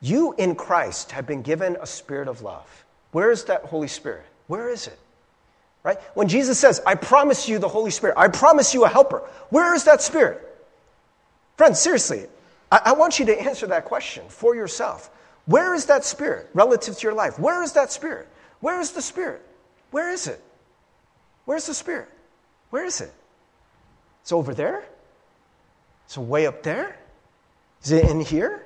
You 0.00 0.34
in 0.38 0.54
Christ 0.54 1.10
have 1.12 1.26
been 1.26 1.42
given 1.42 1.76
a 1.80 1.86
spirit 1.86 2.28
of 2.28 2.42
love. 2.42 2.84
Where 3.10 3.30
is 3.30 3.44
that 3.44 3.64
Holy 3.64 3.88
Spirit? 3.88 4.24
Where 4.46 4.68
is 4.68 4.86
it? 4.86 4.98
Right? 5.84 5.98
When 6.14 6.28
Jesus 6.28 6.58
says, 6.58 6.80
I 6.86 6.94
promise 6.94 7.48
you 7.48 7.58
the 7.58 7.68
Holy 7.68 7.90
Spirit, 7.90 8.14
I 8.16 8.28
promise 8.28 8.72
you 8.72 8.84
a 8.84 8.88
helper, 8.88 9.18
where 9.50 9.74
is 9.74 9.84
that 9.84 10.00
Spirit? 10.00 10.40
Friends, 11.56 11.80
seriously, 11.80 12.26
I, 12.70 12.80
I 12.86 12.92
want 12.92 13.18
you 13.18 13.26
to 13.26 13.40
answer 13.40 13.66
that 13.66 13.84
question 13.84 14.24
for 14.28 14.54
yourself. 14.54 15.10
Where 15.46 15.74
is 15.74 15.86
that 15.86 16.04
Spirit 16.04 16.50
relative 16.54 16.96
to 16.96 17.02
your 17.02 17.14
life? 17.14 17.38
Where 17.38 17.62
is 17.62 17.72
that 17.72 17.90
Spirit? 17.90 18.28
Where 18.60 18.80
is 18.80 18.92
the 18.92 19.02
Spirit? 19.02 19.42
Where 19.90 20.10
is 20.10 20.28
it? 20.28 20.40
Where's 21.44 21.66
the 21.66 21.74
Spirit? 21.74 22.08
Where 22.70 22.84
is 22.84 23.00
it? 23.00 23.12
It's 24.22 24.32
over 24.32 24.54
there? 24.54 24.84
It's 26.06 26.16
way 26.16 26.46
up 26.46 26.62
there? 26.62 26.96
Is 27.82 27.90
it 27.90 28.08
in 28.08 28.20
here? 28.20 28.64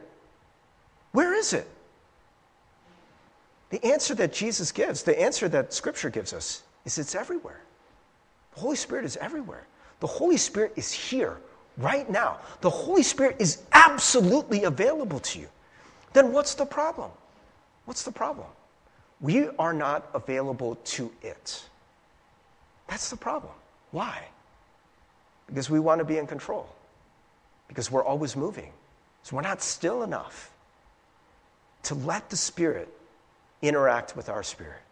Where 1.12 1.32
is 1.32 1.54
it? 1.54 1.66
The 3.70 3.84
answer 3.84 4.14
that 4.16 4.32
Jesus 4.32 4.70
gives, 4.70 5.02
the 5.02 5.18
answer 5.18 5.48
that 5.48 5.72
Scripture 5.72 6.10
gives 6.10 6.32
us, 6.32 6.62
is 6.86 6.98
it's 6.98 7.14
everywhere. 7.14 7.60
The 8.54 8.60
Holy 8.60 8.76
Spirit 8.76 9.04
is 9.04 9.18
everywhere. 9.18 9.66
The 10.00 10.06
Holy 10.06 10.38
Spirit 10.38 10.72
is 10.76 10.90
here 10.90 11.36
right 11.76 12.08
now. 12.08 12.38
The 12.62 12.70
Holy 12.70 13.02
Spirit 13.02 13.36
is 13.38 13.62
absolutely 13.72 14.64
available 14.64 15.20
to 15.20 15.40
you. 15.40 15.48
Then 16.14 16.32
what's 16.32 16.54
the 16.54 16.64
problem? 16.64 17.10
What's 17.84 18.02
the 18.02 18.12
problem? 18.12 18.46
We 19.20 19.48
are 19.58 19.74
not 19.74 20.08
available 20.14 20.76
to 20.76 21.12
it. 21.22 21.64
That's 22.88 23.10
the 23.10 23.16
problem. 23.16 23.52
Why? 23.90 24.22
Because 25.46 25.68
we 25.68 25.80
want 25.80 25.98
to 25.98 26.04
be 26.04 26.18
in 26.18 26.26
control, 26.26 26.68
because 27.68 27.90
we're 27.90 28.04
always 28.04 28.36
moving. 28.36 28.72
So 29.22 29.36
we're 29.36 29.42
not 29.42 29.62
still 29.62 30.02
enough 30.02 30.50
to 31.84 31.94
let 31.94 32.30
the 32.30 32.36
Spirit 32.36 32.88
interact 33.62 34.16
with 34.16 34.28
our 34.28 34.42
spirit. 34.42 34.82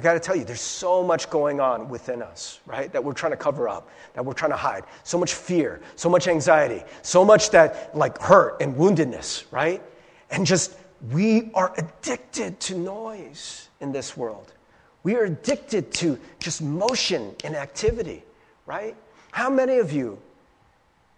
I 0.00 0.02
got 0.02 0.14
to 0.14 0.20
tell 0.20 0.34
you, 0.34 0.44
there's 0.44 0.62
so 0.62 1.04
much 1.04 1.28
going 1.28 1.60
on 1.60 1.90
within 1.90 2.22
us, 2.22 2.60
right? 2.64 2.90
That 2.90 3.04
we're 3.04 3.12
trying 3.12 3.32
to 3.32 3.36
cover 3.36 3.68
up, 3.68 3.90
that 4.14 4.24
we're 4.24 4.32
trying 4.32 4.52
to 4.52 4.56
hide. 4.56 4.84
So 5.04 5.18
much 5.18 5.34
fear, 5.34 5.82
so 5.94 6.08
much 6.08 6.26
anxiety, 6.26 6.82
so 7.02 7.22
much 7.22 7.50
that 7.50 7.94
like 7.94 8.18
hurt 8.18 8.62
and 8.62 8.76
woundedness, 8.76 9.44
right? 9.50 9.82
And 10.30 10.46
just 10.46 10.74
we 11.10 11.50
are 11.52 11.74
addicted 11.76 12.60
to 12.60 12.78
noise 12.78 13.68
in 13.82 13.92
this 13.92 14.16
world. 14.16 14.54
We 15.02 15.16
are 15.16 15.24
addicted 15.24 15.92
to 15.96 16.18
just 16.38 16.62
motion 16.62 17.34
and 17.44 17.54
activity, 17.54 18.24
right? 18.64 18.96
How 19.32 19.50
many 19.50 19.80
of 19.80 19.92
you, 19.92 20.18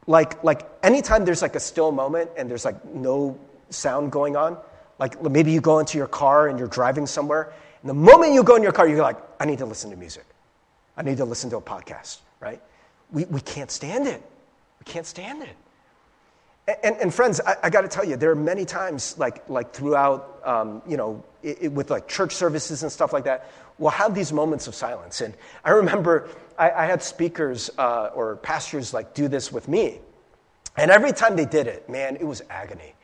like, 0.09 0.43
like 0.43 0.69
anytime 0.83 1.25
there's 1.25 1.41
like 1.41 1.55
a 1.55 1.61
still 1.61 1.93
moment 1.93 2.33
and 2.37 2.51
there's 2.51 2.65
like 2.65 2.85
no 2.85 3.39
sound 3.71 4.11
going 4.11 4.35
on, 4.35 4.57
like 4.99 5.23
maybe 5.23 5.53
you 5.53 5.61
go 5.61 5.79
into 5.79 5.99
your 5.99 6.09
car 6.09 6.49
and 6.49 6.59
you're 6.59 6.67
driving 6.67 7.07
somewhere, 7.07 7.53
and 7.83 7.91
the 7.91 7.95
moment 7.95 8.33
you 8.33 8.43
go 8.43 8.57
in 8.57 8.63
your 8.63 8.73
car, 8.73 8.89
you're 8.89 9.03
like, 9.03 9.19
I 9.41 9.45
need 9.45 9.59
to 9.59 9.67
listen 9.67 9.91
to 9.91 9.97
music. 9.97 10.25
I 10.97 11.03
need 11.03 11.17
to 11.17 11.25
listen 11.25 11.51
to 11.51 11.57
a 11.57 11.61
podcast, 11.61 12.19
right? 12.41 12.63
We, 13.11 13.25
we 13.27 13.41
can't 13.41 13.71
stand 13.71 14.07
it. 14.07 14.23
We 14.79 14.85
can't 14.85 15.07
stand 15.07 15.43
it. 15.43 15.57
And, 16.69 16.77
and, 16.85 16.97
and 17.03 17.15
friends, 17.15 17.41
I, 17.41 17.57
I 17.65 17.71
got 17.71 17.83
to 17.83 17.89
tell 17.89 18.05
you, 18.05 18.17
there 18.17 18.31
are 18.31 18.37
many 18.37 18.65
times, 18.65 19.19
like, 19.19 19.49
like 19.49 19.73
throughout, 19.73 20.41
um, 20.45 20.83
you 20.87 20.97
know, 20.97 21.25
it, 21.43 21.59
it, 21.63 21.73
with 21.73 21.91
like 21.91 22.07
church 22.07 22.35
services 22.35 22.83
and 22.85 22.93
stuff 22.93 23.13
like 23.13 23.25
that, 23.25 23.51
we'll 23.79 23.91
have 23.91 24.15
these 24.15 24.33
moments 24.33 24.69
of 24.69 24.75
silence. 24.75 25.21
And 25.21 25.35
I 25.65 25.71
remember 25.71 26.29
I, 26.59 26.71
I 26.71 26.87
had 26.87 27.03
speakers 27.03 27.71
uh, 27.79 28.11
or 28.15 28.37
pastors 28.37 28.95
like 28.95 29.15
do 29.15 29.27
this 29.27 29.51
with 29.51 29.67
me. 29.67 29.99
And 30.77 30.91
every 30.91 31.13
time 31.13 31.37
they 31.37 31.45
did 31.45 31.67
it, 31.67 31.89
man, 31.89 32.17
it 32.17 32.25
was 32.25 32.43
agony. 32.49 32.95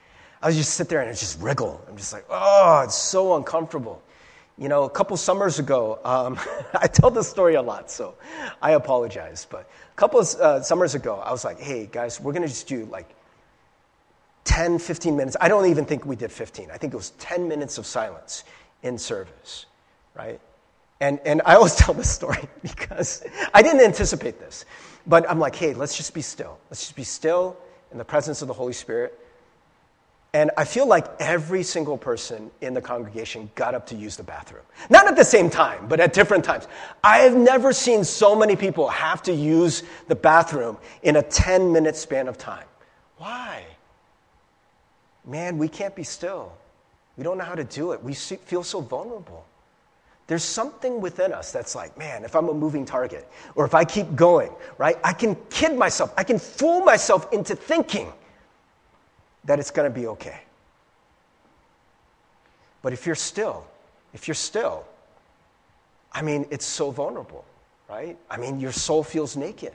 I 0.41 0.47
would 0.47 0.57
just 0.57 0.74
sit 0.74 0.89
there 0.89 1.01
and 1.01 1.16
just 1.16 1.41
wriggle. 1.41 1.85
I'm 1.89 1.97
just 1.97 2.12
like, 2.12 2.24
oh, 2.31 2.83
it's 2.85 2.95
so 2.95 3.35
uncomfortable. 3.37 4.01
You 4.59 4.69
know, 4.69 4.83
a 4.83 4.91
couple 4.91 5.17
summers 5.17 5.61
ago, 5.61 6.01
um, 6.05 6.39
I 6.75 6.89
tell 6.89 7.11
this 7.11 7.29
story 7.29 7.55
a 7.55 7.63
lot, 7.63 7.91
so 7.91 8.15
I 8.61 8.73
apologize. 8.73 9.47
But 9.49 9.71
a 9.93 9.97
couple 9.97 10.19
of 10.19 10.27
uh, 10.35 10.63
summers 10.63 10.95
ago, 10.97 11.23
I 11.25 11.31
was 11.31 11.45
like, 11.45 11.61
hey, 11.61 11.89
guys, 11.91 12.21
we're 12.21 12.33
going 12.33 12.43
to 12.43 12.49
just 12.49 12.67
do 12.67 12.85
like 12.87 13.09
10, 14.45 14.81
15 14.81 15.17
minutes. 15.17 15.37
I 15.41 15.47
don't 15.47 15.67
even 15.67 15.85
think 15.85 16.05
we 16.05 16.17
did 16.17 16.33
15. 16.33 16.71
I 16.73 16.77
think 16.77 16.93
it 16.93 16.97
was 16.97 17.11
10 17.19 17.47
minutes 17.47 17.79
of 17.79 17.87
silence 17.87 18.43
in 18.83 18.99
service, 18.99 19.67
right? 20.15 20.41
And, 21.01 21.21
and 21.25 21.41
I 21.47 21.55
always 21.55 21.75
tell 21.77 21.95
this 21.95 22.11
story 22.11 22.43
because 22.63 23.23
I 23.55 23.63
didn't 23.63 23.83
anticipate 23.83 24.41
this. 24.41 24.65
But 25.07 25.31
I'm 25.31 25.39
like, 25.39 25.55
hey, 25.55 25.73
let's 25.73 25.97
just 25.97 26.15
be 26.15 26.23
still. 26.23 26.59
Let's 26.69 26.81
just 26.81 26.97
be 26.97 27.05
still 27.05 27.57
in 27.93 27.99
the 27.99 28.05
presence 28.05 28.43
of 28.43 28.49
the 28.49 28.55
Holy 28.55 28.73
Spirit 28.73 29.19
and 30.35 30.51
I 30.59 30.64
feel 30.64 30.87
like 30.87 31.07
every 31.20 31.62
single 31.62 31.97
person 31.97 32.51
in 32.61 32.74
the 32.74 32.83
congregation 32.83 33.51
got 33.55 33.74
up 33.74 33.87
to 33.87 33.95
use 33.95 34.16
the 34.16 34.22
bathroom. 34.22 34.64
Not 34.91 35.09
at 35.09 35.16
the 35.16 35.24
same 35.24 35.49
time, 35.49 35.89
but 35.89 36.01
at 36.01 36.12
different 36.12 36.45
times. 36.45 36.68
I 37.03 37.18
have 37.18 37.35
never 37.35 37.72
seen 37.72 38.05
so 38.05 38.37
many 38.37 38.55
people 38.55 38.89
have 38.89 39.22
to 39.22 39.33
use 39.33 39.85
the 40.07 40.14
bathroom 40.14 40.76
in 41.03 41.16
a 41.16 41.22
10 41.22 41.72
minute 41.72 41.97
span 41.97 42.29
of 42.29 42.37
time. 42.37 42.66
Why? 43.16 43.64
Man, 45.24 45.57
we 45.57 45.66
can't 45.66 45.97
be 45.97 46.05
still. 46.05 46.53
We 47.16 47.24
don't 47.24 47.39
know 47.39 47.45
how 47.45 47.55
to 47.55 47.64
do 47.64 47.93
it. 47.93 48.03
We 48.03 48.12
feel 48.12 48.62
so 48.62 48.81
vulnerable. 48.81 49.47
There's 50.26 50.45
something 50.45 51.01
within 51.01 51.33
us 51.33 51.53
that's 51.53 51.74
like, 51.74 51.97
man, 51.97 52.22
if 52.22 52.37
I'm 52.37 52.49
a 52.49 52.55
moving 52.55 52.85
target, 52.85 53.26
or 53.55 53.64
if 53.64 53.74
I 53.74 53.85
keep 53.85 54.14
going, 54.14 54.53
right, 54.76 54.99
I 55.03 55.14
can 55.14 55.37
kid 55.49 55.76
myself, 55.76 56.12
I 56.18 56.22
can 56.22 56.39
fool 56.39 56.81
myself 56.83 57.33
into 57.33 57.57
thinking 57.57 58.12
that 59.45 59.59
it's 59.59 59.70
going 59.70 59.91
to 59.91 59.95
be 59.95 60.07
okay. 60.09 60.41
But 62.82 62.93
if 62.93 63.07
you're 63.07 63.14
still, 63.14 63.66
if 64.14 64.28
you're 64.28 64.34
still, 64.34 64.84
I 66.12 66.22
mean, 66.22 66.47
it's 66.51 66.64
so 66.64 66.91
vulnerable, 66.91 67.45
right? 67.89 68.16
I 68.30 68.36
mean, 68.36 68.61
your 68.61 68.72
soul 68.72 69.03
feels 69.03 69.36
naked. 69.36 69.72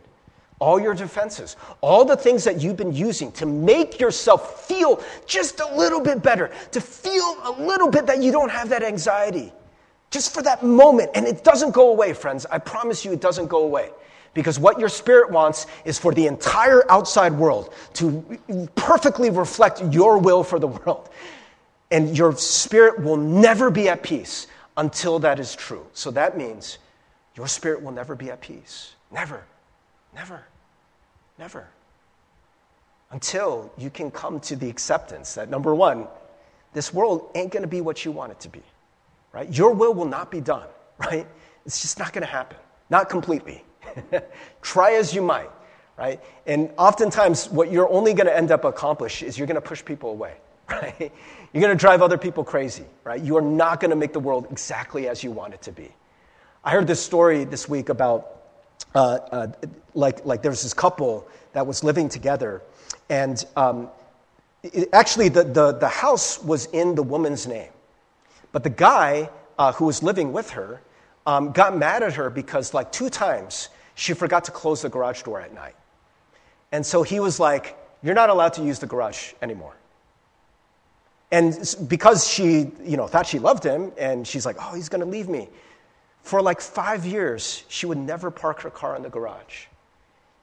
All 0.59 0.79
your 0.79 0.93
defenses, 0.93 1.57
all 1.81 2.05
the 2.05 2.15
things 2.15 2.43
that 2.45 2.61
you've 2.61 2.77
been 2.77 2.93
using 2.93 3.31
to 3.33 3.45
make 3.45 3.99
yourself 3.99 4.65
feel 4.65 5.03
just 5.25 5.59
a 5.59 5.75
little 5.75 5.99
bit 5.99 6.23
better, 6.23 6.51
to 6.71 6.79
feel 6.79 7.37
a 7.43 7.51
little 7.59 7.89
bit 7.89 8.05
that 8.05 8.21
you 8.21 8.31
don't 8.31 8.51
have 8.51 8.69
that 8.69 8.83
anxiety, 8.83 9.51
just 10.09 10.33
for 10.33 10.41
that 10.43 10.63
moment. 10.63 11.09
And 11.15 11.27
it 11.27 11.43
doesn't 11.43 11.71
go 11.71 11.89
away, 11.89 12.13
friends. 12.13 12.45
I 12.49 12.59
promise 12.59 13.03
you, 13.03 13.11
it 13.11 13.19
doesn't 13.19 13.47
go 13.47 13.63
away. 13.63 13.89
Because 14.33 14.57
what 14.57 14.79
your 14.79 14.89
spirit 14.89 15.31
wants 15.31 15.67
is 15.85 15.99
for 15.99 16.13
the 16.13 16.27
entire 16.27 16.89
outside 16.91 17.33
world 17.33 17.73
to 17.93 18.39
perfectly 18.75 19.29
reflect 19.29 19.81
your 19.93 20.17
will 20.17 20.43
for 20.43 20.59
the 20.59 20.67
world. 20.67 21.09
And 21.91 22.17
your 22.17 22.35
spirit 22.35 22.99
will 22.99 23.17
never 23.17 23.69
be 23.69 23.87
at 23.89 24.01
peace 24.01 24.47
until 24.77 25.19
that 25.19 25.39
is 25.39 25.55
true. 25.55 25.85
So 25.93 26.09
that 26.11 26.37
means 26.37 26.79
your 27.35 27.47
spirit 27.47 27.83
will 27.83 27.91
never 27.91 28.15
be 28.15 28.31
at 28.31 28.41
peace. 28.41 28.93
Never. 29.11 29.43
Never. 30.15 30.43
Never. 31.37 31.67
Until 33.11 33.71
you 33.77 33.91
can 33.91 34.09
come 34.09 34.39
to 34.41 34.55
the 34.55 34.69
acceptance 34.69 35.35
that 35.35 35.49
number 35.49 35.75
one, 35.75 36.07
this 36.73 36.91
world 36.91 37.29
ain't 37.35 37.51
to 37.61 37.67
be 37.67 37.81
what 37.81 38.03
you 38.03 38.11
want 38.11 38.31
it 38.31 38.39
to 38.41 38.49
be. 38.49 38.63
Right? 39.31 39.49
Your 39.55 39.73
will 39.73 39.93
will 39.93 40.05
not 40.05 40.31
be 40.31 40.41
done, 40.41 40.67
right? 40.97 41.27
It's 41.65 41.81
just 41.81 41.99
not 41.99 42.13
to 42.23 42.27
happen. 42.27 42.57
Not 42.89 43.09
completely. 43.09 43.63
Try 44.61 44.93
as 44.93 45.13
you 45.13 45.21
might, 45.21 45.49
right? 45.97 46.19
And 46.45 46.71
oftentimes, 46.77 47.49
what 47.49 47.71
you're 47.71 47.89
only 47.89 48.13
going 48.13 48.27
to 48.27 48.35
end 48.35 48.51
up 48.51 48.63
accomplish 48.63 49.23
is 49.23 49.37
you're 49.37 49.47
going 49.47 49.55
to 49.55 49.61
push 49.61 49.83
people 49.83 50.11
away, 50.11 50.35
right? 50.69 51.11
You're 51.51 51.61
going 51.61 51.75
to 51.75 51.79
drive 51.79 52.01
other 52.01 52.17
people 52.17 52.43
crazy, 52.43 52.85
right? 53.03 53.21
You 53.21 53.37
are 53.37 53.41
not 53.41 53.79
going 53.79 53.91
to 53.91 53.97
make 53.97 54.13
the 54.13 54.19
world 54.19 54.47
exactly 54.49 55.07
as 55.07 55.23
you 55.23 55.31
want 55.31 55.53
it 55.53 55.61
to 55.63 55.71
be. 55.71 55.91
I 56.63 56.71
heard 56.71 56.87
this 56.87 57.01
story 57.01 57.43
this 57.43 57.67
week 57.67 57.89
about 57.89 58.41
uh, 58.95 58.99
uh, 58.99 59.47
like, 59.93 60.25
like 60.25 60.41
there 60.41 60.51
was 60.51 60.63
this 60.63 60.73
couple 60.73 61.27
that 61.53 61.67
was 61.67 61.83
living 61.83 62.09
together, 62.09 62.61
and 63.09 63.43
um, 63.55 63.89
it, 64.63 64.89
actually, 64.93 65.29
the, 65.29 65.43
the, 65.43 65.73
the 65.73 65.87
house 65.87 66.41
was 66.41 66.67
in 66.67 66.95
the 66.95 67.03
woman's 67.03 67.47
name. 67.47 67.69
But 68.51 68.63
the 68.63 68.69
guy 68.69 69.29
uh, 69.57 69.73
who 69.73 69.85
was 69.85 70.01
living 70.01 70.31
with 70.31 70.51
her 70.51 70.81
um, 71.25 71.51
got 71.51 71.77
mad 71.77 72.03
at 72.03 72.13
her 72.13 72.29
because, 72.29 72.73
like, 72.73 72.91
two 72.91 73.09
times 73.09 73.69
she 73.95 74.13
forgot 74.13 74.45
to 74.45 74.51
close 74.51 74.81
the 74.81 74.89
garage 74.89 75.23
door 75.23 75.41
at 75.41 75.53
night. 75.53 75.75
And 76.71 76.85
so 76.85 77.03
he 77.03 77.19
was 77.19 77.39
like, 77.39 77.77
You're 78.01 78.15
not 78.15 78.29
allowed 78.29 78.53
to 78.53 78.63
use 78.63 78.79
the 78.79 78.87
garage 78.87 79.33
anymore. 79.41 79.75
And 81.31 81.57
because 81.87 82.27
she, 82.27 82.71
you 82.83 82.97
know, 82.97 83.07
thought 83.07 83.25
she 83.25 83.39
loved 83.39 83.63
him, 83.63 83.91
and 83.97 84.27
she's 84.27 84.45
like, 84.45 84.57
Oh, 84.59 84.73
he's 84.73 84.89
going 84.89 85.03
to 85.03 85.09
leave 85.09 85.29
me. 85.29 85.49
For 86.21 86.41
like 86.41 86.61
five 86.61 87.05
years, 87.05 87.63
she 87.67 87.85
would 87.85 87.97
never 87.97 88.31
park 88.31 88.61
her 88.61 88.69
car 88.69 88.95
in 88.95 89.03
the 89.03 89.09
garage, 89.09 89.65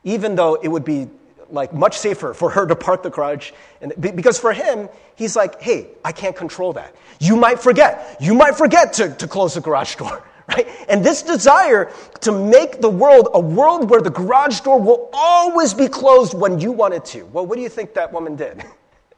even 0.05 0.35
though 0.35 0.55
it 0.55 0.69
would 0.69 0.85
be 0.85 1.09
like 1.53 1.73
much 1.73 1.99
safer 1.99 2.35
for 2.35 2.51
her 2.51 2.67
to 2.67 2.77
park 2.77 3.03
the 3.03 3.11
garage. 3.11 3.51
And, 3.81 3.93
because 3.99 4.39
for 4.39 4.53
him, 4.53 4.89
he's 5.17 5.37
like, 5.37 5.61
hey, 5.61 5.89
I 6.05 6.13
can't 6.13 6.37
control 6.37 6.75
that. 6.75 6.95
You 7.19 7.37
might 7.37 7.61
forget. 7.61 8.19
You 8.21 8.35
might 8.35 8.57
forget 8.57 8.95
to, 8.95 9.15
to 9.17 9.27
close 9.27 9.55
the 9.55 9.61
garage 9.61 9.97
door. 9.97 10.23
Right? 10.51 10.69
And 10.89 11.05
this 11.05 11.23
desire 11.23 11.93
to 12.23 12.33
make 12.33 12.81
the 12.81 12.91
world 12.91 13.29
a 13.35 13.41
world 13.41 13.89
where 13.89 14.01
the 14.01 14.11
garage 14.11 14.61
door 14.61 14.81
will 14.81 15.09
always 15.13 15.73
be 15.73 15.87
closed 15.87 16.35
when 16.35 16.59
you 16.59 16.73
want 16.73 16.93
it 16.93 17.05
to. 17.07 17.25
Well, 17.27 17.47
what 17.47 17.55
do 17.57 17.63
you 17.63 17.69
think 17.69 17.95
that 17.95 18.13
woman 18.13 18.37
did? 18.37 18.65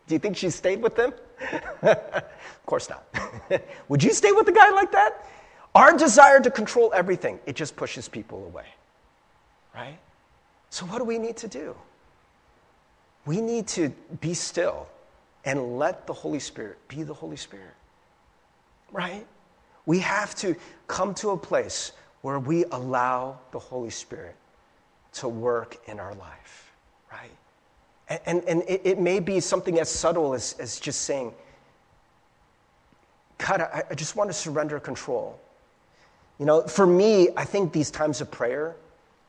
Do 0.08 0.16
you 0.16 0.18
think 0.18 0.36
she 0.36 0.50
stayed 0.50 0.82
with 0.82 0.96
them? 0.96 1.14
of 1.82 2.66
course 2.66 2.90
not. 2.90 3.06
Would 3.88 4.02
you 4.02 4.12
stay 4.12 4.32
with 4.32 4.48
a 4.48 4.52
guy 4.52 4.68
like 4.70 4.90
that? 4.92 5.26
Our 5.74 5.96
desire 5.96 6.40
to 6.40 6.50
control 6.50 6.92
everything, 6.94 7.38
it 7.46 7.56
just 7.56 7.76
pushes 7.76 8.08
people 8.08 8.44
away. 8.44 8.66
Right? 9.74 9.98
So, 10.70 10.84
what 10.86 10.98
do 10.98 11.04
we 11.04 11.18
need 11.18 11.36
to 11.38 11.48
do? 11.48 11.74
We 13.24 13.40
need 13.40 13.68
to 13.68 13.90
be 14.20 14.34
still 14.34 14.88
and 15.44 15.78
let 15.78 16.06
the 16.06 16.12
Holy 16.12 16.40
Spirit 16.40 16.76
be 16.88 17.04
the 17.04 17.14
Holy 17.14 17.36
Spirit. 17.36 17.74
Right? 18.90 19.26
We 19.86 19.98
have 20.00 20.34
to 20.36 20.56
come 20.86 21.14
to 21.14 21.30
a 21.30 21.36
place 21.36 21.92
where 22.22 22.38
we 22.38 22.64
allow 22.66 23.38
the 23.50 23.58
Holy 23.58 23.90
Spirit 23.90 24.36
to 25.14 25.28
work 25.28 25.76
in 25.86 26.00
our 26.00 26.14
life. 26.14 26.72
Right? 27.10 27.30
And, 28.08 28.20
and, 28.26 28.44
and 28.44 28.62
it, 28.68 28.80
it, 28.84 28.98
may 28.98 29.20
be 29.20 29.40
something 29.40 29.78
as 29.78 29.88
subtle 29.88 30.34
as, 30.34 30.54
as 30.58 30.78
just 30.78 31.02
saying, 31.02 31.34
God, 33.38 33.60
I, 33.60 33.82
I 33.90 33.94
just 33.94 34.16
want 34.16 34.30
to 34.30 34.34
surrender 34.34 34.78
control. 34.78 35.38
You 36.38 36.46
know, 36.46 36.62
for 36.62 36.86
me, 36.86 37.28
I 37.36 37.44
think 37.44 37.72
these 37.72 37.90
times 37.90 38.20
of 38.20 38.30
prayer, 38.30 38.76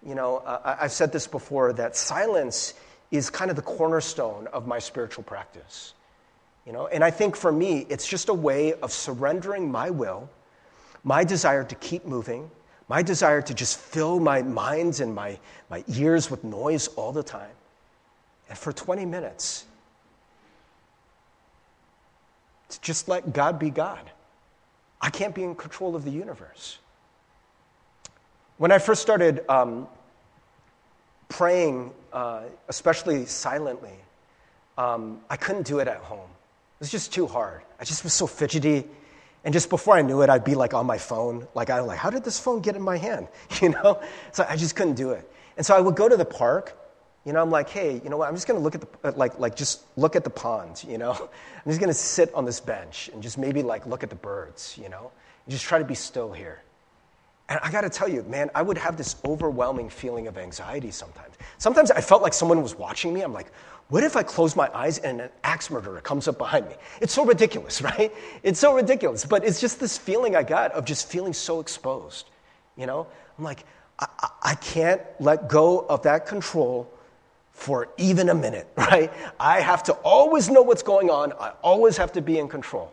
you 0.06 0.16
know, 0.16 0.38
uh, 0.38 0.78
I've 0.80 0.92
said 0.92 1.12
this 1.12 1.28
before 1.28 1.74
that 1.74 1.96
silence 1.96 2.74
is 3.12 3.30
kind 3.30 3.50
of 3.50 3.56
the 3.56 3.64
cornerstone 3.64 4.48
of 4.48 4.68
my 4.68 4.80
spiritual 4.80 5.24
practice. 5.24 5.94
You 6.66 6.74
know, 6.74 6.88
and 6.88 7.04
I 7.04 7.12
think 7.12 7.36
for 7.36 7.52
me, 7.52 7.86
it's 7.90 8.08
just 8.08 8.30
a 8.30 8.34
way 8.34 8.74
of 8.74 8.92
surrendering 8.92 9.70
my 9.72 9.90
will, 9.90 10.30
my 11.04 11.24
desire 11.24 11.64
to 11.64 11.76
keep 11.76 12.06
moving, 12.06 12.50
my 12.88 13.02
desire 13.02 13.42
to 13.42 13.54
just 13.54 13.78
fill 13.78 14.20
my 14.20 14.42
minds 14.42 15.00
and 15.00 15.14
my, 15.14 15.38
my 15.70 15.84
ears 15.88 16.30
with 16.30 16.44
noise 16.44 16.88
all 16.90 17.12
the 17.12 17.24
time. 17.24 17.56
And 18.50 18.58
for 18.58 18.72
20 18.74 19.06
minutes, 19.06 19.66
to 22.70 22.82
just 22.82 23.08
let 23.08 23.34
God 23.34 23.60
be 23.60 23.70
God. 23.70 24.10
I 25.02 25.10
can't 25.10 25.36
be 25.36 25.44
in 25.44 25.56
control 25.56 25.96
of 25.96 26.04
the 26.04 26.12
universe. 26.12 26.80
When 28.58 28.72
I 28.72 28.78
first 28.78 29.02
started 29.02 29.44
um, 29.50 29.88
praying, 31.30 31.92
uh, 32.14 32.44
especially 32.70 33.26
silently, 33.26 33.98
um, 34.78 35.20
I 35.30 35.36
couldn't 35.36 35.68
do 35.68 35.80
it 35.80 35.88
at 35.88 35.98
home. 35.98 36.20
It 36.20 36.80
was 36.80 36.92
just 36.92 37.14
too 37.14 37.28
hard. 37.28 37.62
I 37.80 37.84
just 37.84 38.04
was 38.04 38.14
so 38.14 38.28
fidgety. 38.28 38.86
And 39.44 39.54
just 39.54 39.70
before 39.70 39.96
I 39.96 40.02
knew 40.02 40.22
it, 40.22 40.30
I'd 40.30 40.44
be 40.44 40.56
like 40.56 40.74
on 40.74 40.86
my 40.86 40.98
phone. 40.98 41.48
Like, 41.54 41.70
I'm 41.70 41.86
like, 41.86 41.98
how 41.98 42.10
did 42.10 42.24
this 42.24 42.40
phone 42.40 42.62
get 42.62 42.76
in 42.76 42.82
my 42.82 42.98
hand? 42.98 43.28
You 43.62 43.70
know? 43.70 44.02
So 44.32 44.46
I 44.48 44.56
just 44.56 44.76
couldn't 44.76 44.96
do 44.96 45.12
it. 45.12 45.30
And 45.58 45.66
so 45.66 45.76
I 45.76 45.80
would 45.80 45.96
go 45.96 46.10
to 46.10 46.18
the 46.18 46.26
park. 46.26 46.78
You 47.26 47.32
know, 47.32 47.42
I'm 47.42 47.52
like, 47.52 47.70
hey, 47.70 48.02
you 48.04 48.10
know 48.10 48.18
what? 48.18 48.28
I'm 48.28 48.36
just 48.36 48.48
going 48.48 48.60
to 48.60 48.64
look 48.64 48.76
at 48.76 48.82
the, 48.82 49.08
uh, 49.08 49.12
like, 49.16 49.40
like, 49.40 49.56
just 49.56 49.84
look 49.96 50.18
at 50.18 50.26
the 50.26 50.30
pond, 50.30 50.84
you 50.86 50.98
know? 50.98 51.12
I'm 51.66 51.72
just 51.72 51.80
going 51.80 51.90
to 51.90 51.94
sit 51.94 52.34
on 52.34 52.44
this 52.44 52.60
bench 52.60 53.10
and 53.14 53.24
just 53.24 53.38
maybe, 53.38 53.64
like, 53.64 53.86
look 53.86 54.04
at 54.04 54.10
the 54.10 54.16
birds, 54.18 54.78
you 54.82 54.90
know? 54.90 55.12
And 55.46 55.52
just 55.52 55.64
try 55.64 55.80
to 55.80 55.86
be 55.86 55.96
still 55.96 56.34
here. 56.34 56.62
And 57.48 57.60
I 57.64 57.72
got 57.72 57.82
to 57.82 57.90
tell 57.90 58.10
you, 58.10 58.24
man, 58.24 58.50
I 58.56 58.62
would 58.62 58.78
have 58.78 58.98
this 58.98 59.16
overwhelming 59.26 59.90
feeling 59.90 60.28
of 60.28 60.38
anxiety 60.38 60.92
sometimes. 60.92 61.36
Sometimes 61.58 61.92
I 61.92 62.02
felt 62.02 62.22
like 62.22 62.34
someone 62.34 62.62
was 62.62 62.76
watching 62.76 63.14
me. 63.14 63.22
I'm 63.22 63.34
like, 63.34 63.52
what 63.90 64.04
if 64.04 64.16
I 64.16 64.24
close 64.24 64.56
my 64.56 64.70
eyes 64.74 64.98
and 65.00 65.22
an 65.22 65.30
axe 65.44 65.70
murderer 65.70 66.02
comes 66.02 66.28
up 66.28 66.38
behind 66.38 66.68
me? 66.68 66.76
It's 67.02 67.14
so 67.14 67.26
ridiculous, 67.26 67.82
right? 67.92 68.12
It's 68.42 68.60
so 68.60 68.74
ridiculous. 68.74 69.26
But 69.26 69.44
it's 69.44 69.62
just 69.62 69.80
this 69.80 69.98
feeling 69.98 70.36
I 70.36 70.44
got 70.44 70.72
of 70.72 70.86
just 70.86 71.10
feeling 71.10 71.34
so 71.34 71.60
exposed. 71.60 72.30
You 72.76 72.86
know? 72.86 73.08
I'm 73.38 73.44
like, 73.44 73.66
I, 74.00 74.08
I 74.42 74.56
can't 74.56 75.02
let 75.20 75.48
go 75.48 75.80
of 75.80 76.04
that 76.04 76.26
control 76.26 76.92
for 77.52 77.90
even 77.98 78.30
a 78.30 78.34
minute, 78.34 78.68
right? 78.78 79.12
I 79.40 79.62
have 79.62 79.84
to 79.84 79.94
always 79.94 80.50
know 80.50 80.62
what's 80.62 80.84
going 80.84 81.10
on. 81.10 81.34
I 81.34 81.54
always 81.62 81.98
have 81.98 82.12
to 82.14 82.22
be 82.22 82.40
in 82.40 82.48
control. 82.48 82.92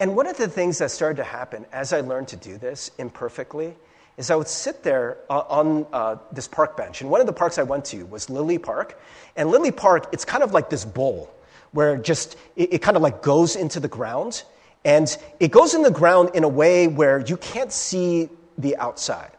And 0.00 0.16
one 0.16 0.26
of 0.26 0.36
the 0.36 0.48
things 0.48 0.78
that 0.78 0.90
started 0.90 1.16
to 1.16 1.24
happen 1.24 1.66
as 1.72 1.92
I 1.92 2.00
learned 2.00 2.28
to 2.28 2.36
do 2.36 2.58
this 2.58 2.90
imperfectly 2.98 3.74
is 4.16 4.30
I 4.30 4.36
would 4.36 4.48
sit 4.48 4.82
there 4.82 5.18
uh, 5.28 5.40
on 5.48 5.86
uh, 5.92 6.16
this 6.32 6.46
park 6.46 6.76
bench. 6.76 7.00
And 7.00 7.10
one 7.10 7.20
of 7.20 7.26
the 7.26 7.32
parks 7.32 7.58
I 7.58 7.62
went 7.62 7.84
to 7.86 8.04
was 8.06 8.30
Lillie 8.30 8.58
Park. 8.58 9.00
And 9.36 9.50
Lillie 9.50 9.72
Park, 9.72 10.08
it's 10.12 10.24
kind 10.24 10.42
of 10.42 10.52
like 10.52 10.70
this 10.70 10.84
bowl 10.84 11.34
where 11.72 11.96
just 11.96 12.36
it, 12.54 12.74
it 12.74 12.82
kind 12.82 12.96
of 12.96 13.02
like 13.02 13.22
goes 13.22 13.56
into 13.56 13.80
the 13.80 13.88
ground. 13.88 14.44
And 14.84 15.16
it 15.40 15.50
goes 15.50 15.74
in 15.74 15.82
the 15.82 15.90
ground 15.90 16.30
in 16.34 16.44
a 16.44 16.48
way 16.48 16.86
where 16.86 17.20
you 17.20 17.36
can't 17.36 17.72
see 17.72 18.28
the 18.58 18.76
outside. 18.76 19.30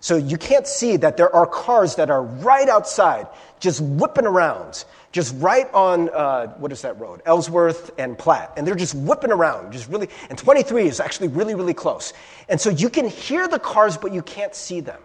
So 0.00 0.16
you 0.16 0.38
can't 0.38 0.66
see 0.66 0.96
that 0.96 1.16
there 1.16 1.34
are 1.34 1.46
cars 1.46 1.96
that 1.96 2.10
are 2.10 2.22
right 2.22 2.68
outside, 2.68 3.26
just 3.58 3.82
whipping 3.82 4.24
around, 4.24 4.84
just 5.12 5.34
right 5.38 5.72
on, 5.74 6.08
uh, 6.10 6.48
what 6.58 6.72
is 6.72 6.82
that 6.82 6.98
road? 7.00 7.22
Ellsworth 7.26 7.90
and 7.98 8.16
Platt. 8.16 8.52
And 8.56 8.66
they're 8.66 8.74
just 8.74 8.94
whipping 8.94 9.32
around, 9.32 9.72
just 9.72 9.88
really, 9.88 10.08
and 10.28 10.38
23 10.38 10.86
is 10.86 11.00
actually 11.00 11.28
really, 11.28 11.54
really 11.54 11.74
close. 11.74 12.12
And 12.48 12.60
so 12.60 12.70
you 12.70 12.88
can 12.88 13.08
hear 13.08 13.48
the 13.48 13.58
cars, 13.58 13.96
but 13.96 14.12
you 14.12 14.22
can't 14.22 14.54
see 14.54 14.80
them. 14.80 15.00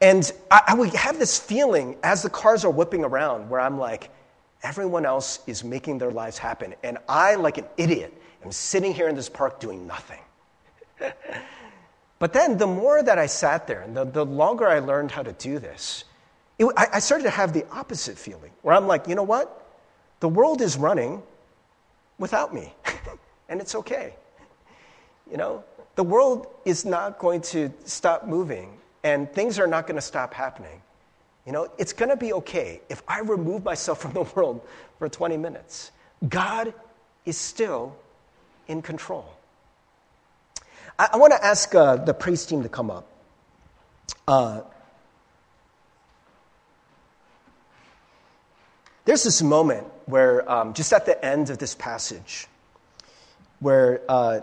And 0.00 0.30
I, 0.50 0.62
I 0.68 0.74
would 0.74 0.94
have 0.94 1.18
this 1.18 1.38
feeling 1.38 1.96
as 2.02 2.22
the 2.22 2.30
cars 2.30 2.64
are 2.64 2.70
whipping 2.70 3.04
around 3.04 3.48
where 3.48 3.60
I'm 3.60 3.78
like, 3.78 4.10
everyone 4.62 5.04
else 5.04 5.40
is 5.46 5.62
making 5.62 5.98
their 5.98 6.10
lives 6.10 6.38
happen. 6.38 6.74
And 6.82 6.98
I, 7.08 7.34
like 7.34 7.58
an 7.58 7.66
idiot, 7.76 8.12
am 8.44 8.52
sitting 8.52 8.94
here 8.94 9.08
in 9.08 9.14
this 9.14 9.28
park 9.28 9.60
doing 9.60 9.86
nothing. 9.86 10.20
But 12.18 12.32
then 12.32 12.56
the 12.56 12.66
more 12.66 13.02
that 13.02 13.18
I 13.18 13.26
sat 13.26 13.66
there 13.66 13.82
and 13.82 13.96
the, 13.96 14.04
the 14.04 14.24
longer 14.24 14.66
I 14.66 14.78
learned 14.78 15.10
how 15.10 15.22
to 15.22 15.32
do 15.32 15.58
this, 15.58 16.04
it, 16.58 16.66
I, 16.76 16.86
I 16.94 16.98
started 16.98 17.24
to 17.24 17.30
have 17.30 17.52
the 17.52 17.66
opposite 17.70 18.18
feeling 18.18 18.50
where 18.62 18.74
I'm 18.74 18.86
like, 18.86 19.08
you 19.08 19.14
know 19.14 19.22
what? 19.22 19.62
The 20.20 20.28
world 20.28 20.62
is 20.62 20.76
running 20.76 21.22
without 22.18 22.54
me, 22.54 22.74
and 23.48 23.60
it's 23.60 23.74
okay. 23.74 24.14
You 25.30 25.36
know, 25.36 25.64
the 25.96 26.04
world 26.04 26.46
is 26.64 26.84
not 26.84 27.18
going 27.18 27.40
to 27.42 27.72
stop 27.84 28.26
moving, 28.26 28.78
and 29.04 29.30
things 29.32 29.58
are 29.58 29.66
not 29.66 29.86
going 29.86 29.96
to 29.96 30.02
stop 30.02 30.32
happening. 30.32 30.80
You 31.46 31.52
know, 31.52 31.68
it's 31.78 31.92
going 31.92 32.08
to 32.08 32.16
be 32.16 32.32
okay 32.32 32.80
if 32.88 33.02
I 33.06 33.20
remove 33.20 33.64
myself 33.64 33.98
from 34.02 34.12
the 34.12 34.22
world 34.22 34.66
for 34.98 35.08
20 35.08 35.36
minutes. 35.36 35.92
God 36.28 36.72
is 37.24 37.36
still 37.36 37.96
in 38.68 38.82
control. 38.82 39.26
I, 40.98 41.10
I 41.12 41.16
want 41.18 41.32
to 41.32 41.44
ask 41.44 41.74
uh, 41.74 41.96
the 41.96 42.14
praise 42.14 42.46
team 42.46 42.62
to 42.62 42.68
come 42.68 42.90
up. 42.90 43.06
Uh, 44.26 44.62
there's 49.06 49.22
this 49.22 49.40
moment 49.40 49.86
where, 50.04 50.48
um, 50.50 50.74
just 50.74 50.92
at 50.92 51.06
the 51.06 51.24
end 51.24 51.48
of 51.48 51.58
this 51.58 51.74
passage, 51.74 52.48
where 53.60 54.02
uh, 54.08 54.40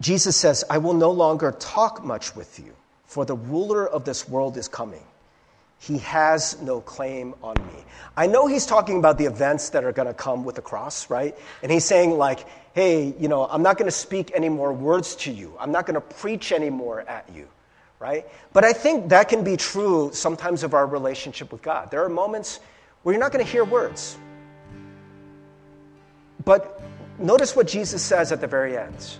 Jesus 0.00 0.36
says, 0.36 0.64
I 0.70 0.78
will 0.78 0.94
no 0.94 1.10
longer 1.10 1.52
talk 1.52 2.04
much 2.04 2.34
with 2.34 2.58
you, 2.58 2.74
for 3.04 3.24
the 3.24 3.34
ruler 3.34 3.86
of 3.86 4.04
this 4.04 4.28
world 4.28 4.56
is 4.56 4.68
coming. 4.68 5.02
He 5.78 5.98
has 5.98 6.60
no 6.62 6.80
claim 6.80 7.34
on 7.42 7.54
me. 7.66 7.84
I 8.16 8.28
know 8.28 8.46
he's 8.46 8.66
talking 8.66 8.98
about 8.98 9.18
the 9.18 9.26
events 9.26 9.70
that 9.70 9.82
are 9.82 9.92
going 9.92 10.06
to 10.06 10.14
come 10.14 10.44
with 10.44 10.54
the 10.54 10.62
cross, 10.62 11.10
right? 11.10 11.36
And 11.62 11.72
he's 11.72 11.84
saying, 11.84 12.12
like, 12.12 12.46
hey, 12.72 13.14
you 13.18 13.26
know, 13.26 13.46
I'm 13.46 13.62
not 13.62 13.78
going 13.78 13.88
to 13.88 13.96
speak 13.96 14.30
any 14.32 14.48
more 14.48 14.72
words 14.72 15.16
to 15.16 15.32
you. 15.32 15.52
I'm 15.58 15.72
not 15.72 15.86
going 15.86 15.94
to 15.94 16.00
preach 16.00 16.52
anymore 16.52 17.00
at 17.00 17.28
you, 17.34 17.48
right? 17.98 18.26
But 18.52 18.64
I 18.64 18.72
think 18.72 19.08
that 19.08 19.28
can 19.28 19.42
be 19.42 19.56
true 19.56 20.10
sometimes 20.12 20.62
of 20.62 20.72
our 20.72 20.86
relationship 20.86 21.50
with 21.50 21.62
God. 21.62 21.90
There 21.90 22.04
are 22.04 22.08
moments 22.08 22.60
where 23.02 23.12
you're 23.12 23.20
not 23.20 23.32
going 23.32 23.44
to 23.44 23.50
hear 23.50 23.64
words. 23.64 24.16
But 26.44 26.80
notice 27.18 27.54
what 27.54 27.66
Jesus 27.66 28.02
says 28.02 28.32
at 28.32 28.40
the 28.40 28.46
very 28.46 28.76
end. 28.76 29.16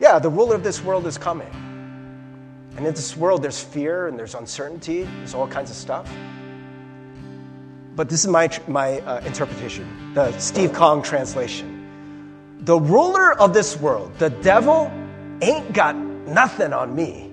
Yeah, 0.00 0.18
the 0.18 0.30
ruler 0.30 0.54
of 0.54 0.62
this 0.62 0.82
world 0.82 1.06
is 1.06 1.18
coming. 1.18 1.50
And 2.76 2.86
in 2.86 2.92
this 2.94 3.16
world, 3.16 3.42
there's 3.42 3.62
fear 3.62 4.08
and 4.08 4.18
there's 4.18 4.34
uncertainty, 4.34 5.04
there's 5.04 5.34
all 5.34 5.46
kinds 5.46 5.70
of 5.70 5.76
stuff. 5.76 6.10
But 7.94 8.08
this 8.08 8.24
is 8.24 8.30
my, 8.30 8.50
my 8.66 8.98
uh, 9.00 9.20
interpretation, 9.20 10.12
the 10.14 10.36
Steve 10.38 10.72
Kong 10.72 11.00
translation. 11.00 11.82
The 12.60 12.78
ruler 12.78 13.38
of 13.38 13.54
this 13.54 13.76
world, 13.76 14.12
the 14.18 14.30
devil, 14.30 14.90
ain't 15.40 15.72
got 15.72 15.94
nothing 15.94 16.72
on 16.72 16.94
me. 16.94 17.32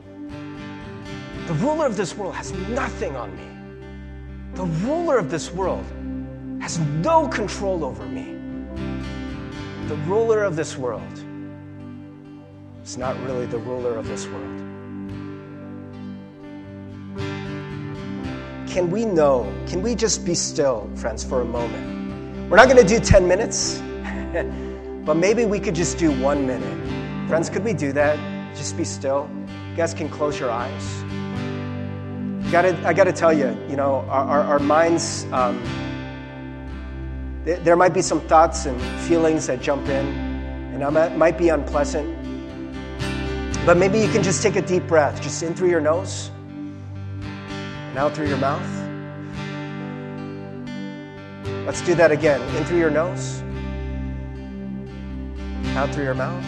The 1.47 1.53
ruler 1.55 1.87
of 1.87 1.97
this 1.97 2.15
world 2.15 2.35
has 2.35 2.51
nothing 2.51 3.15
on 3.15 3.35
me. 3.35 3.50
The 4.53 4.65
ruler 4.85 5.17
of 5.17 5.29
this 5.29 5.51
world 5.51 5.85
has 6.61 6.79
no 6.79 7.27
control 7.27 7.83
over 7.83 8.05
me. 8.05 8.37
The 9.87 9.95
ruler 10.07 10.43
of 10.43 10.55
this 10.55 10.77
world 10.77 11.23
is 12.83 12.97
not 12.97 13.19
really 13.23 13.45
the 13.45 13.59
ruler 13.59 13.95
of 13.95 14.07
this 14.07 14.27
world. 14.27 14.61
can 18.71 18.89
we 18.89 19.03
know? 19.03 19.53
Can 19.67 19.81
we 19.81 19.95
just 19.95 20.25
be 20.25 20.33
still, 20.33 20.89
friends, 20.95 21.25
for 21.25 21.41
a 21.41 21.45
moment? 21.45 22.49
We're 22.49 22.55
not 22.55 22.69
going 22.69 22.77
to 22.77 22.87
do 22.87 23.01
10 23.01 23.27
minutes, 23.27 23.79
but 25.05 25.15
maybe 25.15 25.43
we 25.43 25.59
could 25.59 25.75
just 25.75 25.97
do 25.97 26.09
one 26.21 26.47
minute. 26.47 27.27
Friends, 27.27 27.49
could 27.49 27.65
we 27.65 27.73
do 27.73 27.91
that? 27.91 28.17
Just 28.55 28.77
be 28.77 28.85
still. 28.85 29.29
You 29.69 29.75
guys 29.75 29.93
can 29.93 30.07
close 30.07 30.39
your 30.39 30.49
eyes. 30.49 31.03
Gotta, 32.51 32.77
I 32.85 32.91
got 32.91 33.05
to 33.05 33.13
tell 33.13 33.31
you, 33.31 33.57
you 33.69 33.77
know, 33.77 34.05
our, 34.09 34.25
our, 34.25 34.41
our 34.41 34.59
minds, 34.59 35.25
um, 35.31 35.63
th- 37.45 37.61
there 37.61 37.77
might 37.77 37.93
be 37.93 38.01
some 38.01 38.19
thoughts 38.19 38.65
and 38.65 38.79
feelings 39.07 39.47
that 39.47 39.61
jump 39.61 39.87
in, 39.87 40.05
and 40.73 40.83
it 40.83 41.17
might 41.17 41.37
be 41.37 41.47
unpleasant. 41.47 42.13
But 43.65 43.77
maybe 43.77 43.99
you 43.99 44.09
can 44.09 44.21
just 44.21 44.41
take 44.43 44.57
a 44.57 44.61
deep 44.61 44.85
breath, 44.85 45.21
just 45.21 45.41
in 45.43 45.55
through 45.55 45.69
your 45.69 45.79
nose 45.79 46.29
and 47.21 47.97
out 47.97 48.13
through 48.13 48.27
your 48.27 48.37
mouth. 48.37 48.67
Let's 51.65 51.81
do 51.81 51.95
that 51.95 52.11
again. 52.11 52.41
In 52.57 52.65
through 52.65 52.79
your 52.79 52.91
nose, 52.91 53.41
out 55.77 55.93
through 55.93 56.03
your 56.03 56.15
mouth. 56.15 56.43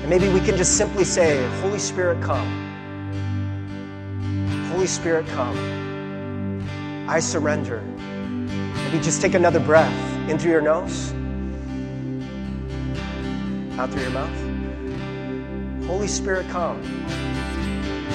And 0.00 0.10
maybe 0.10 0.28
we 0.28 0.40
can 0.40 0.54
just 0.58 0.76
simply 0.76 1.04
say, 1.04 1.48
Holy 1.62 1.78
Spirit, 1.78 2.22
come. 2.22 2.63
Holy 4.74 4.88
Spirit, 4.88 5.24
come. 5.28 7.06
I 7.08 7.20
surrender. 7.20 7.80
Maybe 7.80 8.98
just 8.98 9.22
take 9.22 9.34
another 9.34 9.60
breath 9.60 9.94
in 10.28 10.36
through 10.36 10.50
your 10.50 10.62
nose, 10.62 11.12
out 13.78 13.88
through 13.92 14.02
your 14.02 14.10
mouth. 14.10 15.86
Holy 15.86 16.08
Spirit, 16.08 16.48
come. 16.48 16.82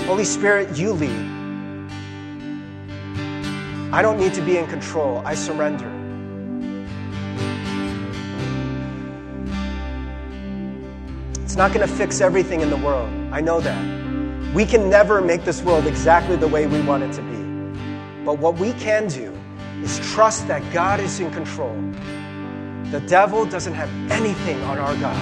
Holy 0.06 0.26
Spirit, 0.26 0.78
you 0.78 0.92
lead. 0.92 1.10
I 3.94 4.02
don't 4.02 4.20
need 4.20 4.34
to 4.34 4.42
be 4.42 4.58
in 4.58 4.68
control. 4.68 5.24
I 5.26 5.36
surrender. 5.36 5.88
It's 11.42 11.56
not 11.56 11.72
going 11.72 11.88
to 11.88 11.96
fix 11.96 12.20
everything 12.20 12.60
in 12.60 12.70
the 12.70 12.78
world. 12.78 13.10
I 13.32 13.40
know 13.40 13.62
that. 13.62 14.09
We 14.54 14.66
can 14.66 14.90
never 14.90 15.22
make 15.22 15.46
this 15.46 15.62
world 15.62 15.86
exactly 15.86 16.36
the 16.36 16.48
way 16.48 16.66
we 16.66 16.82
want 16.82 17.04
it 17.04 17.14
to 17.14 17.22
be. 17.22 18.26
But 18.26 18.40
what 18.40 18.58
we 18.58 18.74
can 18.74 19.08
do 19.08 19.32
is 19.84 20.00
trust 20.12 20.48
that 20.48 20.62
God 20.74 21.00
is 21.00 21.20
in 21.20 21.32
control. 21.32 21.76
The 22.92 23.00
devil 23.02 23.46
doesn't 23.46 23.74
have 23.74 23.90
anything 24.12 24.60
on 24.64 24.80
our 24.80 24.96
God. 24.96 25.16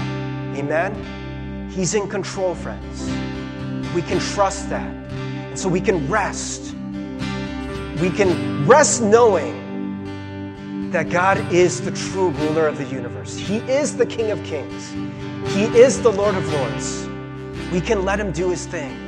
Amen? 0.57 1.69
He's 1.69 1.93
in 1.93 2.07
control, 2.07 2.55
friends. 2.55 3.03
We 3.93 4.01
can 4.01 4.19
trust 4.19 4.69
that. 4.69 4.89
And 5.11 5.59
so 5.59 5.67
we 5.67 5.81
can 5.81 6.07
rest. 6.09 6.73
We 8.01 8.09
can 8.09 8.65
rest 8.65 9.01
knowing 9.01 10.91
that 10.91 11.09
God 11.09 11.37
is 11.51 11.81
the 11.81 11.91
true 11.91 12.29
ruler 12.29 12.67
of 12.67 12.77
the 12.77 12.85
universe. 12.85 13.35
He 13.35 13.57
is 13.57 13.97
the 13.97 14.05
King 14.05 14.31
of 14.31 14.41
Kings. 14.45 14.91
He 15.53 15.65
is 15.77 16.01
the 16.01 16.11
Lord 16.11 16.35
of 16.35 16.47
Lords. 16.53 17.07
We 17.73 17.81
can 17.81 18.05
let 18.05 18.19
Him 18.19 18.31
do 18.31 18.49
His 18.49 18.65
thing. 18.65 19.06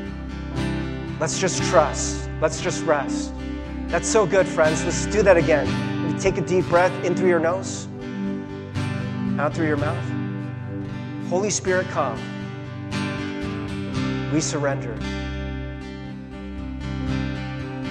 Let's 1.20 1.38
just 1.38 1.62
trust. 1.64 2.30
Let's 2.40 2.62
just 2.62 2.84
rest. 2.86 3.34
That's 3.88 4.08
so 4.08 4.26
good, 4.26 4.48
friends. 4.48 4.86
Let's 4.86 5.06
do 5.08 5.22
that 5.24 5.36
again. 5.36 5.68
Take 6.18 6.38
a 6.38 6.42
deep 6.42 6.66
breath 6.66 6.92
in 7.04 7.16
through 7.16 7.30
your 7.30 7.40
nose, 7.40 7.88
out 9.38 9.54
through 9.54 9.68
your 9.68 9.78
mouth. 9.78 10.04
Holy 11.30 11.50
Spirit, 11.50 11.88
come. 11.88 12.18
We 14.34 14.42
surrender. 14.42 14.96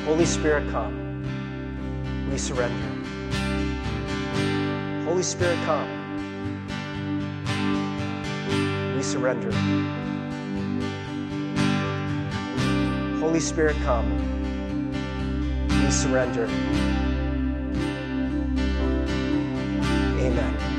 Holy 0.05 0.26
Spirit, 0.26 0.70
come. 0.70 0.95
We 2.31 2.39
surrender. 2.39 2.89
Holy 5.05 5.22
Spirit, 5.22 5.59
come. 5.64 5.89
We 8.97 9.03
surrender. 9.03 9.51
Holy 13.21 13.41
Spirit, 13.41 13.77
come. 13.85 14.07
We 15.69 15.91
surrender. 15.91 16.45
Amen. 20.21 20.78